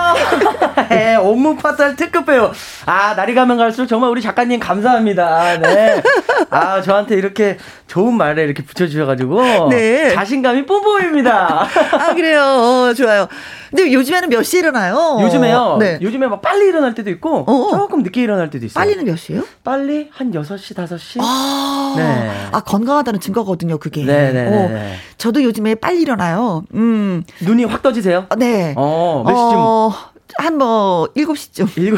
네, 0.90 1.14
업무 1.14 1.56
파탈 1.56 1.96
특급 1.96 2.26
배우. 2.26 2.50
아, 2.84 3.14
날이 3.14 3.34
가면 3.34 3.56
갈수록 3.56 3.86
정말 3.86 4.10
우리 4.10 4.20
작가님 4.20 4.60
감사합니다. 4.60 5.58
네. 5.58 6.02
아, 6.50 6.82
저한테 6.82 7.14
이렇게 7.16 7.56
좋은 7.86 8.12
말을 8.14 8.44
이렇게 8.44 8.62
붙여주셔가지고. 8.62 9.68
네. 9.70 10.12
자신감이 10.12 10.66
뿜뿜입니다. 10.66 11.66
아, 11.92 12.14
그래요. 12.14 12.42
어, 12.42 12.94
좋아요. 12.94 13.26
근데 13.70 13.92
요즘에는 13.92 14.28
몇 14.28 14.42
시에 14.42 14.60
일어나요? 14.60 15.18
요즘에요? 15.22 15.78
네. 15.80 15.98
요즘에 16.02 16.26
막 16.26 16.42
빨리 16.42 16.66
일어날 16.66 16.94
때도 16.94 17.10
있고, 17.10 17.44
어어. 17.46 17.70
조금 17.70 18.02
늦게 18.02 18.22
일어날 18.22 18.50
때도 18.50 18.66
있어요. 18.66 18.82
빨리는 18.82 19.04
몇 19.04 19.16
시요? 19.16 19.42
빨리 19.64 20.08
한 20.12 20.30
6시, 20.30 20.74
5시? 20.76 21.05
아, 21.20 21.94
네. 21.96 22.48
아 22.52 22.60
건강하다는 22.60 23.20
증거거든요, 23.20 23.78
그게. 23.78 24.04
네네. 24.04 24.46
어, 24.48 24.96
저도 25.18 25.42
요즘에 25.42 25.74
빨리 25.74 26.02
일어나요. 26.02 26.64
음. 26.74 27.22
눈이 27.40 27.64
확 27.64 27.82
떠지세요? 27.82 28.26
네. 28.38 28.74
어, 28.76 29.22
몇 29.24 29.30
시쯤? 29.30 29.58
어, 29.58 29.92
한뭐 30.38 31.08
7시쯤. 31.16 31.68
7 31.74 31.96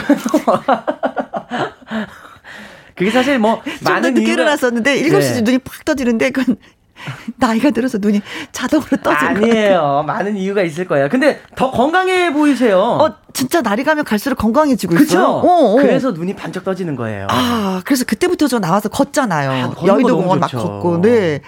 그게 2.94 3.10
사실 3.12 3.38
뭐 3.38 3.62
많은 3.82 4.12
늦게 4.14 4.26
이유가... 4.26 4.42
일어났었는데 4.42 5.02
7시쯤 5.02 5.34
네. 5.34 5.40
눈이 5.42 5.58
팍 5.58 5.84
떠지는데 5.84 6.30
그건 6.30 6.56
나이가 7.36 7.70
들어서 7.70 7.98
눈이 7.98 8.20
자동으로 8.52 8.96
떠진 9.02 9.28
아니에요. 9.28 10.04
많은 10.06 10.36
이유가 10.36 10.62
있을 10.62 10.86
거예요. 10.86 11.08
근데 11.08 11.40
더 11.54 11.70
건강해 11.70 12.32
보이세요. 12.32 12.78
어, 12.78 13.14
진짜 13.32 13.60
날이 13.60 13.84
가면 13.84 14.04
갈수록 14.04 14.36
건강해지고 14.36 14.94
그쵸? 14.94 15.04
있어요. 15.04 15.26
어, 15.26 15.74
어. 15.74 15.76
그래서 15.76 16.10
눈이 16.10 16.34
반짝 16.34 16.64
떠지는 16.64 16.96
거예요. 16.96 17.26
아, 17.30 17.80
그래서 17.84 18.04
그때부터 18.04 18.48
저 18.48 18.58
나와서 18.58 18.88
걷잖아요. 18.88 19.50
아, 19.50 19.86
여의도 19.86 20.16
공원 20.16 20.40
막 20.40 20.50
걷고. 20.50 21.00
네. 21.02 21.40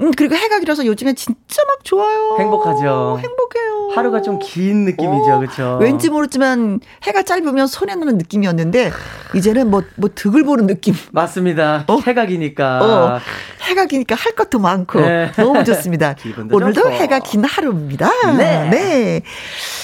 음, 0.00 0.10
그리고 0.16 0.34
해가 0.34 0.58
길어서 0.60 0.84
요즘에 0.86 1.12
진짜 1.14 1.62
막 1.66 1.84
좋아요. 1.84 2.36
행복하죠. 2.38 3.18
행복해요. 3.22 3.90
하루가 3.94 4.22
좀 4.22 4.38
긴 4.38 4.84
느낌이죠. 4.86 5.38
그렇죠. 5.38 5.78
왠지 5.80 6.08
모르지만 6.10 6.80
해가 7.04 7.22
짧으면 7.22 7.66
손에 7.66 7.94
나는 7.94 8.16
느낌이었는데 8.18 8.90
이제는 9.34 9.70
뭐뭐 9.70 10.10
득을 10.14 10.44
보는 10.44 10.66
느낌. 10.66 10.94
맞습니다. 11.12 11.84
어? 11.88 11.98
해가 12.06 12.26
기니까. 12.26 12.80
어. 12.82 13.20
해가 13.68 13.84
기니까 13.86 14.14
할 14.16 14.32
것도 14.32 14.58
많고 14.58 15.00
네. 15.00 15.30
너무 15.36 15.62
좋습니다. 15.64 16.16
오늘도 16.50 16.80
좋고. 16.82 16.90
해가 16.90 17.18
긴 17.20 17.44
하루입니다. 17.44 18.10
네. 18.36 18.68
네. 18.70 19.22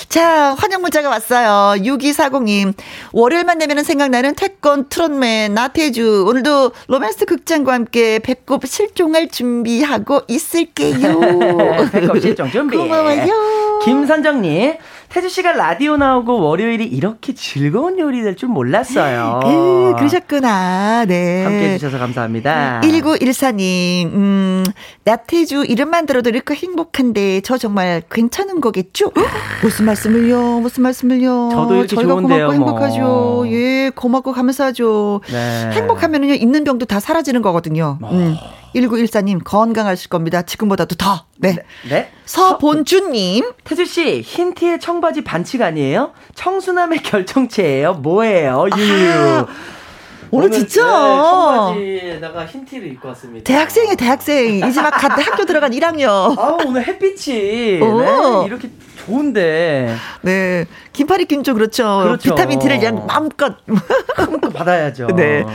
자, 0.09 0.55
환영 0.59 0.81
문자가 0.81 1.11
왔어요. 1.11 1.81
6240님. 1.83 2.73
월요일만 3.13 3.59
되면 3.59 3.85
생각나는 3.85 4.35
태권 4.35 4.89
트롯맨 4.89 5.55
나태주. 5.55 6.25
오늘도 6.27 6.73
로맨스 6.89 7.27
극장과 7.27 7.73
함께 7.75 8.19
배꼽 8.19 8.67
실종할 8.67 9.29
준비하고 9.29 9.98
있을게요. 10.29 11.21
배꼽 11.93 12.21
실종 12.21 12.51
준비. 12.51 12.77
고마워요. 12.77 13.68
김선정님. 13.85 14.75
태주 15.09 15.29
씨가 15.29 15.53
라디오 15.53 15.97
나오고 15.97 16.41
월요일이 16.41 16.85
이렇게 16.85 17.33
즐거운 17.35 17.99
요리 17.99 18.23
될줄 18.23 18.49
몰랐어요. 18.49 19.41
음, 19.45 19.97
그러셨구나. 19.97 21.07
네. 21.07 21.45
함께 21.45 21.71
해주셔서 21.71 21.99
감사합니다. 21.99 22.81
1914님, 22.85 24.07
음, 24.13 24.65
나태주 25.05 25.65
이름만 25.67 26.05
들어도 26.07 26.29
이렇게 26.29 26.55
행복한데 26.55 27.41
저 27.41 27.57
정말 27.57 28.03
괜찮은 28.11 28.61
거겠죠? 28.61 29.13
무슨 29.63 29.87
말씀을요? 29.87 30.61
무슨 30.61 30.83
말씀을요? 30.83 31.49
저도 31.53 31.75
이렇게 31.77 31.97
저희가 31.97 32.13
좋은데요, 32.13 32.47
고맙고 32.49 32.65
뭐. 32.65 32.79
행복하죠. 32.89 33.45
예, 33.53 33.91
고맙고 33.95 34.33
감사하죠. 34.33 35.21
네. 35.31 35.71
행복하면은요, 35.73 36.35
있는 36.35 36.65
병도 36.65 36.85
다 36.87 37.01
사라지는 37.01 37.41
거거든요. 37.43 37.97
뭐. 38.01 38.11
음. 38.13 38.37
1914님 38.75 39.41
건강하실 39.43 40.11
겁니다. 40.11 40.43
지금보다도 40.43 40.97
더. 40.97 41.25
네. 41.39 41.53
네. 41.55 41.63
네. 41.89 42.11
서본주님. 42.29 43.53
태주 43.65 43.87
씨, 43.87 44.21
흰 44.21 44.53
티에 44.53 44.79
청바지 44.79 45.25
반칙 45.25 45.63
아니에요? 45.63 46.13
청순함의 46.35 47.03
결정체예요. 47.03 47.95
뭐예요? 47.95 48.67
유유. 48.77 49.13
아, 49.13 49.47
오늘, 50.31 50.51
진짜 50.51 50.83
네, 50.85 50.91
청바지에다가 50.91 52.45
흰 52.45 52.67
티를 52.67 52.89
입고 52.89 53.09
왔습니다. 53.09 53.45
대학생이 53.45 53.97
대학생 53.97 54.57
이제 54.57 54.83
막 54.83 55.03
학교 55.03 55.47
들어간 55.47 55.71
1학년. 55.73 56.39
아 56.39 56.59
오늘 56.67 56.87
햇빛이 56.87 57.79
네, 57.81 58.45
이렇게 58.45 58.69
좋은데. 59.07 59.97
네. 60.21 60.67
긴팔 60.93 61.23
입긴 61.23 61.43
좀 61.45 61.55
그렇죠. 61.55 62.01
그렇죠. 62.03 62.35
비타민 62.35 62.59
D를 62.59 62.79
그냥 62.79 63.07
마음껏 63.07 63.55
마음껏 64.19 64.51
받아야죠. 64.53 65.07
네. 65.17 65.47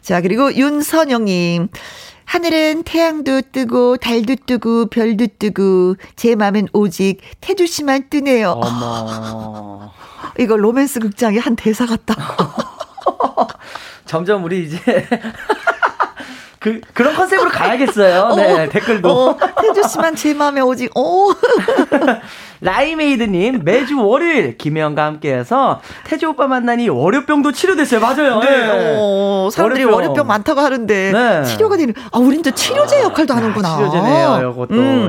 자 0.00 0.22
그리고 0.22 0.50
윤선영님. 0.54 1.68
하늘엔 2.26 2.82
태양도 2.82 3.40
뜨고 3.52 3.96
달도 3.96 4.34
뜨고 4.46 4.86
별도 4.86 5.26
뜨고 5.38 5.94
제 6.16 6.34
맘엔 6.34 6.68
오직 6.72 7.20
태주 7.40 7.66
씨만 7.66 8.10
뜨네요. 8.10 8.50
어머. 8.50 9.92
이거 10.38 10.56
로맨스 10.56 11.00
극장의 11.00 11.38
한 11.40 11.56
대사 11.56 11.86
같다. 11.86 12.14
점점 14.04 14.44
우리 14.44 14.64
이제 14.64 14.78
그, 16.66 16.80
그런 16.94 17.14
컨셉으로 17.14 17.48
가야겠어요. 17.48 18.34
네, 18.36 18.64
어, 18.64 18.68
댓글도. 18.68 19.08
어, 19.08 19.38
태주 19.62 19.88
씨만 19.88 20.16
제 20.16 20.34
마음에 20.34 20.60
오직, 20.60 20.90
오. 20.98 21.32
라이메이드님, 22.60 23.60
매주 23.64 24.04
월요일 24.04 24.58
김혜영과 24.58 25.04
함께해서 25.04 25.80
태주 26.04 26.30
오빠 26.30 26.48
만나니 26.48 26.88
월요병도 26.88 27.52
치료됐어요. 27.52 28.00
맞아요. 28.00 28.40
네. 28.40 28.50
네. 28.66 28.96
어, 28.98 29.48
사람들이 29.52 29.84
월요병. 29.84 30.08
월요병 30.08 30.26
많다고 30.26 30.60
하는데 30.60 31.12
네. 31.12 31.44
치료가 31.44 31.76
되는, 31.76 31.94
아, 32.10 32.18
우린 32.18 32.42
또 32.42 32.50
치료제 32.50 33.00
역할도 33.00 33.32
아, 33.32 33.36
하는구나. 33.36 33.76
치료제네요, 33.76 34.50
이것도. 34.52 34.74
음. 34.74 35.08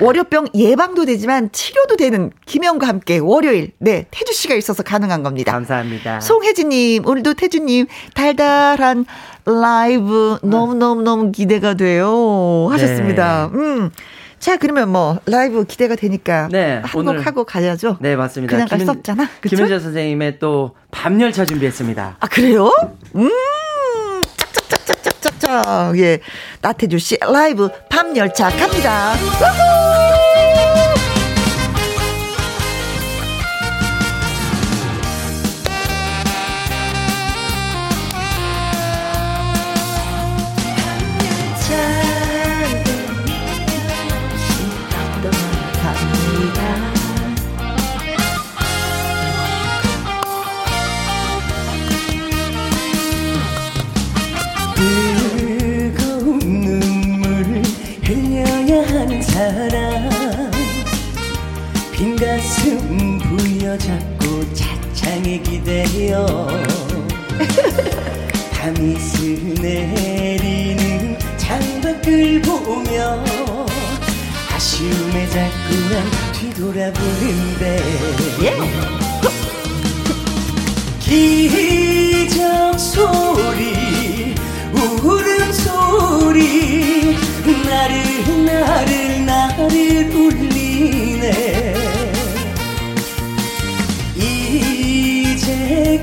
월요병 0.00 0.48
예방도 0.54 1.04
되지만 1.04 1.50
치료도 1.52 1.96
되는 1.96 2.32
김영과 2.46 2.88
함께 2.88 3.18
월요일 3.18 3.70
네 3.78 4.06
태주 4.10 4.32
씨가 4.32 4.56
있어서 4.56 4.82
가능한 4.82 5.22
겁니다. 5.22 5.52
감사합니다. 5.52 6.18
송혜진님 6.18 7.06
오늘도 7.06 7.34
태주님 7.34 7.86
달달한 8.12 9.06
라이브 9.46 10.38
너무 10.42 10.74
너무 10.74 11.02
너무 11.02 11.32
기대가 11.32 11.74
돼요 11.74 12.68
하셨습니다. 12.70 13.50
네. 13.52 13.58
음. 13.58 13.90
자, 14.38 14.56
그러면 14.58 14.90
뭐 14.90 15.18
라이브 15.26 15.64
기대가 15.64 15.96
되니까 15.96 16.48
네, 16.50 16.80
한곡 16.84 17.26
하고 17.26 17.44
가야죠. 17.44 17.96
네, 18.00 18.14
맞습니다. 18.16 18.50
그냥 18.54 18.68
갈 18.68 18.80
수 18.80 18.90
없잖아. 18.90 19.26
김현재 19.46 19.78
선생님의 19.80 20.38
또 20.38 20.74
밤열차 20.90 21.46
준비했습니다. 21.46 22.16
아, 22.20 22.26
그래요? 22.28 22.70
음. 23.16 23.30
짝짝짝짝짝짝. 24.36 25.98
예. 25.98 26.20
나태주 26.60 26.98
씨 26.98 27.16
라이브 27.20 27.68
밤열차 27.88 28.50
갑니다. 28.50 29.14
사람 29.14 29.83
부여잡고 63.74 64.54
차창에 64.54 65.38
기대어. 65.40 66.26
밤이 68.52 68.96
스내리는 68.98 70.38
창밖을 71.36 72.40
보며 72.42 73.24
아쉬움에 74.54 75.28
자꾸만 75.28 76.04
뒤돌아보는데. 76.32 77.82
기적 81.00 82.78
소리 82.78 84.34
울음 84.72 85.52
소리 85.52 87.16
나를 87.66 88.44
나를 88.44 89.26
나를 89.26 90.10
울리네 90.14 91.63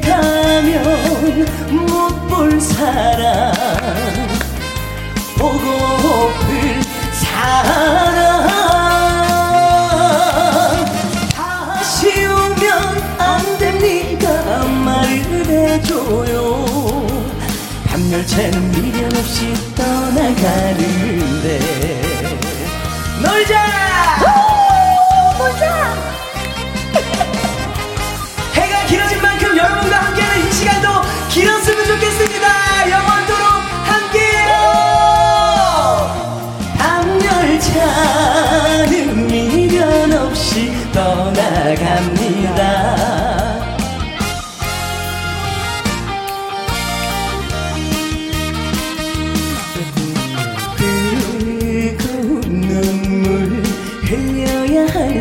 가면 0.01 1.45
못 1.87 2.11
볼 2.31 2.59
사람. 2.59 3.53
보고플 5.37 6.81
사람. 7.11 8.47
다시 11.35 12.25
오면 12.25 13.19
안 13.19 13.57
됩니까 13.59 14.65
말을 14.65 15.45
해줘요. 15.45 16.65
밤열차는 17.85 18.71
미련 18.71 19.15
없이 19.15 19.53
떠나가는데. 19.75 21.59
놀자! 23.21 23.55
놀자! 25.37 26.00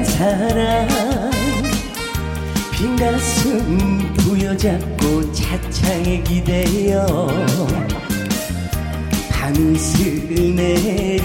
사랑. 0.04 0.88
빈 2.72 2.96
가슴 2.96 4.14
부여잡고 4.16 5.32
차창에 5.32 6.22
기대어 6.22 7.28
밤이 9.30 9.78
스내리는 9.78 11.20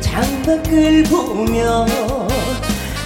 창밖을 0.00 1.02
보며 1.04 1.86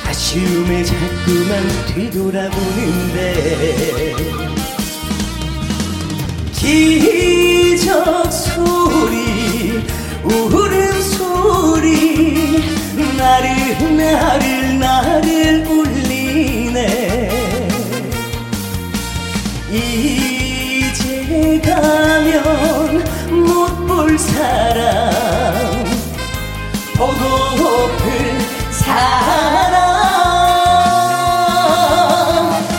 아쉬움에 0.07 0.85
자꾸만 0.85 1.67
뒤돌아보는데 1.95 3.23
기적 6.53 8.31
소리 8.31 9.83
울음 10.25 11.01
소리 11.01 12.76
나를 12.99 13.97
나를 13.97 14.79
나를 14.79 15.67
울리네. 15.67 16.79
이제 19.71 21.61
가면 21.65 23.05
못 23.47 23.77
볼 23.87 24.19
사람 24.19 25.85
보고플 26.97 28.39
사람. 28.71 29.75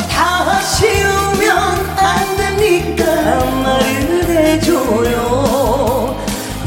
다시 0.10 0.86
오면 0.88 1.50
안 1.98 2.38
됩니까? 2.38 3.06
말을 3.64 4.30
해줘요. 4.30 6.16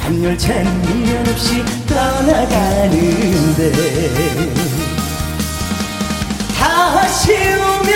밤열차는 0.03 0.83
미련 0.83 1.29
없이 1.29 1.65
떠나가는데 1.91 3.61
다시 6.57 7.33
오면 7.35 7.95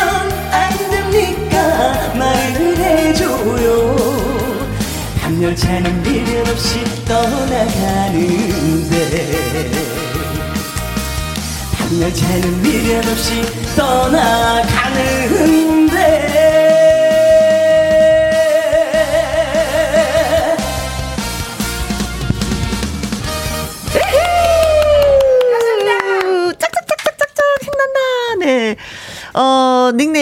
안 0.50 0.76
됩니까? 0.90 2.12
말을 2.18 2.76
해줘요. 2.76 3.94
밤열차는 5.20 6.02
미련 6.02 6.46
없이 6.48 6.84
떠나가는데 7.06 8.90
밤열차는 11.78 12.62
미련 12.62 13.08
없이 13.08 13.42
떠나가는데 13.76 14.74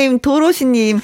어, 0.03 0.05
닉네임 0.05 0.19
도로시님. 0.19 1.01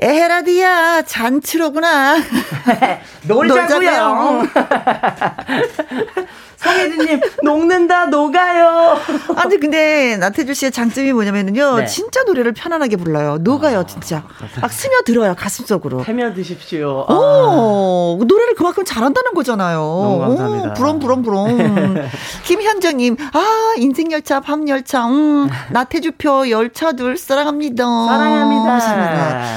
에헤라디야, 0.00 1.02
잔치로구나. 1.02 2.16
놀자고요. 3.28 4.42
송혜진님, 6.74 7.20
녹는다, 7.42 8.06
녹아요. 8.06 8.98
아니, 9.36 9.58
근데 9.58 10.16
나태주 10.16 10.54
씨의 10.54 10.72
장점이 10.72 11.12
뭐냐면요. 11.12 11.76
네. 11.78 11.86
진짜 11.86 12.22
노래를 12.24 12.52
편안하게 12.52 12.96
불러요. 12.96 13.38
녹아요, 13.40 13.80
아, 13.80 13.86
진짜. 13.86 14.24
막 14.60 14.72
스며들어요, 14.72 15.34
가슴 15.36 15.64
속으로. 15.64 16.04
스며드십시오. 16.04 17.06
오, 17.08 18.18
아. 18.20 18.24
노래를 18.24 18.54
그만큼 18.54 18.84
잘한다는 18.84 19.32
거잖아요. 19.34 19.78
너무 19.78 20.18
감사합니다. 20.18 20.70
오, 20.70 20.74
부럼, 20.74 20.98
부럼, 20.98 21.22
부럼. 21.22 22.08
김현정님, 22.44 23.16
아, 23.32 23.74
인생 23.78 24.10
열차, 24.12 24.40
밤 24.40 24.68
열차, 24.68 25.06
음, 25.06 25.48
나태주표 25.70 26.50
열차들 26.50 27.16
사랑합니다. 27.16 27.84
사랑합니다. 27.84 28.80
사랑합니다. 28.80 29.50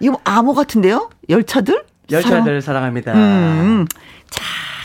이거 0.00 0.18
암호 0.24 0.54
같은데요? 0.54 1.10
열차들? 1.28 1.84
열차들 2.10 2.60
사랑. 2.60 2.84
합니다 2.84 3.12
음, 3.12 3.18
음. 3.18 3.86
자, 4.28 4.42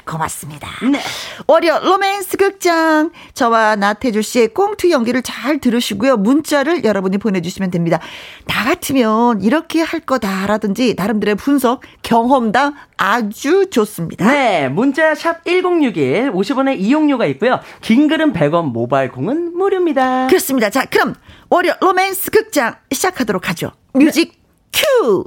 고맙습니다. 0.10 0.68
네. 0.92 1.00
월요 1.48 1.80
로맨스 1.84 2.38
극장. 2.38 3.12
저와 3.34 3.76
나태주 3.76 4.22
씨의 4.22 4.50
꽁트 4.50 4.90
연기를 4.90 5.22
잘 5.22 5.60
들으시고요. 5.60 6.18
문자를 6.18 6.84
여러분이 6.84 7.20
보내주시면 7.20 7.70
됩니다. 7.70 8.00
나 8.46 8.64
같으면 8.64 9.42
이렇게 9.42 9.82
할 9.82 10.00
거다라든지 10.00 10.96
나름대로의 10.98 11.36
분석, 11.36 11.82
경험담 12.02 12.74
아주 12.98 13.70
좋습니다. 13.70 14.30
네. 14.32 14.68
문자 14.70 15.14
샵 15.14 15.46
1061, 15.46 16.32
50원의 16.32 16.80
이용료가 16.80 17.26
있고요. 17.28 17.60
긴 17.82 18.08
글은 18.08 18.34
100원, 18.34 18.72
모바일 18.72 19.12
콩은 19.12 19.56
무료입니다. 19.56 20.28
그렇습니다. 20.28 20.70
자, 20.70 20.86
그럼 20.86 21.16
월요 21.50 21.74
로맨스 21.80 22.32
극장 22.32 22.76
시작하도록 22.92 23.48
하죠. 23.50 23.72
뮤직 23.94 24.34
네. 24.34 24.40
큐! 24.72 25.26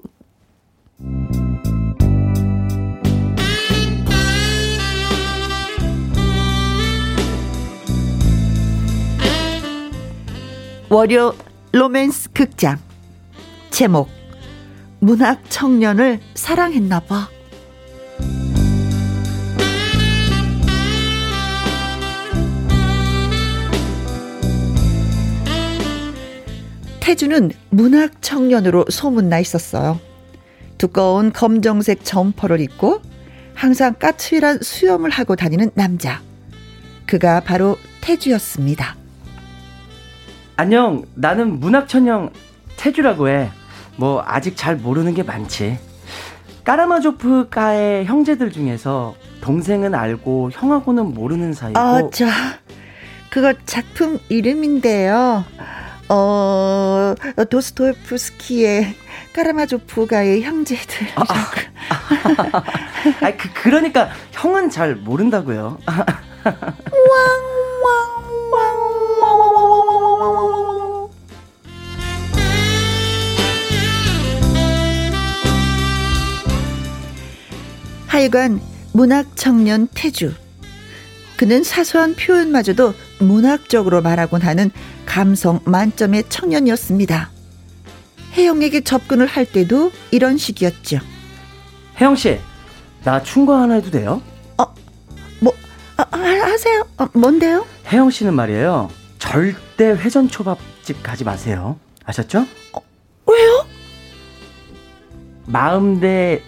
월요 10.93 11.35
로맨스 11.73 12.33
극장 12.35 12.79
제목 13.71 14.11
문학 14.99 15.41
청년을 15.49 16.21
사랑했나 16.35 17.01
봐. 17.01 17.31
태주는 27.01 27.53
문학 27.71 28.21
청년으로 28.21 28.85
소문나 28.91 29.39
있었어요. 29.41 29.99
두꺼운 30.77 31.33
검정색 31.33 32.05
점퍼를 32.05 32.61
입고 32.61 33.01
항상 33.55 33.95
까칠한 33.95 34.59
수염을 34.61 35.09
하고 35.09 35.37
다니는 35.37 35.71
남자. 35.73 36.21
그가 37.07 37.41
바로 37.41 37.79
태주였습니다. 38.03 39.02
안녕, 40.63 41.03
나는 41.17 41.59
문학청년 41.59 42.31
태주라고 42.77 43.29
해. 43.29 43.51
뭐, 43.97 44.23
아직 44.25 44.57
잘 44.57 44.77
모르는 44.77 45.13
게 45.13 45.25
많지. 45.25 45.77
까라마조프가의 46.63 48.05
형제들 48.05 48.53
중에서 48.53 49.17
동생은 49.41 49.93
알고 49.93 50.51
형하고는 50.53 51.15
모르는 51.15 51.53
사이고. 51.53 51.81
어, 51.81 52.09
저, 52.11 52.27
그거 53.29 53.53
작품 53.67 54.21
이름인데요. 54.29 55.45
어, 56.09 57.15
도스토옙스키의 57.51 58.95
까라마조프가의 59.35 60.43
형제들. 60.43 61.09
아, 61.17 61.23
아, 61.23 61.35
아, 61.91 62.63
아, 63.21 63.37
그, 63.37 63.53
그러니까 63.55 64.11
형은 64.31 64.71
잘 64.71 64.95
모른다고요. 64.95 65.79
하여간 78.13 78.61
문학 78.93 79.39
청년 79.39 79.89
태주. 79.95 80.35
그는 81.39 81.65
사소한 81.65 82.15
표현마저도 82.15 82.93
문학적으로 83.21 84.03
말하곤 84.03 84.43
하는 84.43 84.71
감성 85.07 85.61
만점의 85.65 86.25
청년이었습니다. 86.29 87.31
혜영에게 88.35 88.83
접근을 88.83 89.27
할 89.27 89.47
때도 89.47 89.93
이런 90.11 90.37
식이었죠. 90.37 90.99
혜영 91.99 92.17
씨, 92.17 92.39
나 93.03 93.23
충고 93.23 93.55
하나 93.55 93.77
해도 93.77 93.91
돼요? 93.91 94.21
어, 94.59 94.67
뭐 95.41 95.55
아, 95.97 96.05
아 96.11 96.19
하세요. 96.19 96.87
어, 96.99 97.09
뭔데요? 97.15 97.65
혜영 97.91 98.11
씨는 98.11 98.35
말이에요. 98.35 98.91
절대 99.21 99.87
회전 99.87 100.29
초밥집 100.29 101.03
가지 101.03 101.25
마세요. 101.25 101.79
아셨죠? 102.05 102.47
어, 102.75 102.81
왜요? 103.27 103.67
마음 105.47 105.99
대 105.99 106.43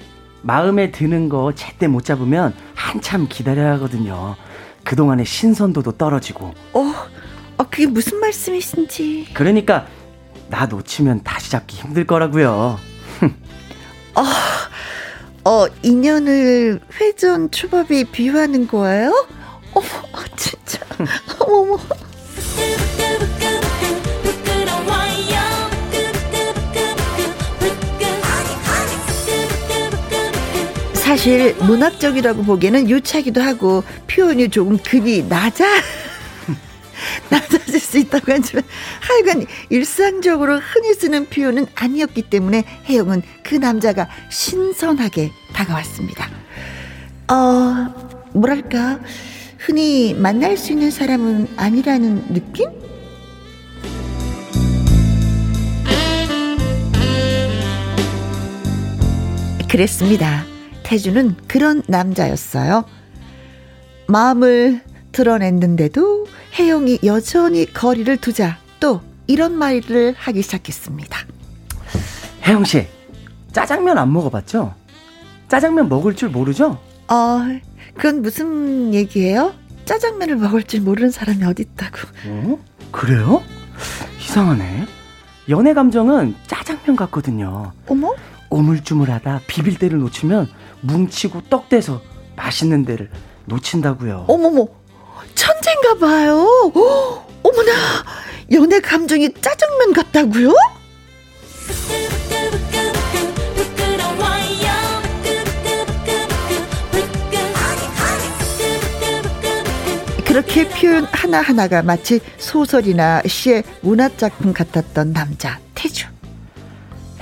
마음에 0.44 0.90
드는 0.90 1.30
거 1.30 1.52
제때 1.54 1.88
못 1.88 2.04
잡으면 2.04 2.54
한참 2.74 3.26
기다려야 3.28 3.72
하거든요. 3.72 4.36
그동안의 4.84 5.24
신선도도 5.24 5.92
떨어지고. 5.92 6.52
어, 6.74 6.94
어 7.56 7.64
그게 7.70 7.86
무슨 7.86 8.20
말씀이신지. 8.20 9.28
그러니까 9.32 9.86
나 10.50 10.66
놓치면 10.66 11.22
다시 11.24 11.50
잡기 11.50 11.78
힘들 11.78 12.06
거라고요. 12.06 12.78
어, 14.14 15.50
어, 15.50 15.66
인연을 15.82 16.80
회전 17.00 17.50
초밥에 17.50 18.04
비유하는 18.12 18.68
거예요? 18.68 19.26
어머, 19.72 19.86
진짜. 20.36 20.78
어머 21.40 21.78
사실 31.14 31.54
문학적이라고 31.60 32.42
보기에는 32.42 32.90
유치하기도 32.90 33.40
하고 33.40 33.84
표현이 34.08 34.48
조금 34.48 34.76
급이 34.78 35.22
낮아 35.22 35.64
낮아질 37.30 37.78
수 37.78 37.98
있다고 37.98 38.32
하지만 38.32 38.64
하여간 39.00 39.46
일상적으로 39.70 40.58
흔히 40.58 40.92
쓰는 40.92 41.26
표현은 41.26 41.66
아니었기 41.76 42.22
때문에 42.22 42.64
혜영은 42.88 43.22
그 43.44 43.54
남자가 43.54 44.08
신선하게 44.28 45.30
다가왔습니다. 45.52 46.28
어 47.28 47.94
뭐랄까 48.32 48.98
흔히 49.58 50.14
만날 50.14 50.56
수 50.56 50.72
있는 50.72 50.90
사람은 50.90 51.46
아니라는 51.56 52.34
느낌? 52.34 52.70
그랬습니다. 59.70 60.53
태주는 60.94 61.34
그런 61.48 61.82
남자였어요. 61.88 62.84
마음을 64.06 64.82
드러냈는데도 65.10 66.26
혜영이 66.58 67.00
여전히 67.04 67.66
거리를 67.72 68.16
두자 68.18 68.58
또 68.78 69.00
이런 69.26 69.54
말을 69.56 70.14
하기 70.16 70.42
시작했습니다. 70.42 71.18
혜영 72.46 72.64
씨, 72.64 72.86
짜장면 73.52 73.98
안 73.98 74.12
먹어봤죠? 74.12 74.74
짜장면 75.48 75.88
먹을 75.88 76.14
줄 76.14 76.28
모르죠? 76.28 76.78
어, 77.08 77.40
그건 77.96 78.22
무슨 78.22 78.92
얘기예요? 78.94 79.54
짜장면을 79.86 80.36
먹을 80.36 80.62
줄 80.62 80.80
모르는 80.80 81.10
사람이 81.10 81.42
어디 81.44 81.62
있다고? 81.62 81.96
어? 82.26 82.58
그래요? 82.90 83.42
이상하네. 84.20 84.86
연애 85.48 85.74
감정은 85.74 86.34
짜장면 86.46 86.96
같거든요. 86.96 87.72
어머? 87.86 88.14
오물쭈물하다 88.50 89.42
비빌 89.46 89.78
때를 89.78 89.98
놓치면 89.98 90.48
뭉치고 90.84 91.42
떡대서 91.48 92.00
맛있는 92.36 92.84
데를 92.84 93.10
놓친다고요. 93.46 94.26
어머머, 94.28 94.66
천재인가 95.34 95.98
봐요. 95.98 96.46
어머나, 97.42 97.72
연애 98.52 98.80
감정이 98.80 99.32
짜장면 99.40 99.92
같다고요? 99.92 100.54
그렇게 110.26 110.68
표현 110.68 111.04
하나하나가 111.12 111.82
마치 111.82 112.18
소설이나 112.38 113.22
시의 113.24 113.62
문화작품 113.82 114.52
같았던 114.52 115.12
남자 115.12 115.60
태주. 115.76 116.08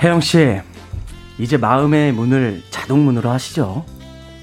혜영 0.01 0.19
씨, 0.19 0.59
이제 1.39 1.57
마음의 1.57 2.11
문을 2.13 2.63
자동문으로 2.69 3.29
하시죠. 3.29 3.85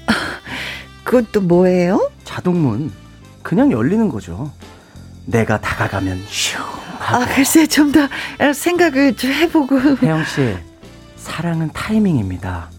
그건 1.03 1.27
또 1.31 1.41
뭐예요? 1.41 2.11
자동문. 2.23 2.91
그냥 3.43 3.71
열리는 3.71 4.07
거죠. 4.09 4.51
내가 5.25 5.59
다가가면 5.59 6.23
슝. 6.27 6.59
아, 6.99 7.25
글쎄, 7.25 7.65
좀 7.67 7.91
더 7.91 8.07
생각을 8.53 9.15
좀 9.15 9.31
해보고. 9.31 9.79
혜영 10.01 10.23
씨, 10.25 10.55
사랑은 11.17 11.71
타이밍입니다. 11.73 12.69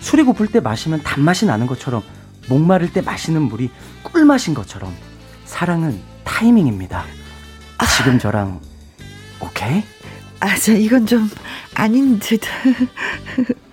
술이 0.00 0.22
고플 0.22 0.48
때 0.48 0.60
마시면 0.60 1.02
단맛이 1.02 1.46
나는 1.46 1.66
것처럼 1.66 2.02
목마를 2.48 2.92
때 2.92 3.00
마시는 3.00 3.42
물이 3.42 3.70
꿀맛인 4.02 4.54
것처럼 4.54 4.94
사랑은 5.44 6.00
타이밍입니다. 6.24 7.04
지금 7.96 8.18
저랑 8.18 8.60
오케이? 9.40 9.82
아, 10.40 10.56
저 10.56 10.72
이건 10.72 11.06
좀 11.06 11.30
아닌 11.74 12.18
듯. 12.18 12.40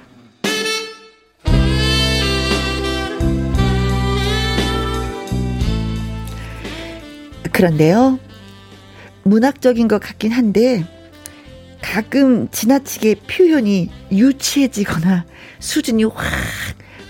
그런데요. 7.54 8.20
문학적인 9.24 9.88
것 9.88 10.00
같긴 10.00 10.32
한데 10.32 10.86
가끔 11.82 12.50
지나치게 12.52 13.22
표현이 13.28 13.90
유치해지거나 14.12 15.26
수준이 15.60 16.04
확 16.04 16.26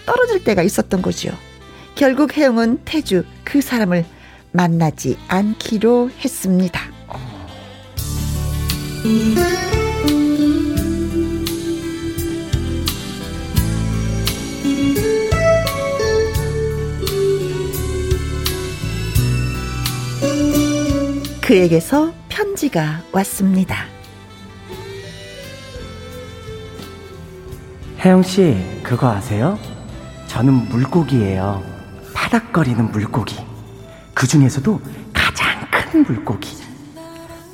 떨어질 0.06 0.44
때가 0.44 0.62
있었던 0.64 1.02
거죠. 1.02 1.32
결국 1.96 2.38
혜영은 2.38 2.84
태주 2.86 3.26
그 3.44 3.60
사람을 3.60 4.06
만나지 4.52 5.18
않기로 5.28 6.12
했습니다. 6.24 6.97
그에게서 21.48 22.14
편지가 22.28 23.04
왔습니다. 23.14 23.86
혜영 28.04 28.22
씨, 28.22 28.82
그거 28.84 29.10
아세요? 29.10 29.58
저는 30.28 30.68
물고기예요. 30.68 31.64
파닥거리는 32.14 32.92
물고기. 32.92 33.38
그 34.14 34.28
중에서도 34.28 34.82
가장 35.14 35.66
큰 35.72 36.04
물고기. 36.04 36.58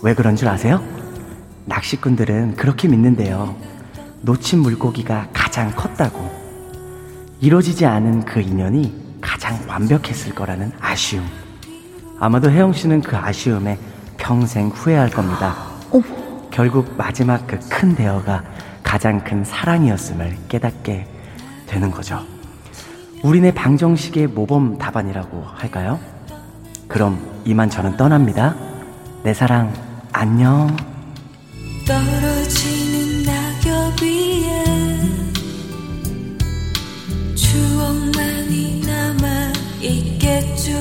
왜 0.02 0.16
그런 0.16 0.36
줄 0.36 0.48
아세요? 0.48 0.84
낚시꾼들은 1.66 2.56
그렇게 2.56 2.88
믿는데요. 2.88 3.56
놓친 4.22 4.60
물고기가 4.60 5.30
가장 5.34 5.72
컸다고. 5.72 6.30
이루어지지 7.40 7.86
않은 7.86 8.26
그 8.26 8.40
인연이 8.42 8.94
가장 9.22 9.60
완벽했을 9.68 10.34
거라는 10.34 10.72
아쉬움. 10.80 11.26
아마도 12.20 12.50
혜영 12.50 12.74
씨는 12.74 13.02
그 13.02 13.18
아쉬움에 13.18 13.78
평생 14.18 14.68
후회할 14.70 15.10
겁니다. 15.10 15.56
결국 16.52 16.94
마지막 16.98 17.48
그 17.48 17.60
큰 17.70 17.96
대어가 17.96 18.44
가장 18.84 19.24
큰 19.24 19.44
사랑이었음을 19.44 20.38
깨닫게 20.48 21.08
되는 21.66 21.90
거죠. 21.92 22.22
우리네 23.24 23.54
방정식의 23.54 24.28
모범 24.28 24.78
답안이라고 24.78 25.44
할까요? 25.56 26.00
그럼 26.88 27.20
이만 27.46 27.70
저는 27.70 27.98
떠납니다. 27.98 28.56
내 29.24 29.34
사랑, 29.34 29.74
안녕. 30.12 30.93
떨어지는 31.86 33.24
낙엽 33.24 34.02
위에 34.02 34.64
추억만이 37.36 38.82
남아 38.86 39.54
있겠죠. 39.82 40.74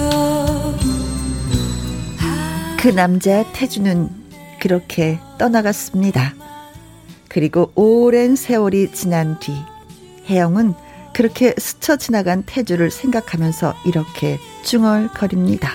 그 2.78 2.88
남자 2.88 3.44
태주는 3.52 4.08
그렇게 4.60 5.18
떠나갔습니다. 5.38 6.34
그리고 7.28 7.72
오랜 7.74 8.36
세월이 8.36 8.92
지난 8.92 9.38
뒤 9.40 9.52
혜영은 10.28 10.74
그렇게 11.14 11.54
스쳐 11.58 11.96
지나간 11.96 12.42
태주를 12.44 12.90
생각하면서 12.90 13.74
이렇게 13.86 14.38
중얼거립니다. 14.64 15.72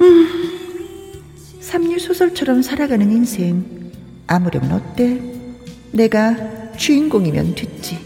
음, 0.00 0.59
삼류 1.70 2.00
소설처럼 2.00 2.62
살아가는 2.62 3.12
인생. 3.12 3.64
아무렴 4.26 4.72
어때? 4.72 5.22
내가 5.92 6.72
주인공이면 6.76 7.54
됐지. 7.54 7.96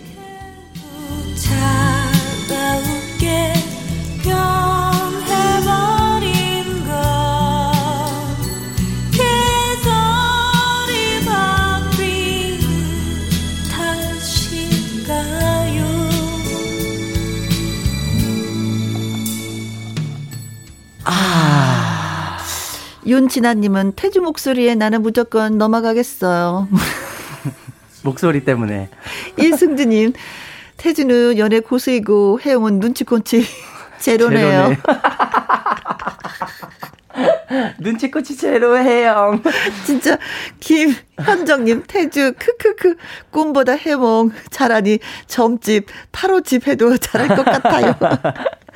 윤진아님은 23.07 23.93
태주 23.93 24.21
목소리에 24.23 24.75
나는 24.75 25.03
무조건 25.03 25.59
넘어가겠어요. 25.59 26.69
목소리 28.03 28.45
때문에. 28.45 28.91
이승주님, 29.39 30.13
태주는 30.77 31.39
연애 31.39 31.61
고수이고 31.61 32.41
혜영은 32.45 32.79
눈치콘치 32.81 33.47
제로네요. 34.01 34.77
눈치꽃이 37.79 38.37
제로해요. 38.37 39.41
진짜 39.87 40.19
김현정님 40.61 41.85
태주 41.87 42.35
크크크 42.39 42.97
꿈보다 43.31 43.73
해몽 43.73 44.33
잘하니 44.51 44.99
점집 45.27 45.87
타로집 46.11 46.67
해도 46.67 46.97
잘할 46.97 47.29
것 47.37 47.45
같아요. 47.45 47.95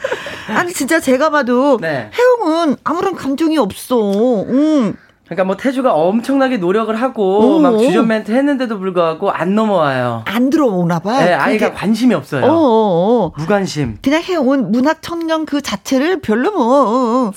아니 0.49 0.72
진짜 0.72 1.01
제가 1.01 1.30
봐도 1.30 1.78
네. 1.80 2.11
혜영은 2.16 2.76
아무런 2.84 3.14
감정이 3.14 3.59
없어. 3.59 4.42
음. 4.44 4.94
그러니까 5.26 5.44
뭐 5.44 5.57
태주가 5.59 5.92
엄청나게 5.92 6.57
노력을 6.57 6.94
하고 6.94 7.57
오. 7.57 7.61
막 7.61 7.76
주전 7.78 8.07
멘트 8.07 8.32
했는데도 8.32 8.78
불구하고 8.78 9.30
안 9.30 9.55
넘어와요. 9.55 10.22
안 10.24 10.49
들어오나 10.49 11.01
봐. 11.01 11.22
네, 11.22 11.34
아이가 11.34 11.74
관심이 11.74 12.14
없어요. 12.14 12.46
어어어. 12.46 13.32
무관심. 13.36 13.99
그냥 14.03 14.22
혜영은 14.22 14.72
문학 14.72 15.03
청년 15.03 15.44
그 15.44 15.61
자체를 15.61 16.22
별로 16.22 16.51
뭐 16.53 17.32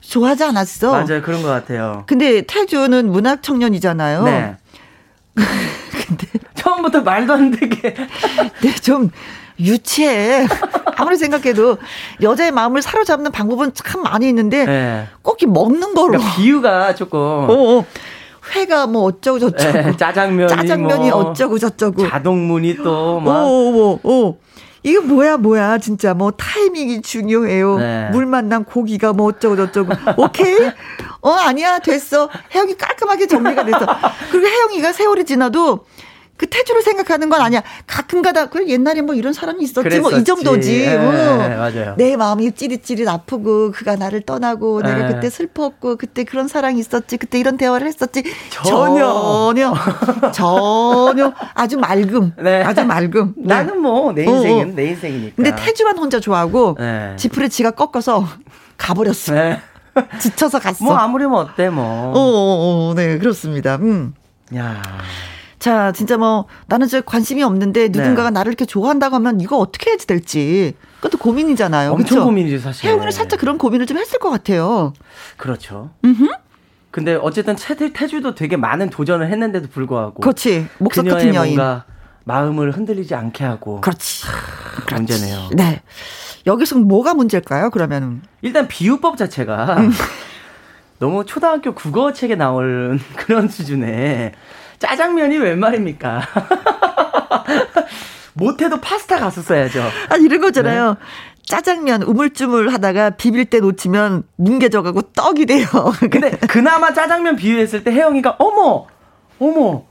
좋아하지 0.00 0.42
않았어. 0.42 0.90
맞아요. 0.90 1.22
그런 1.22 1.42
것 1.42 1.48
같아요. 1.48 2.02
근데 2.06 2.42
태주는 2.42 3.08
문학 3.10 3.44
청년이잖아요. 3.44 4.24
네. 4.24 4.56
근데 5.36 6.26
처음부터 6.54 7.02
말도 7.02 7.32
안 7.32 7.50
되게. 7.52 7.94
네, 8.62 8.74
좀 8.82 9.10
유치해. 9.60 10.46
아무리 10.96 11.16
생각해도 11.16 11.78
여자의 12.22 12.50
마음을 12.50 12.82
사로잡는 12.82 13.32
방법은 13.32 13.72
참 13.74 14.02
많이 14.02 14.28
있는데 14.28 14.64
네. 14.64 15.08
꼭 15.22 15.38
먹는 15.46 15.94
거로. 15.94 16.12
그러니까 16.12 16.34
비유가 16.36 16.94
조금. 16.94 17.18
어, 17.20 17.46
어. 17.48 17.84
회가 18.54 18.86
뭐 18.86 19.02
어쩌고 19.02 19.38
저쩌고. 19.38 19.72
네, 19.72 19.96
짜장면이, 19.96 20.48
짜장면이 20.48 21.10
뭐 21.10 21.18
어쩌고 21.18 21.58
저쩌고. 21.58 22.08
자동문이 22.08 22.76
또 22.76 23.20
막. 23.20 23.44
오, 23.44 23.98
오, 24.02 24.08
오. 24.08 24.38
이거 24.82 25.00
뭐야 25.00 25.36
뭐야 25.36 25.78
진짜 25.78 26.14
뭐 26.14 26.30
타이밍이 26.30 27.02
중요해요. 27.02 27.78
네. 27.78 28.08
물 28.12 28.24
만난 28.24 28.62
고기가 28.62 29.12
뭐 29.12 29.26
어쩌고 29.26 29.56
저쩌고. 29.56 29.92
오케이? 30.16 30.56
어 31.22 31.30
아니야 31.32 31.80
됐어. 31.80 32.28
혜영이 32.54 32.76
깔끔하게 32.76 33.26
정리가 33.26 33.64
됐어. 33.64 33.84
그리고 34.30 34.46
혜영이가 34.46 34.92
세월이 34.92 35.24
지나도 35.24 35.84
그 36.36 36.46
태주를 36.46 36.82
생각하는 36.82 37.28
건 37.30 37.40
아니야. 37.40 37.62
가끔가다 37.86 38.46
그 38.50 38.68
옛날에 38.68 39.00
뭐 39.00 39.14
이런 39.14 39.32
사람이 39.32 39.62
있었지 39.64 40.00
뭐 40.00 40.12
이 40.12 40.24
정도지. 40.24 40.86
네, 40.86 40.96
어. 40.96 41.48
맞아요. 41.58 41.94
내 41.96 42.16
마음이 42.16 42.52
찌릿찌릿 42.52 43.08
아프고 43.08 43.70
그가 43.72 43.96
나를 43.96 44.20
떠나고 44.22 44.82
네. 44.82 44.94
내가 44.94 45.08
그때 45.08 45.30
슬펐고 45.30 45.96
그때 45.96 46.24
그런 46.24 46.48
사랑이 46.48 46.78
있었지. 46.80 47.16
그때 47.16 47.38
이런 47.38 47.56
대화를 47.56 47.86
했었지. 47.86 48.22
전혀 48.50 49.04
전혀 49.06 49.74
전혀 50.32 51.32
아주 51.54 51.78
맑음. 51.78 52.32
네. 52.42 52.62
아주 52.62 52.84
맑음. 52.84 53.34
네. 53.36 53.42
나는 53.54 53.80
뭐 53.80 54.12
내 54.12 54.24
인생은 54.24 54.68
어, 54.68 54.70
어. 54.70 54.72
내 54.74 54.86
인생이니까. 54.88 55.32
근데 55.36 55.54
태주만 55.56 55.96
혼자 55.98 56.20
좋아하고 56.20 56.76
네. 56.78 57.14
지푸레 57.16 57.48
지가 57.48 57.70
꺾어서 57.72 58.26
가버렸어. 58.76 59.32
네. 59.34 59.60
지쳐서 60.20 60.58
갔어. 60.58 60.84
뭐 60.84 60.94
아무리 60.96 61.24
면 61.24 61.34
어때 61.36 61.70
뭐. 61.70 61.84
어, 61.84 62.18
어, 62.18 62.90
어, 62.90 62.94
네 62.94 63.16
그렇습니다. 63.18 63.76
음. 63.76 64.14
야. 64.54 64.82
자, 65.66 65.90
진짜 65.90 66.16
뭐 66.16 66.46
나는 66.68 66.86
저 66.86 67.00
관심이 67.00 67.42
없는데 67.42 67.88
누군가가 67.88 68.30
네. 68.30 68.34
나를 68.34 68.50
이렇게 68.50 68.64
좋아한다고 68.66 69.16
하면 69.16 69.40
이거 69.40 69.58
어떻게 69.58 69.90
해야 69.90 69.96
될지 69.96 70.74
그것도 71.00 71.18
고민이잖아요. 71.18 71.90
엄청 71.90 72.04
그쵸? 72.04 72.24
고민이죠, 72.24 72.60
사실. 72.60 72.86
혜영이는 72.86 73.10
살짝 73.10 73.40
그런 73.40 73.58
고민을 73.58 73.86
좀 73.86 73.98
했을 73.98 74.20
것 74.20 74.30
같아요. 74.30 74.92
그렇죠. 75.36 75.90
음 76.04 76.28
근데 76.92 77.16
어쨌든 77.16 77.56
채들 77.56 77.92
태주도 77.92 78.36
되게 78.36 78.56
많은 78.56 78.90
도전을 78.90 79.28
했는데도 79.28 79.66
불구하고 79.68 80.20
그렇지. 80.20 80.68
목석 80.78 81.04
같은 81.04 81.34
여인. 81.34 81.56
뭔가 81.56 81.84
마음을 82.22 82.70
흔들리지 82.70 83.16
않게 83.16 83.42
하고 83.42 83.80
그렇지. 83.80 84.24
그렇지. 84.86 84.94
문제네요. 84.94 85.48
네. 85.56 85.82
여기서 86.46 86.76
뭐가 86.78 87.14
문제일까요? 87.14 87.70
그러면은 87.70 88.22
일단 88.40 88.68
비유법 88.68 89.16
자체가 89.16 89.78
음. 89.78 89.90
너무 91.00 91.24
초등학교 91.26 91.74
국어책에 91.74 92.36
나올 92.36 93.00
그런 93.18 93.48
수준의 93.48 94.30
짜장면이 94.78 95.38
웬 95.38 95.58
말입니까? 95.58 96.22
못해도 98.34 98.80
파스타 98.80 99.18
갔었어야죠. 99.18 99.82
아 100.10 100.16
이런 100.16 100.40
거잖아요. 100.40 100.90
네. 100.90 100.96
짜장면 101.46 102.02
우물쭈물 102.02 102.70
하다가 102.70 103.10
비빌 103.10 103.46
때 103.46 103.60
놓치면 103.60 104.24
뭉개져가고 104.36 105.02
떡이 105.12 105.46
돼요. 105.46 105.66
근데 106.10 106.30
그나마 106.48 106.92
짜장면 106.92 107.36
비유했을 107.36 107.84
때 107.84 107.92
혜영이가 107.92 108.36
어머 108.38 108.86
어머 109.38 109.84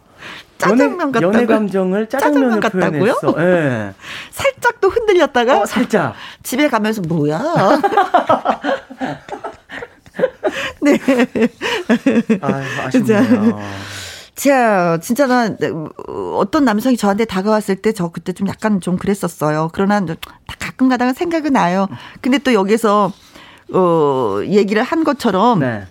짜장면 0.58 1.12
같다고 1.12 1.34
연애 1.34 1.46
감정을 1.46 2.10
짜장면 2.10 2.60
같다고요? 2.60 3.16
예. 3.40 3.94
살짝 4.32 4.80
또 4.82 4.90
흔들렸다가 4.90 5.62
어, 5.62 5.66
살짝 5.66 6.14
집에 6.44 6.68
가면서 6.68 7.02
뭐야? 7.02 7.42
네. 10.82 10.98
아, 12.42 12.64
아쉽네요. 12.86 13.60
자, 14.36 15.00
진짜 15.02 15.28
난 15.28 15.58
어떤 16.36 16.66
남성이 16.66 16.98
저한테 16.98 17.26
다가왔을 17.26 17.78
때 17.78 17.94
저 17.94 18.10
그때 18.10 18.34
좀 18.34 18.48
약간 18.50 18.82
좀 18.82 18.98
그랬었어요. 18.98 19.70
그러나 19.74 20.06
가끔 20.60 20.90
가다가 20.90 21.14
생각은 21.14 21.54
나요. 21.54 21.88
근데 22.22 22.38
또 22.40 22.54
여기서 22.54 23.12
어 23.74 24.40
얘기를 24.44 24.84
한 24.84 25.04
것처럼 25.04 25.60
네. 25.60 25.88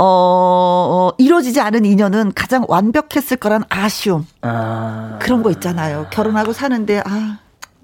어, 0.00 0.04
어, 0.04 1.12
이루어지지 1.18 1.60
않은 1.60 1.84
인연은 1.84 2.32
가장 2.34 2.64
완벽했을 2.68 3.36
거란 3.36 3.64
아쉬움. 3.68 4.26
아. 4.42 5.18
그런 5.20 5.42
거 5.42 5.50
있잖아요. 5.50 6.06
결혼하고 6.12 6.52
사는데, 6.52 7.02
아, 7.04 7.38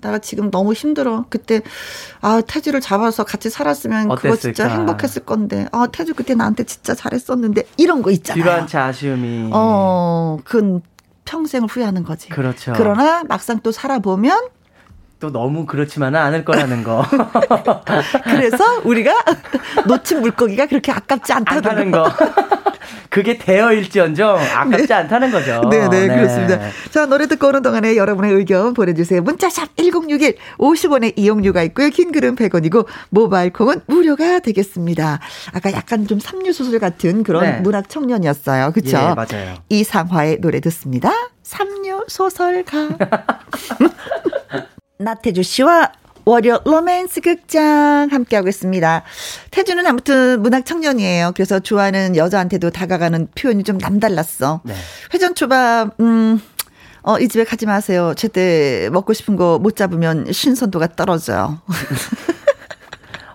내가 0.04 0.18
지금 0.18 0.50
너무 0.50 0.72
힘들어. 0.74 1.24
그때, 1.30 1.62
아, 2.20 2.42
태주를 2.46 2.80
잡아서 2.80 3.24
같이 3.24 3.48
살았으면 3.50 4.10
어땠을까? 4.10 4.20
그거 4.20 4.36
진짜 4.36 4.68
행복했을 4.68 5.24
건데. 5.24 5.66
아, 5.72 5.86
태주 5.90 6.14
그때 6.14 6.34
나한테 6.34 6.64
진짜 6.64 6.94
잘했었는데. 6.94 7.64
이런 7.78 8.02
거 8.02 8.10
있잖아요. 8.10 8.50
한채 8.50 8.78
아쉬움이. 8.78 9.50
어, 9.52 10.38
그건 10.44 10.82
평생을 11.24 11.68
후회하는 11.68 12.04
거지. 12.04 12.28
그렇죠. 12.28 12.74
그러나 12.76 13.24
막상 13.24 13.60
또 13.62 13.72
살아보면 13.72 14.48
또 15.20 15.32
너무 15.32 15.64
그렇지만은 15.66 16.20
않을 16.20 16.44
거라는 16.44 16.84
거. 16.84 17.04
그래서 18.24 18.82
우리가 18.84 19.14
놓친 19.86 20.20
물고기가 20.20 20.66
그렇게 20.66 20.92
아깝지 20.92 21.32
않다는 21.32 21.90
거. 21.90 22.10
그게 23.08 23.38
되어일지언정 23.38 24.36
아깝지 24.36 24.88
네. 24.88 24.94
않다는 24.94 25.30
거죠. 25.30 25.62
네네, 25.70 25.88
네, 25.88 26.08
네, 26.08 26.16
그렇습니다. 26.16 26.58
자, 26.90 27.06
노래 27.06 27.28
듣고 27.28 27.46
오는 27.46 27.62
동안에 27.62 27.96
여러분의 27.96 28.32
의견 28.32 28.74
보내주세요. 28.74 29.22
문자샵 29.22 29.76
1061, 29.76 30.36
50원의 30.58 31.12
이용료가 31.16 31.62
있고요. 31.62 31.90
긴 31.90 32.10
글은 32.10 32.34
100원이고, 32.34 32.86
모바일 33.10 33.52
콩은 33.52 33.82
무료가 33.86 34.40
되겠습니다. 34.40 35.20
아까 35.52 35.72
약간 35.72 36.08
좀 36.08 36.18
삼류수술 36.18 36.80
같은 36.80 37.22
그런 37.22 37.44
네. 37.44 37.60
문학 37.60 37.88
청년이었어요. 37.88 38.72
그쵸? 38.72 38.96
예, 38.96 39.14
맞아요. 39.14 39.54
이상화의 39.68 40.40
노래 40.40 40.58
듣습니다. 40.58 41.12
삼류소설가. 41.44 42.88
나태주 44.98 45.42
씨와 45.42 45.92
월요 46.26 46.60
로맨스 46.64 47.20
극장 47.20 48.08
함께하고 48.10 48.48
있습니다. 48.48 49.02
태주는 49.50 49.86
아무튼 49.86 50.40
문학 50.40 50.64
청년이에요. 50.64 51.32
그래서 51.34 51.60
좋아하는 51.60 52.16
여자한테도 52.16 52.70
다가가는 52.70 53.28
표현이 53.34 53.62
좀 53.64 53.76
남달랐어. 53.76 54.62
네. 54.64 54.74
회전 55.12 55.34
초밥, 55.34 56.00
음, 56.00 56.40
어, 57.02 57.18
이 57.18 57.28
집에 57.28 57.44
가지 57.44 57.66
마세요. 57.66 58.14
제때 58.16 58.88
먹고 58.90 59.12
싶은 59.12 59.36
거 59.36 59.58
못 59.58 59.76
잡으면 59.76 60.32
신선도가 60.32 60.94
떨어져요. 60.96 61.60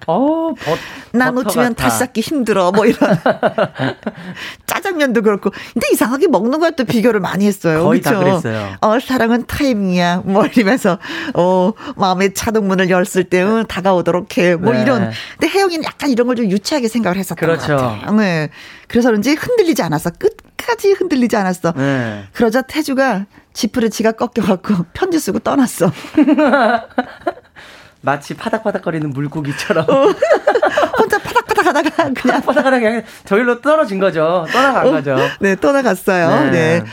어, 0.09 0.53
버, 0.55 0.77
나 1.17 1.29
놓치면 1.31 1.75
다시 1.75 1.99
잡기 1.99 2.21
힘들어. 2.21 2.71
뭐 2.71 2.85
이런. 2.85 2.97
짜장면도 4.65 5.21
그렇고. 5.21 5.51
근데 5.73 5.87
이상하게 5.93 6.27
먹는 6.27 6.59
것도 6.59 6.85
비교를 6.85 7.19
많이 7.19 7.45
했어요. 7.45 7.83
거의 7.83 7.99
그쵸? 8.01 8.11
다 8.15 8.19
그랬어요. 8.19 8.75
어, 8.81 8.99
사랑은 8.99 9.45
타이밍이야. 9.45 10.23
뭐 10.25 10.45
이러면서, 10.45 10.97
어, 11.35 11.73
마음의 11.95 12.33
자동문을 12.33 12.89
열었을 12.89 13.25
때, 13.25 13.43
응, 13.43 13.65
다가오도록 13.67 14.37
해. 14.37 14.55
뭐 14.55 14.73
네. 14.73 14.81
이런. 14.81 15.11
근데 15.39 15.47
혜영이는 15.53 15.83
약간 15.83 16.09
이런 16.09 16.25
걸 16.27 16.39
좀 16.39 16.49
유치하게 16.49 16.87
생각을 16.87 17.17
했었던 17.17 17.35
그렇죠. 17.35 17.75
것 17.75 17.83
같아요. 17.83 18.15
네. 18.15 18.49
그래서 18.87 19.09
그런지 19.09 19.33
흔들리지 19.33 19.81
않았어. 19.81 20.11
끝까지 20.11 20.93
흔들리지 20.93 21.35
않았어. 21.35 21.73
네. 21.73 22.23
그러자 22.31 22.61
태주가 22.61 23.25
지프를 23.51 23.89
지가 23.89 24.13
꺾여갖고 24.13 24.85
편지 24.93 25.19
쓰고 25.19 25.39
떠났어. 25.39 25.91
마치 28.01 28.33
파닥파닥거리는 28.35 29.09
물고기처럼 29.09 29.85
어. 29.89 29.93
혼자 30.97 31.17
파닥파닥 31.19 31.65
하다가 31.67 31.89
그냥 32.13 32.41
파닥파닥 32.41 32.79
그냥 32.81 33.03
저일로 33.25 33.61
떨어진 33.61 33.99
거죠. 33.99 34.45
떠나간 34.51 34.87
어, 34.87 34.91
거죠. 34.91 35.17
네, 35.39 35.55
떠나갔어요. 35.55 36.29
네. 36.45 36.51
네. 36.51 36.83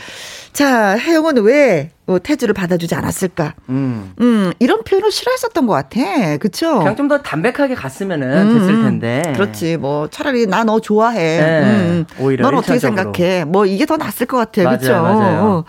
자, 0.53 0.97
혜영은 0.97 1.43
왜 1.43 1.91
어, 2.07 2.17
태주를 2.19 2.53
받아주지 2.55 2.95
않았을까? 2.95 3.53
음. 3.69 4.13
음, 4.19 4.51
이런 4.57 4.83
표현을 4.83 5.11
싫어했었던 5.11 5.67
것 5.67 5.73
같아. 5.73 6.37
그쵸? 6.37 6.79
그냥 6.79 6.95
좀 6.95 7.07
더 7.07 7.19
담백하게 7.21 7.75
갔으면은 7.75 8.47
음, 8.47 8.53
됐을 8.59 8.81
텐데. 8.83 9.21
그렇지. 9.35 9.77
뭐, 9.77 10.07
차라리 10.09 10.47
나 10.47 10.63
너 10.63 10.79
좋아해. 10.79 11.19
네. 11.39 11.61
음, 11.63 12.05
오히려. 12.19 12.43
넌 12.43 12.55
어떻게 12.57 12.79
생각해? 12.79 13.45
뭐, 13.45 13.65
이게 13.67 13.85
더 13.85 13.97
낫을 13.97 14.25
것 14.27 14.37
같아. 14.37 14.63
맞아요, 14.63 14.77
그쵸? 14.79 14.93
맞아요. 15.01 15.63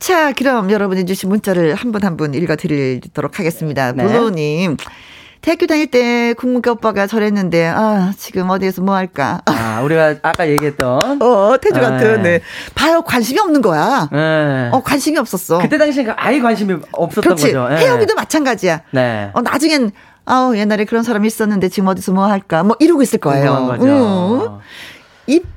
자, 0.00 0.32
그럼 0.32 0.70
여러분이 0.70 1.04
주신 1.06 1.28
문자를 1.28 1.74
한 1.74 1.92
분 1.92 2.02
한 2.04 2.16
분 2.16 2.34
읽어드리도록 2.34 3.38
하겠습니다. 3.38 3.92
네. 3.92 4.04
블루님. 4.06 4.76
대학교 5.42 5.66
다닐 5.66 5.86
때 5.90 6.34
국문과 6.34 6.72
오빠가 6.72 7.06
저랬는데 7.06 7.66
아 7.66 8.12
지금 8.18 8.50
어디에서 8.50 8.82
뭐 8.82 8.94
할까? 8.94 9.40
아 9.46 9.80
우리가 9.82 10.16
아까 10.22 10.46
얘기했던 10.50 11.22
어 11.22 11.56
태주 11.60 11.80
같은 11.80 12.22
네. 12.22 12.38
네. 12.38 12.40
바로 12.74 13.00
관심이 13.00 13.40
없는 13.40 13.62
거야. 13.62 14.08
네. 14.12 14.68
어 14.70 14.82
관심이 14.82 15.16
없었어. 15.18 15.58
그때 15.60 15.78
당시엔 15.78 16.06
그 16.06 16.12
아예 16.16 16.40
관심이 16.40 16.74
없었던 16.92 17.22
그렇지. 17.22 17.46
거죠. 17.52 17.68
네. 17.70 17.76
혜영이도 17.78 18.14
마찬가지야. 18.16 18.82
네. 18.90 19.30
어 19.32 19.40
나중엔 19.40 19.92
아우 20.26 20.54
옛날에 20.56 20.84
그런 20.84 21.02
사람이 21.02 21.26
있었는데 21.26 21.70
지금 21.70 21.88
어디서 21.88 22.12
뭐 22.12 22.26
할까? 22.26 22.62
뭐 22.62 22.76
이러고 22.78 23.00
있을 23.00 23.18
거예요. 23.18 23.78
음. 23.80 24.58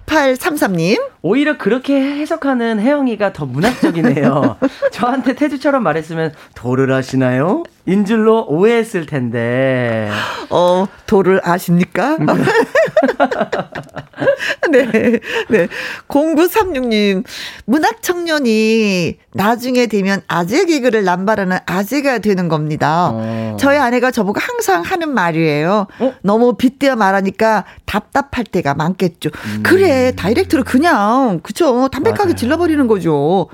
6833님. 0.06 1.02
오히려 1.22 1.58
그렇게 1.58 1.96
해석하는 1.96 2.80
혜영이가 2.80 3.34
더 3.34 3.46
문학적이네요. 3.46 4.58
저한테 4.92 5.34
태주처럼 5.36 5.84
말했으면 5.84 6.34
도를 6.56 6.92
아시나요? 6.92 7.64
인줄로 7.86 8.46
오해했을 8.48 9.06
텐데. 9.06 10.10
어, 10.50 10.86
도를 11.06 11.42
아십니까? 11.44 12.16
음. 12.18 12.26
네, 14.72 15.20
네. 15.50 15.68
0936님, 16.08 17.24
문학 17.66 18.02
청년이 18.02 19.18
나중에 19.34 19.88
되면 19.88 20.22
아재 20.28 20.66
개그를 20.66 21.04
남발하는 21.04 21.58
아재가 21.66 22.20
되는 22.20 22.48
겁니다. 22.48 23.10
어. 23.14 23.58
저희 23.60 23.78
아내가 23.78 24.12
저보고 24.12 24.40
항상 24.40 24.82
하는 24.82 25.14
말이에요. 25.14 25.88
어? 26.00 26.14
너무 26.22 26.56
빗대어 26.56 26.96
말하니까 26.96 27.66
답답할 27.86 28.46
때가 28.46 28.74
많겠죠. 28.76 29.30
음. 29.46 29.64
그래, 29.64 29.93
다이렉트로 30.16 30.64
그냥, 30.64 31.40
그쵸. 31.44 31.88
담백하게 31.90 32.24
맞아요. 32.24 32.36
질러버리는 32.36 32.88
거죠. 32.88 33.48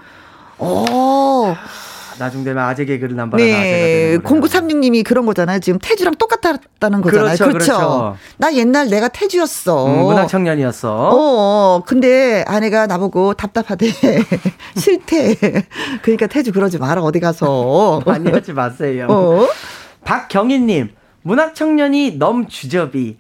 어. 0.58 1.56
나중 2.20 2.44
되면 2.44 2.64
아재 2.66 2.84
개그를 2.86 3.16
남발하는 3.16 3.52
네. 3.52 3.58
아재가 3.58 3.78
되는 3.78 4.42
0936님이 4.42 5.04
그런 5.06 5.26
거잖아요. 5.26 5.60
지금 5.60 5.80
태주랑 5.80 6.16
똑같다는 6.16 7.02
거잖아요. 7.02 7.36
그렇죠. 7.38 7.46
그렇죠. 7.46 7.74
그렇죠. 7.78 8.16
나 8.38 8.54
옛날 8.54 8.90
내가 8.90 9.08
태주였어. 9.08 9.86
음, 9.88 10.00
문학 10.04 10.28
청년이었어. 10.28 10.92
어, 10.92 11.16
어, 11.16 11.84
근데 11.86 12.44
아내가 12.46 12.88
나보고 12.88 13.34
답답하대. 13.36 13.88
싫대. 14.76 15.36
그러니까 16.02 16.28
태주 16.28 16.52
그러지 16.52 16.78
마라 16.78 17.02
어디 17.02 17.20
가서. 17.22 18.02
많이 18.06 18.30
하지 18.30 18.52
마세요. 18.54 19.08
어? 19.10 19.48
박경희님. 20.04 20.99
문학 21.22 21.54
청년이 21.54 22.18
넘 22.18 22.48
주접이. 22.48 23.18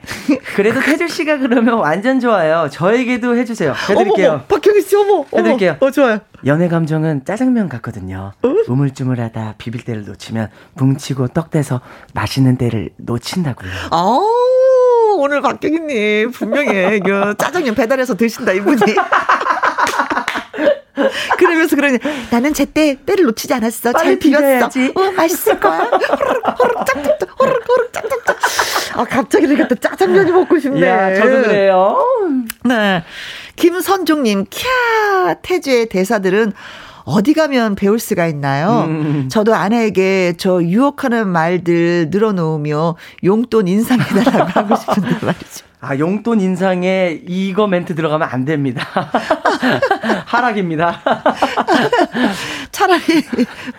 그래도 0.56 0.80
태주 0.80 1.08
씨가 1.10 1.38
그러면 1.38 1.76
완전 1.80 2.20
좋아요. 2.20 2.70
저에게도 2.72 3.36
해주세요. 3.36 3.74
해드릴게요. 3.90 4.30
어머, 4.30 4.42
박경희 4.44 4.82
씨, 4.82 4.96
어머. 4.96 5.26
해드릴게요. 5.36 5.78
어, 5.80 5.92
좋아요. 5.92 6.20
연애 6.46 6.70
감정은 6.70 7.26
짜장면 7.26 7.68
같거든요. 7.68 8.32
어? 8.42 8.50
우물쭈물하다 8.68 9.56
비빌 9.58 9.84
때를 9.84 10.06
놓치면 10.06 10.50
뭉치고 10.76 11.28
떡대서 11.30 11.82
맛있는 12.14 12.58
때를 12.58 12.92
놓친다고요. 12.98 13.70
아 13.92 14.20
오늘 15.18 15.42
박경희님 15.42 16.32
분명히 16.32 17.00
그 17.02 17.34
짜장면 17.38 17.76
배달해서 17.76 18.16
드신다 18.16 18.54
이분이. 18.54 18.80
그러면서 21.38 21.76
그러니 21.76 22.00
나는 22.32 22.54
제때 22.54 22.98
때를 23.06 23.26
놓치지 23.26 23.54
않았어. 23.54 23.94
잘 23.94 24.20
비볐어. 24.20 24.66
어, 24.96 25.12
맛있을 25.16 25.60
거야. 25.60 25.80
호르륵 25.80 26.60
호르륵 26.60 26.86
짝짝짝 26.86 27.40
호르륵 27.40 27.70
호르륵 27.70 27.94
짝짝짝. 27.94 28.38
아 28.96 29.04
갑자기 29.06 29.46
이렇게 29.46 29.68
또 29.68 29.76
짜장면이 29.76 30.32
먹고 30.32 30.60
싶네. 30.60 30.88
야, 30.88 31.16
저도 31.16 31.42
그래요. 31.44 31.98
네. 32.66 33.04
김선종님, 33.56 34.46
캬 34.46 35.38
태주의 35.42 35.88
대사들은 35.90 36.54
어디 37.04 37.34
가면 37.34 37.76
배울 37.76 38.00
수가 38.00 38.28
있나요? 38.28 38.86
음. 38.88 39.30
저도 39.32 39.56
아내에게 39.56 40.36
저 40.38 40.62
유혹하는 40.64 41.28
말들 41.28 42.10
늘어놓으며 42.12 42.96
용돈 43.24 43.68
인상해달라고 43.68 44.50
하고 44.52 44.76
싶은데 44.76 45.26
말이죠. 45.26 45.69
아, 45.82 45.98
용돈 45.98 46.42
인상에 46.42 47.22
이거 47.26 47.66
멘트 47.66 47.96
들어가면 47.96 48.28
안 48.30 48.44
됩니다. 48.44 48.86
하락입니다. 50.26 51.02
차라리 52.72 53.02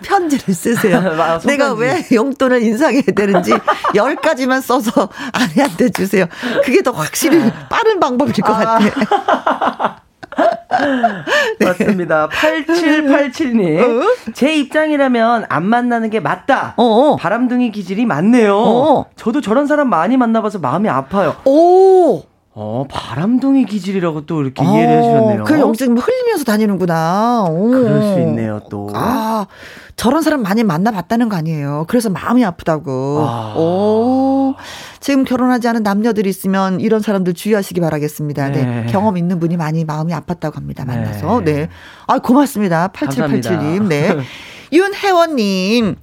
편지를 0.01 0.53
쓰세요. 0.53 0.97
아, 1.21 1.39
내가 1.39 1.73
왜 1.73 2.03
용돈을 2.11 2.63
인상해야 2.63 3.03
되는지 3.15 3.51
10가지만 3.93 4.61
써서 4.61 5.09
아내한테 5.31 5.89
주세요. 5.89 6.25
그게 6.63 6.81
더 6.81 6.89
확실히 6.91 7.51
빠른 7.69 7.99
방법일 7.99 8.33
것 8.33 8.51
같아. 8.51 10.01
네. 11.59 11.65
맞습니다. 11.65 12.29
8787님. 12.29 13.79
어? 13.81 14.31
제 14.33 14.55
입장이라면 14.55 15.45
안 15.49 15.65
만나는 15.65 16.09
게 16.09 16.19
맞다. 16.19 16.73
어어. 16.77 17.17
바람둥이 17.17 17.71
기질이 17.71 18.05
많네요. 18.05 18.55
어어. 18.55 19.05
저도 19.15 19.41
저런 19.41 19.67
사람 19.67 19.89
많이 19.89 20.17
만나봐서 20.17 20.59
마음이 20.59 20.89
아파요. 20.89 21.35
오! 21.45 22.23
어, 22.53 22.83
바람둥이 22.89 23.65
기질이라고 23.65 24.25
또 24.25 24.41
이렇게 24.41 24.61
어, 24.61 24.65
이해를 24.65 24.97
해주셨네요. 24.97 25.43
그 25.45 25.57
여기서 25.57 25.85
흘리면서 25.85 26.43
다니는구나. 26.43 27.45
오. 27.49 27.69
그럴 27.69 28.01
수 28.01 28.19
있네요, 28.19 28.61
또. 28.69 28.89
아, 28.93 29.47
저런 29.95 30.21
사람 30.21 30.41
많이 30.43 30.63
만나봤다는 30.63 31.29
거 31.29 31.37
아니에요. 31.37 31.85
그래서 31.87 32.09
마음이 32.09 32.43
아프다고. 32.43 33.25
아. 33.25 33.53
오. 33.55 34.55
지금 34.99 35.23
결혼하지 35.23 35.67
않은 35.69 35.83
남녀들이 35.83 36.29
있으면 36.29 36.81
이런 36.81 36.99
사람들 37.01 37.33
주의하시기 37.35 37.79
바라겠습니다. 37.79 38.49
네. 38.49 38.65
네. 38.65 38.85
경험 38.89 39.17
있는 39.17 39.39
분이 39.39 39.55
많이 39.55 39.85
마음이 39.85 40.11
아팠다고 40.11 40.55
합니다. 40.55 40.83
만나서. 40.83 41.41
네. 41.45 41.53
네. 41.53 41.69
아, 42.07 42.19
고맙습니다. 42.19 42.89
8787님. 42.89 43.87
네. 43.87 44.17
윤혜원님. 44.73 45.95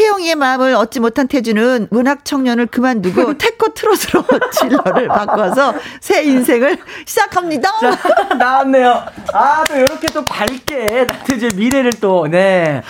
혜영이의 0.00 0.34
마음을 0.34 0.74
얻지 0.74 1.00
못한 1.00 1.28
태주는 1.28 1.88
문학 1.90 2.24
청년을 2.24 2.66
그만두고 2.66 3.36
태코 3.38 3.74
트롯으로 3.74 4.24
진로를 4.52 5.08
바꿔서 5.08 5.74
새 6.00 6.22
인생을 6.22 6.78
시작합니다. 7.04 7.70
자, 7.80 7.98
나왔네요. 8.38 9.02
아, 9.34 9.62
또 9.68 9.76
이렇게 9.76 10.06
또 10.08 10.24
밝게 10.24 11.06
나태주의 11.06 11.50
미래를 11.54 11.92
또, 12.00 12.26
네. 12.28 12.82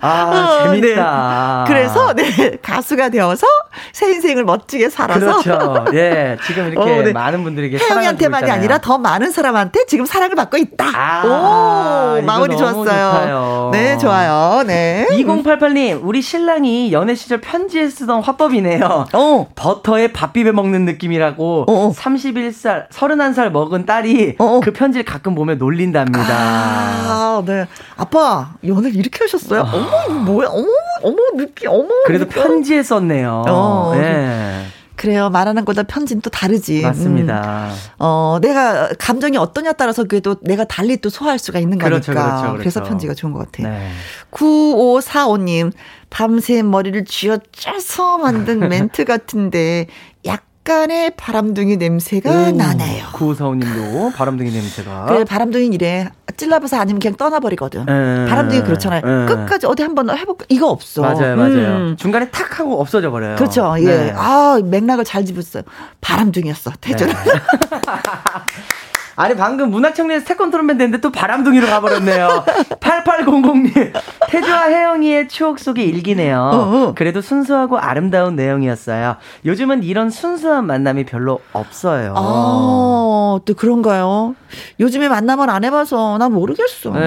아, 0.00 0.62
어, 0.64 0.72
재밌다. 0.72 1.64
네. 1.66 1.72
그래서, 1.72 2.12
네, 2.14 2.56
가수가 2.60 3.10
되어서 3.10 3.46
새 3.92 4.10
인생을 4.12 4.44
멋지게 4.44 4.90
살아서. 4.90 5.42
그렇죠. 5.42 5.84
예, 5.94 6.36
지금 6.46 6.72
이렇게 6.72 6.98
어, 6.98 7.02
네. 7.02 7.12
많은 7.12 7.44
분들에게 7.44 7.78
혜영이한테만이 7.78 8.50
아니라 8.50 8.78
더 8.78 8.98
많은 8.98 9.30
사람한테 9.30 9.86
지금 9.86 10.06
사랑을 10.06 10.34
받고 10.34 10.56
있다. 10.56 10.86
아, 10.94 12.16
오, 12.18 12.22
마무리 12.22 12.56
좋았어요. 12.56 12.84
좋다요. 12.84 13.70
네, 13.72 13.98
좋아요. 13.98 14.62
네. 14.66 15.06
2088님, 15.10 16.00
우리 16.02 16.15
우리 16.16 16.22
신랑이 16.22 16.92
연애 16.92 17.14
시절 17.14 17.42
편지에 17.42 17.90
쓰던 17.90 18.22
화법이네요. 18.22 19.04
어. 19.12 19.48
버터에 19.54 20.14
밥 20.14 20.32
비벼 20.32 20.50
먹는 20.52 20.86
느낌이라고 20.86 21.66
어. 21.68 21.92
31살, 21.92 22.84
어. 22.84 22.88
31살 22.88 23.50
먹은 23.50 23.84
딸이 23.84 24.36
어. 24.38 24.60
그 24.64 24.72
편지를 24.72 25.04
가끔 25.04 25.34
보면 25.34 25.58
놀린답니다. 25.58 26.24
아, 26.26 27.42
네. 27.44 27.66
아빠, 27.98 28.54
연애를 28.66 28.96
이렇게 28.96 29.18
하셨어요? 29.24 29.60
어. 29.60 30.06
어머, 30.08 30.20
뭐야? 30.20 30.48
어머, 30.48 30.66
어머, 31.02 31.16
느낌, 31.36 31.68
어머. 31.68 31.86
그래도 32.06 32.24
느낌. 32.24 32.42
편지에 32.42 32.82
썼네요. 32.82 33.44
어. 33.46 33.92
네. 33.94 34.64
그래요. 34.96 35.30
말하는 35.30 35.64
거다 35.64 35.82
편지는 35.84 36.22
또 36.22 36.30
다르지. 36.30 36.82
맞습니다. 36.82 37.68
음. 37.70 37.74
어, 37.98 38.38
내가 38.40 38.88
감정이 38.98 39.36
어떠냐 39.36 39.72
따라서 39.72 40.02
그게 40.02 40.20
또 40.20 40.36
내가 40.42 40.64
달리 40.64 40.96
또 40.96 41.10
소화할 41.10 41.38
수가 41.38 41.58
있는 41.58 41.78
그렇죠, 41.78 42.12
거니까. 42.12 42.24
그렇죠, 42.24 42.42
그렇죠. 42.42 42.58
그래서 42.58 42.82
편지가 42.82 43.14
좋은 43.14 43.32
것 43.32 43.50
같아요. 43.50 43.68
네. 43.72 43.90
9545님, 44.30 45.72
밤새 46.10 46.62
머리를 46.62 47.04
쥐어짜서 47.04 48.18
만든 48.18 48.60
멘트 48.68 49.04
같은데 49.04 49.86
약 50.24 50.45
간의 50.66 51.12
바람둥이 51.16 51.76
냄새가 51.76 52.28
오, 52.28 52.50
나네요. 52.50 53.06
구사오님도 53.12 54.10
바람둥이 54.16 54.50
냄새가. 54.50 55.06
그래 55.06 55.22
바람둥이 55.24 55.68
이래 55.68 56.10
찔러봐서 56.36 56.76
아니면 56.78 56.98
그냥 57.00 57.14
떠나버리거든. 57.16 57.82
에, 57.88 58.24
예. 58.24 58.28
바람둥이 58.28 58.62
그렇잖아요. 58.62 59.00
에. 59.06 59.22
예. 59.22 59.26
끝까지 59.26 59.66
어디 59.66 59.84
한번 59.84 60.10
해볼까 60.10 60.44
이거 60.48 60.68
없어. 60.68 61.02
맞아요, 61.02 61.36
맞아요. 61.36 61.76
음. 61.76 61.96
중간에 61.96 62.28
탁 62.30 62.58
하고 62.58 62.80
없어져 62.80 63.12
버려요. 63.12 63.36
그렇죠. 63.36 63.76
예. 63.78 63.84
네. 63.84 64.12
아 64.16 64.60
맥락을 64.62 65.04
잘 65.04 65.24
집었어요. 65.24 65.62
바람둥이였어. 66.00 66.72
태준. 66.80 67.06
네. 67.06 67.14
아니 69.16 69.34
방금 69.34 69.70
문학청년에서 69.70 70.26
태권도로맨 70.26 70.76
됐는데 70.78 71.00
또 71.00 71.10
바람둥이로 71.10 71.66
가버렸네요. 71.66 72.44
8800님 72.80 73.92
태주와 74.28 74.64
혜영이의 74.68 75.28
추억 75.28 75.58
속의 75.58 75.86
일기네요. 75.88 76.38
어어. 76.38 76.92
그래도 76.94 77.20
순수하고 77.22 77.78
아름다운 77.78 78.36
내용이었어요. 78.36 79.16
요즘은 79.44 79.82
이런 79.84 80.10
순수한 80.10 80.66
만남이 80.66 81.04
별로 81.06 81.40
없어요. 81.52 82.14
아, 82.16 83.40
또 83.44 83.54
그런가요? 83.56 84.34
요즘에 84.80 85.08
만남을 85.08 85.48
안 85.50 85.64
해봐서 85.64 86.18
난 86.18 86.32
모르겠어. 86.32 86.90
네. 86.90 87.00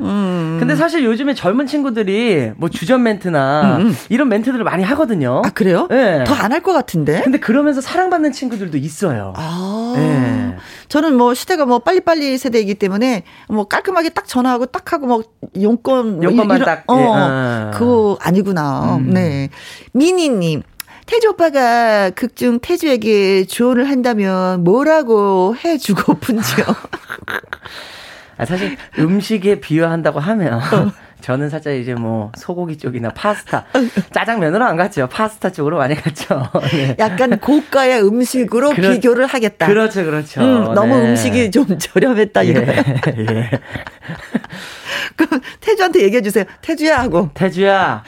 음. 0.00 0.56
근데 0.60 0.76
사실 0.76 1.04
요즘에 1.04 1.34
젊은 1.34 1.66
친구들이 1.66 2.52
뭐 2.56 2.68
주전 2.68 3.02
멘트나 3.02 3.76
음. 3.78 3.86
음. 3.88 3.96
이런 4.08 4.28
멘트들을 4.28 4.62
많이 4.64 4.82
하거든요. 4.84 5.42
아 5.44 5.50
그래요? 5.50 5.86
네. 5.90 6.24
더안 6.24 6.52
할 6.52 6.56
것 6.66 6.72
같은데. 6.72 7.20
근데 7.22 7.38
그러면서 7.38 7.80
사랑받는 7.80 8.32
친구들도 8.32 8.76
있어요. 8.78 9.34
아. 9.36 9.92
네. 9.96 10.56
저는 10.88 11.16
뭐 11.16 11.34
시대가 11.34 11.66
뭐 11.66 11.78
빨리빨리 11.80 12.38
세대이기 12.38 12.74
때문에 12.74 13.24
뭐 13.48 13.66
깔끔하게 13.66 14.10
딱 14.10 14.26
전화하고 14.26 14.66
딱 14.66 14.92
하고 14.92 15.06
뭐 15.06 15.22
용건 15.60 16.16
뭐 16.16 16.24
용건만 16.24 16.58
뭐딱 16.58 16.84
어, 16.86 16.98
예. 16.98 17.04
아. 17.08 17.70
그거 17.74 18.18
아니구나. 18.20 18.96
음. 18.96 19.10
네. 19.10 19.50
미니 19.92 20.28
님. 20.28 20.62
태주 21.06 21.28
오빠가 21.30 22.10
극중 22.10 22.58
태주에게 22.58 23.44
조언을 23.44 23.88
한다면 23.88 24.64
뭐라고 24.64 25.54
해 25.64 25.78
주고픈지요? 25.78 26.66
아, 28.38 28.44
사실 28.44 28.76
음식에 28.98 29.60
비유한다고 29.60 30.18
하면 30.18 30.54
어. 30.54 30.92
저는 31.20 31.50
살짝 31.50 31.74
이제 31.74 31.94
뭐 31.94 32.30
소고기 32.36 32.78
쪽이나 32.78 33.10
파스타, 33.10 33.64
짜장면으로 34.12 34.64
안 34.64 34.76
갔죠. 34.76 35.08
파스타 35.08 35.50
쪽으로 35.50 35.78
많이 35.78 35.94
갔죠. 35.94 36.48
네. 36.72 36.96
약간 36.98 37.38
고가의 37.38 38.02
음식으로 38.02 38.70
그렇, 38.70 38.90
비교를 38.92 39.26
하겠다. 39.26 39.66
그렇죠, 39.66 40.04
그렇죠. 40.04 40.40
음, 40.42 40.74
너무 40.74 40.96
네. 40.96 41.10
음식이 41.10 41.50
좀 41.50 41.78
저렴했다. 41.78 42.46
예, 42.46 42.50
예. 42.50 43.50
그럼 45.16 45.40
태주한테 45.60 46.02
얘기해 46.02 46.22
주세요. 46.22 46.44
태주야 46.60 46.98
하고. 47.00 47.30
태주야. 47.34 48.04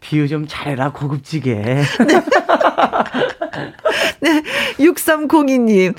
비유 0.00 0.28
좀 0.28 0.46
잘해라 0.46 0.92
고급지게. 0.92 1.54
네. 1.54 1.82
네. 4.20 4.42
6302님. 4.78 5.94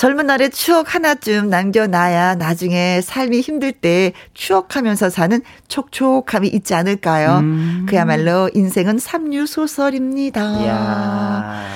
젊은 0.00 0.26
날의 0.28 0.48
추억 0.48 0.94
하나쯤 0.94 1.50
남겨놔야 1.50 2.36
나중에 2.36 3.02
삶이 3.02 3.42
힘들 3.42 3.70
때 3.70 4.14
추억하면서 4.32 5.10
사는 5.10 5.42
촉촉함이 5.68 6.48
있지 6.48 6.72
않을까요? 6.72 7.40
음. 7.40 7.84
그야말로 7.86 8.48
인생은 8.54 8.98
삼류소설입니다. 8.98 10.62
이야. 10.62 11.66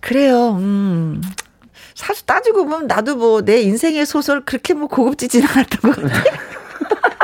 그래요, 0.00 0.56
음. 0.58 1.22
사실 1.94 2.26
따지고 2.26 2.64
보면 2.64 2.88
나도 2.88 3.14
뭐 3.14 3.42
내 3.42 3.60
인생의 3.60 4.04
소설 4.04 4.44
그렇게 4.44 4.74
뭐 4.74 4.88
고급지진 4.88 5.46
않았던 5.46 5.92
것 5.92 6.02
같아. 6.02 6.24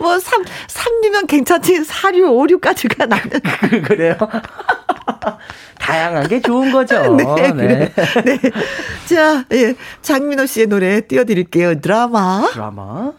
뭐, 0.00 0.18
3, 0.18 0.42
3류면 0.42 1.26
괜찮지. 1.28 1.82
4류, 1.82 2.60
5류까지 2.60 2.96
가 2.96 3.06
나는. 3.06 3.40
그래요? 3.84 4.16
다양한 5.78 6.28
게 6.28 6.40
좋은 6.40 6.72
거죠. 6.72 7.14
네. 7.16 7.52
네. 7.52 7.92
네. 8.24 8.38
자, 9.06 9.44
예. 9.52 9.74
장민호 10.02 10.46
씨의 10.46 10.66
노래 10.66 11.00
띄워드릴게요. 11.00 11.80
드라마. 11.80 12.48
드라마. 12.52 13.12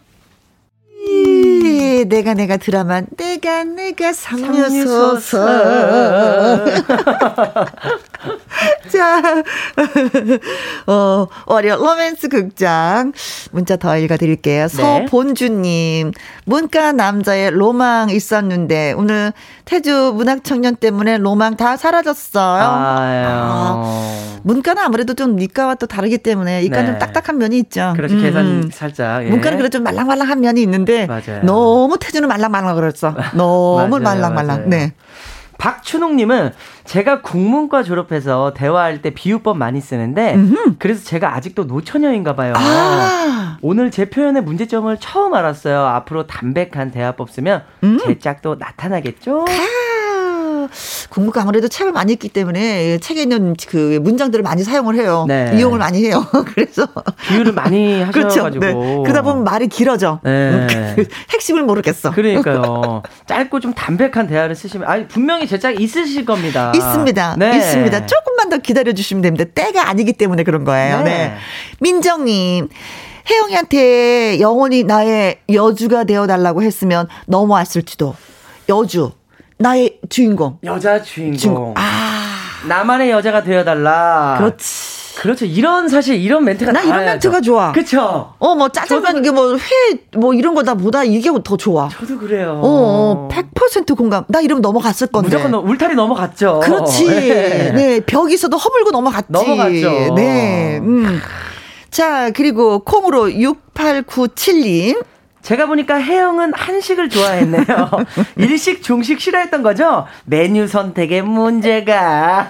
내가 2.04 2.34
내가 2.34 2.56
드라마 2.56 3.02
내가 3.16 3.64
내가 3.64 4.12
삼류소설 4.12 5.42
자 8.92 9.22
어, 10.86 11.26
월요 11.46 11.76
로맨스 11.76 12.28
극장 12.28 13.12
문자 13.50 13.76
더 13.76 13.96
읽어드릴게요 13.96 14.68
네. 14.68 14.68
서본주님 14.68 16.12
문과 16.44 16.92
남자의 16.92 17.50
로망 17.50 18.10
있었는데 18.10 18.92
오늘 18.96 19.32
태주 19.64 20.12
문학청년 20.14 20.76
때문에 20.76 21.18
로망 21.18 21.56
다 21.56 21.76
사라졌어요 21.76 22.62
아, 22.62 24.38
문과는 24.42 24.82
아무래도 24.82 25.14
좀 25.14 25.38
이과와 25.38 25.76
또 25.76 25.86
다르기 25.86 26.18
때문에 26.18 26.62
이과는 26.64 26.84
네. 26.84 26.90
좀 26.92 26.98
딱딱한 26.98 27.38
면이 27.38 27.58
있죠 27.58 27.92
그렇죠 27.96 28.14
음. 28.14 28.22
계산 28.22 28.70
살짝 28.72 29.24
예. 29.24 29.30
문과는 29.30 29.58
그래도 29.58 29.78
좀 29.78 29.84
말랑말랑한 29.84 30.40
면이 30.40 30.62
있는데 30.62 31.06
맞아요. 31.06 31.42
너무 31.42 31.98
태주는 31.98 32.26
말랑말랑 32.28 32.76
그랬어. 32.76 33.14
너무 33.34 33.98
말랑말랑. 33.98 34.68
네. 34.68 34.92
박춘웅님은 35.58 36.52
제가 36.84 37.22
국문과 37.22 37.82
졸업해서 37.82 38.52
대화할 38.54 39.02
때 39.02 39.10
비유법 39.10 39.56
많이 39.56 39.80
쓰는데 39.80 40.34
음흠. 40.34 40.74
그래서 40.78 41.04
제가 41.04 41.34
아직도 41.34 41.64
노처녀인가 41.64 42.34
봐요. 42.34 42.54
아~ 42.56 43.58
오늘 43.62 43.90
제 43.90 44.10
표현의 44.10 44.42
문제점을 44.42 44.96
처음 44.98 45.34
알았어요. 45.34 45.80
앞으로 45.80 46.26
담백한 46.26 46.90
대화법 46.90 47.30
쓰면 47.30 47.62
음. 47.84 47.98
제 48.04 48.18
짝도 48.18 48.56
나타나겠죠? 48.56 49.44
국문과 51.12 51.42
아무래도 51.42 51.68
책을 51.68 51.92
많이 51.92 52.14
읽기 52.14 52.30
때문에 52.30 52.96
책에 52.96 53.20
있는 53.22 53.54
그 53.68 54.00
문장들을 54.02 54.42
많이 54.42 54.64
사용을 54.64 54.94
해요. 54.94 55.26
네. 55.28 55.52
이용을 55.54 55.78
많이 55.78 56.02
해요. 56.02 56.24
그래서 56.54 56.88
비유를 57.28 57.52
많이 57.52 58.00
하셔가지고 58.02 58.20
그렇죠. 58.32 58.48
네. 58.58 59.02
그러다 59.04 59.20
보면 59.20 59.44
말이 59.44 59.68
길어져. 59.68 60.20
네. 60.24 60.66
핵심을 61.30 61.64
모르겠어. 61.64 62.12
그러니까요. 62.12 63.02
짧고 63.26 63.60
좀 63.60 63.74
담백한 63.74 64.26
대화를 64.26 64.54
쓰시면 64.54 64.88
아니 64.88 65.06
분명히 65.06 65.46
제 65.46 65.58
짝이 65.58 65.82
있으실 65.82 66.24
겁니다. 66.24 66.72
있습니다. 66.74 67.36
네. 67.38 67.58
있습니다. 67.58 68.06
조금만 68.06 68.48
더 68.48 68.56
기다려 68.56 68.94
주시면 68.94 69.20
됩니다. 69.20 69.44
때가 69.54 69.90
아니기 69.90 70.14
때문에 70.14 70.44
그런 70.44 70.64
거예요. 70.64 71.02
네. 71.02 71.04
네. 71.04 71.34
민정님. 71.80 72.70
혜영이한테 73.30 74.40
영원히 74.40 74.82
나의 74.82 75.40
여주가 75.52 76.04
되어달라고 76.04 76.62
했으면 76.62 77.06
넘어왔을지도. 77.26 78.16
여주. 78.70 79.12
나의 79.62 79.98
주인공. 80.08 80.58
여자 80.64 81.00
주인공. 81.02 81.36
주인공. 81.38 81.74
아. 81.76 82.10
나만의 82.68 83.10
여자가 83.10 83.42
되어달라. 83.42 84.36
그렇지. 84.38 85.02
그렇죠. 85.20 85.44
이런 85.44 85.88
사실 85.88 86.16
이런 86.16 86.42
멘트가 86.44 86.72
나 86.72 86.80
이런 86.82 87.04
멘트가 87.04 87.40
좋아. 87.42 87.70
그렇죠. 87.72 88.32
어, 88.38 88.54
뭐 88.54 88.68
짜장면 88.70 89.18
이게 89.18 89.30
뭐 89.30 89.54
회 89.54 89.58
뭐 90.16 90.32
이런 90.34 90.54
거다 90.54 90.74
보다 90.74 91.04
이게 91.04 91.30
더 91.44 91.56
좋아. 91.56 91.88
저도 91.88 92.18
그래요. 92.18 92.60
어, 92.62 93.28
100% 93.30 93.96
공감. 93.96 94.24
나 94.28 94.40
이러면 94.40 94.62
넘어갔을 94.62 95.08
건데. 95.08 95.36
무조건 95.36 95.54
울타리 95.68 95.94
넘어갔죠. 95.94 96.60
그렇지. 96.60 97.06
네. 97.06 97.72
네. 97.72 98.00
벽 98.00 98.32
있어도 98.32 98.56
허물고 98.56 98.90
넘어갔지. 98.90 99.26
넘어갔죠. 99.30 100.14
네. 100.14 100.78
음. 100.78 101.20
자, 101.90 102.30
그리고 102.30 102.78
콩으로 102.80 103.28
6897님. 103.28 105.04
제가 105.42 105.66
보니까 105.66 106.00
혜영은 106.00 106.52
한식을 106.54 107.08
좋아했네요. 107.08 107.64
일식, 108.36 108.82
중식 108.82 109.20
싫어했던 109.20 109.62
거죠? 109.62 110.06
메뉴 110.24 110.66
선택의 110.66 111.22
문제가. 111.22 112.48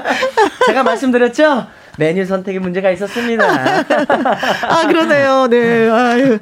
제가 0.66 0.82
말씀드렸죠? 0.82 1.66
메뉴 1.98 2.24
선택에 2.24 2.58
문제가 2.58 2.90
있었습니다. 2.90 3.44
아, 4.68 4.86
그러네요. 4.86 5.46
네. 5.48 5.88
아유. 5.90 6.38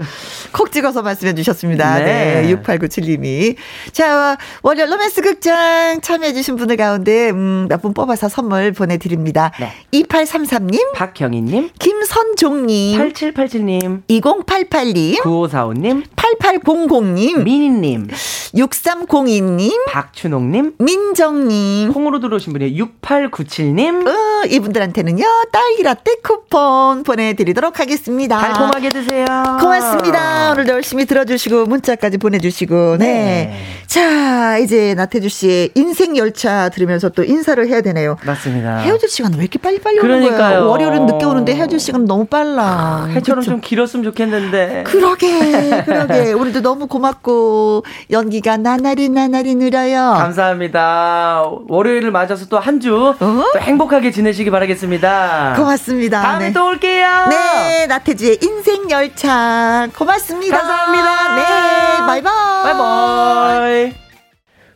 콕 0.53 0.71
찍어서 0.73 1.03
말씀해 1.03 1.35
주셨습니다. 1.35 1.99
네. 1.99 2.43
네. 2.43 2.55
6897님이. 2.55 3.57
자, 3.93 4.37
월요 4.63 4.87
로맨스 4.87 5.23
극장 5.23 6.01
참여해주신 6.01 6.57
분들 6.57 6.77
가운데, 6.77 7.31
음, 7.31 7.67
몇 7.69 7.81
분 7.81 7.95
뽑아서 7.95 8.29
선물 8.29 8.73
보내드립니다. 8.73 9.51
네. 9.59 9.73
2833님. 9.93 10.93
박경희님. 10.95 11.71
김선종님. 11.79 12.99
8787님. 13.13 14.03
2088님. 14.09 15.21
9545님. 15.23 16.05
8800님. 16.17 17.43
미니님. 17.43 18.09
6302님. 18.55 19.87
박춘옥님. 19.87 20.75
민정님. 20.79 21.93
콩으로 21.93 22.21
들어오신 22.21 22.53
분이 22.53 22.79
6897님. 22.81 24.07
어, 24.07 24.47
이분들한테는요, 24.47 25.25
딸기라떼 25.53 26.17
쿠폰 26.23 27.03
보내드리도록 27.05 27.79
하겠습니다. 27.81 28.39
달콤하게 28.39 28.89
드세요. 28.89 29.27
고맙습니다. 29.61 30.53
오늘도 30.53 30.73
열심히 30.73 31.05
들어주시고, 31.07 31.67
문자까지 31.67 32.19
보내주시고, 32.19 32.97
네. 32.99 33.07
네. 33.07 33.61
자, 33.87 34.59
이제 34.59 34.95
나태주 34.95 35.29
씨의 35.29 35.71
인생 35.75 36.17
열차 36.17 36.69
들으면서 36.71 37.09
또 37.11 37.23
인사를 37.25 37.65
해야 37.69 37.81
되네요. 37.81 38.17
맞습니다. 38.25 38.79
헤어질 38.79 39.09
시간 39.09 39.33
왜 39.35 39.41
이렇게 39.43 39.59
빨리빨리 39.59 39.99
오는 40.01 40.37
거예요? 40.37 40.69
월요일은 40.69 41.07
늦게 41.07 41.25
오는데 41.25 41.55
헤어질 41.55 41.81
시간 41.81 42.05
너무 42.05 42.25
빨라. 42.25 43.07
해처럼 43.11 43.41
그쵸? 43.41 43.51
좀 43.53 43.61
길었으면 43.61 44.05
좋겠는데. 44.05 44.85
그러게, 44.87 45.29
그러게. 45.85 46.33
우리도 46.33 46.63
너무 46.63 46.87
고맙고, 46.87 47.85
연기 48.11 48.40
가 48.41 48.57
나날이 48.57 49.09
나날이 49.09 49.55
늘어요. 49.55 50.15
감사합니다. 50.19 51.43
월요일을 51.69 52.11
맞아서 52.11 52.47
또 52.47 52.59
한 52.59 52.79
주, 52.81 52.95
어? 52.95 53.15
또 53.19 53.59
행복하게 53.59 54.11
지내시기 54.11 54.51
바라겠습니다. 54.51 55.55
고맙습니다. 55.57 56.21
다음에 56.23 56.47
네. 56.49 56.53
또 56.53 56.67
올게요. 56.69 57.27
네, 57.31 57.87
나태주의 57.87 58.39
인생 58.43 58.91
열차. 58.91 59.89
고맙습니다. 59.97 60.59
감사합니다. 60.59 61.37
네, 61.37 62.07
바이바이. 62.07 62.63
바이바이. 62.65 63.93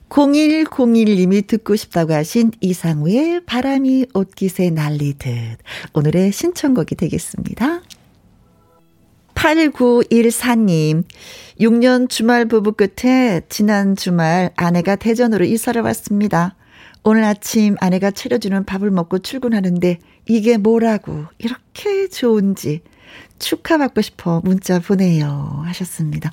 0101님이 0.08 1.46
듣고 1.46 1.74
싶다고 1.76 2.14
하신 2.14 2.52
이상우의 2.60 3.42
바람이 3.46 4.06
옷깃에 4.14 4.70
날리듯 4.70 5.28
오늘의 5.92 6.30
신청곡이 6.32 6.94
되겠습니다. 6.94 7.80
8914님, 9.34 11.04
6년 11.60 12.08
주말 12.08 12.46
부부 12.46 12.72
끝에 12.72 13.42
지난 13.48 13.96
주말 13.96 14.50
아내가 14.56 14.96
대전으로 14.96 15.44
이사를 15.44 15.80
왔습니다. 15.82 16.56
오늘 17.02 17.24
아침 17.24 17.76
아내가 17.80 18.10
차려주는 18.10 18.64
밥을 18.64 18.90
먹고 18.90 19.18
출근하는데 19.18 19.98
이게 20.26 20.56
뭐라고 20.56 21.26
이렇게 21.38 22.08
좋은지 22.08 22.80
축하받고 23.38 24.00
싶어 24.00 24.40
문자 24.42 24.78
보내요 24.78 25.62
하셨습니다. 25.66 26.30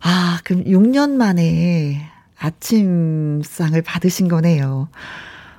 아, 0.00 0.40
그럼 0.44 0.64
6년 0.64 1.12
만에 1.12 2.10
아침상을 2.38 3.80
받으신 3.82 4.28
거네요. 4.28 4.88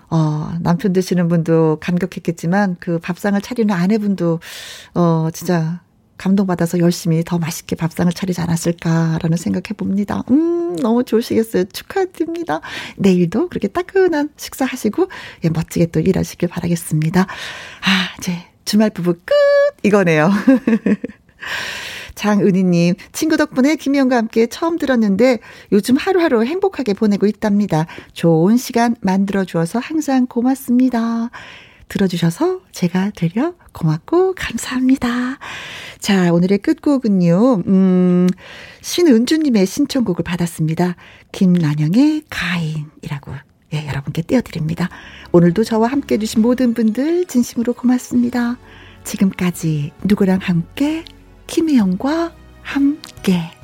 어, 0.10 0.54
남편 0.62 0.94
되시는 0.94 1.28
분도 1.28 1.78
감격했겠지만 1.80 2.78
그 2.80 3.00
밥상을 3.00 3.40
차리는 3.42 3.74
아내분도 3.74 4.40
어, 4.94 5.30
진짜 5.34 5.82
감동받아서 6.18 6.80
열심히 6.80 7.24
더 7.24 7.38
맛있게 7.38 7.76
밥상을 7.76 8.12
차리지 8.14 8.42
않았을까라는 8.42 9.38
생각해 9.38 9.74
봅니다. 9.78 10.24
음, 10.32 10.76
너무 10.78 11.04
좋으시겠어요. 11.04 11.66
축하드립니다. 11.66 12.62
내일도 12.98 13.50
그렇게 13.50 13.68
따끈한 13.68 14.30
식사하시고, 14.38 15.10
예, 15.44 15.50
멋지게 15.50 15.88
또 15.88 16.00
일하시길 16.00 16.50
바라겠습니다. 16.50 17.22
아, 17.22 18.16
이제 18.20 18.38
주말 18.64 18.90
부부 18.90 19.14
끝! 19.14 19.34
이거네요. 19.84 20.32
장은희님, 22.16 22.96
친구 23.12 23.38
덕분에 23.38 23.76
김희영과 23.76 24.16
함께 24.16 24.48
처음 24.48 24.78
들었는데 24.78 25.40
요즘 25.74 25.98
하루하루 25.98 26.44
행복하게 26.46 26.94
보내고 26.94 27.28
있답니다. 27.28 27.86
좋은 28.14 28.58
시간 28.58 28.96
만들어주어서 29.02 29.80
항상 29.80 30.26
고맙습니다. 30.26 31.30
들어주셔서 31.90 32.62
제가 32.72 33.12
되려 33.16 33.54
고맙고 33.74 34.34
감사합니다. 34.36 35.38
자, 36.00 36.32
오늘의 36.34 36.60
끝곡은요, 36.60 37.64
음, 37.68 38.28
신은주님의 38.82 39.66
신청곡을 39.66 40.24
받았습니다. 40.24 40.96
김란영의 41.32 42.24
가인이라고, 42.30 43.34
예, 43.74 43.88
여러분께 43.88 44.22
띄워드립니다. 44.22 44.90
오늘도 45.32 45.64
저와 45.64 45.88
함께 45.88 46.16
해주신 46.16 46.42
모든 46.42 46.74
분들 46.74 47.26
진심으로 47.26 47.74
고맙습니다. 47.74 48.58
지금까지 49.04 49.92
누구랑 50.04 50.40
함께, 50.42 51.04
김혜영과 51.48 52.34
함께. 52.62 53.55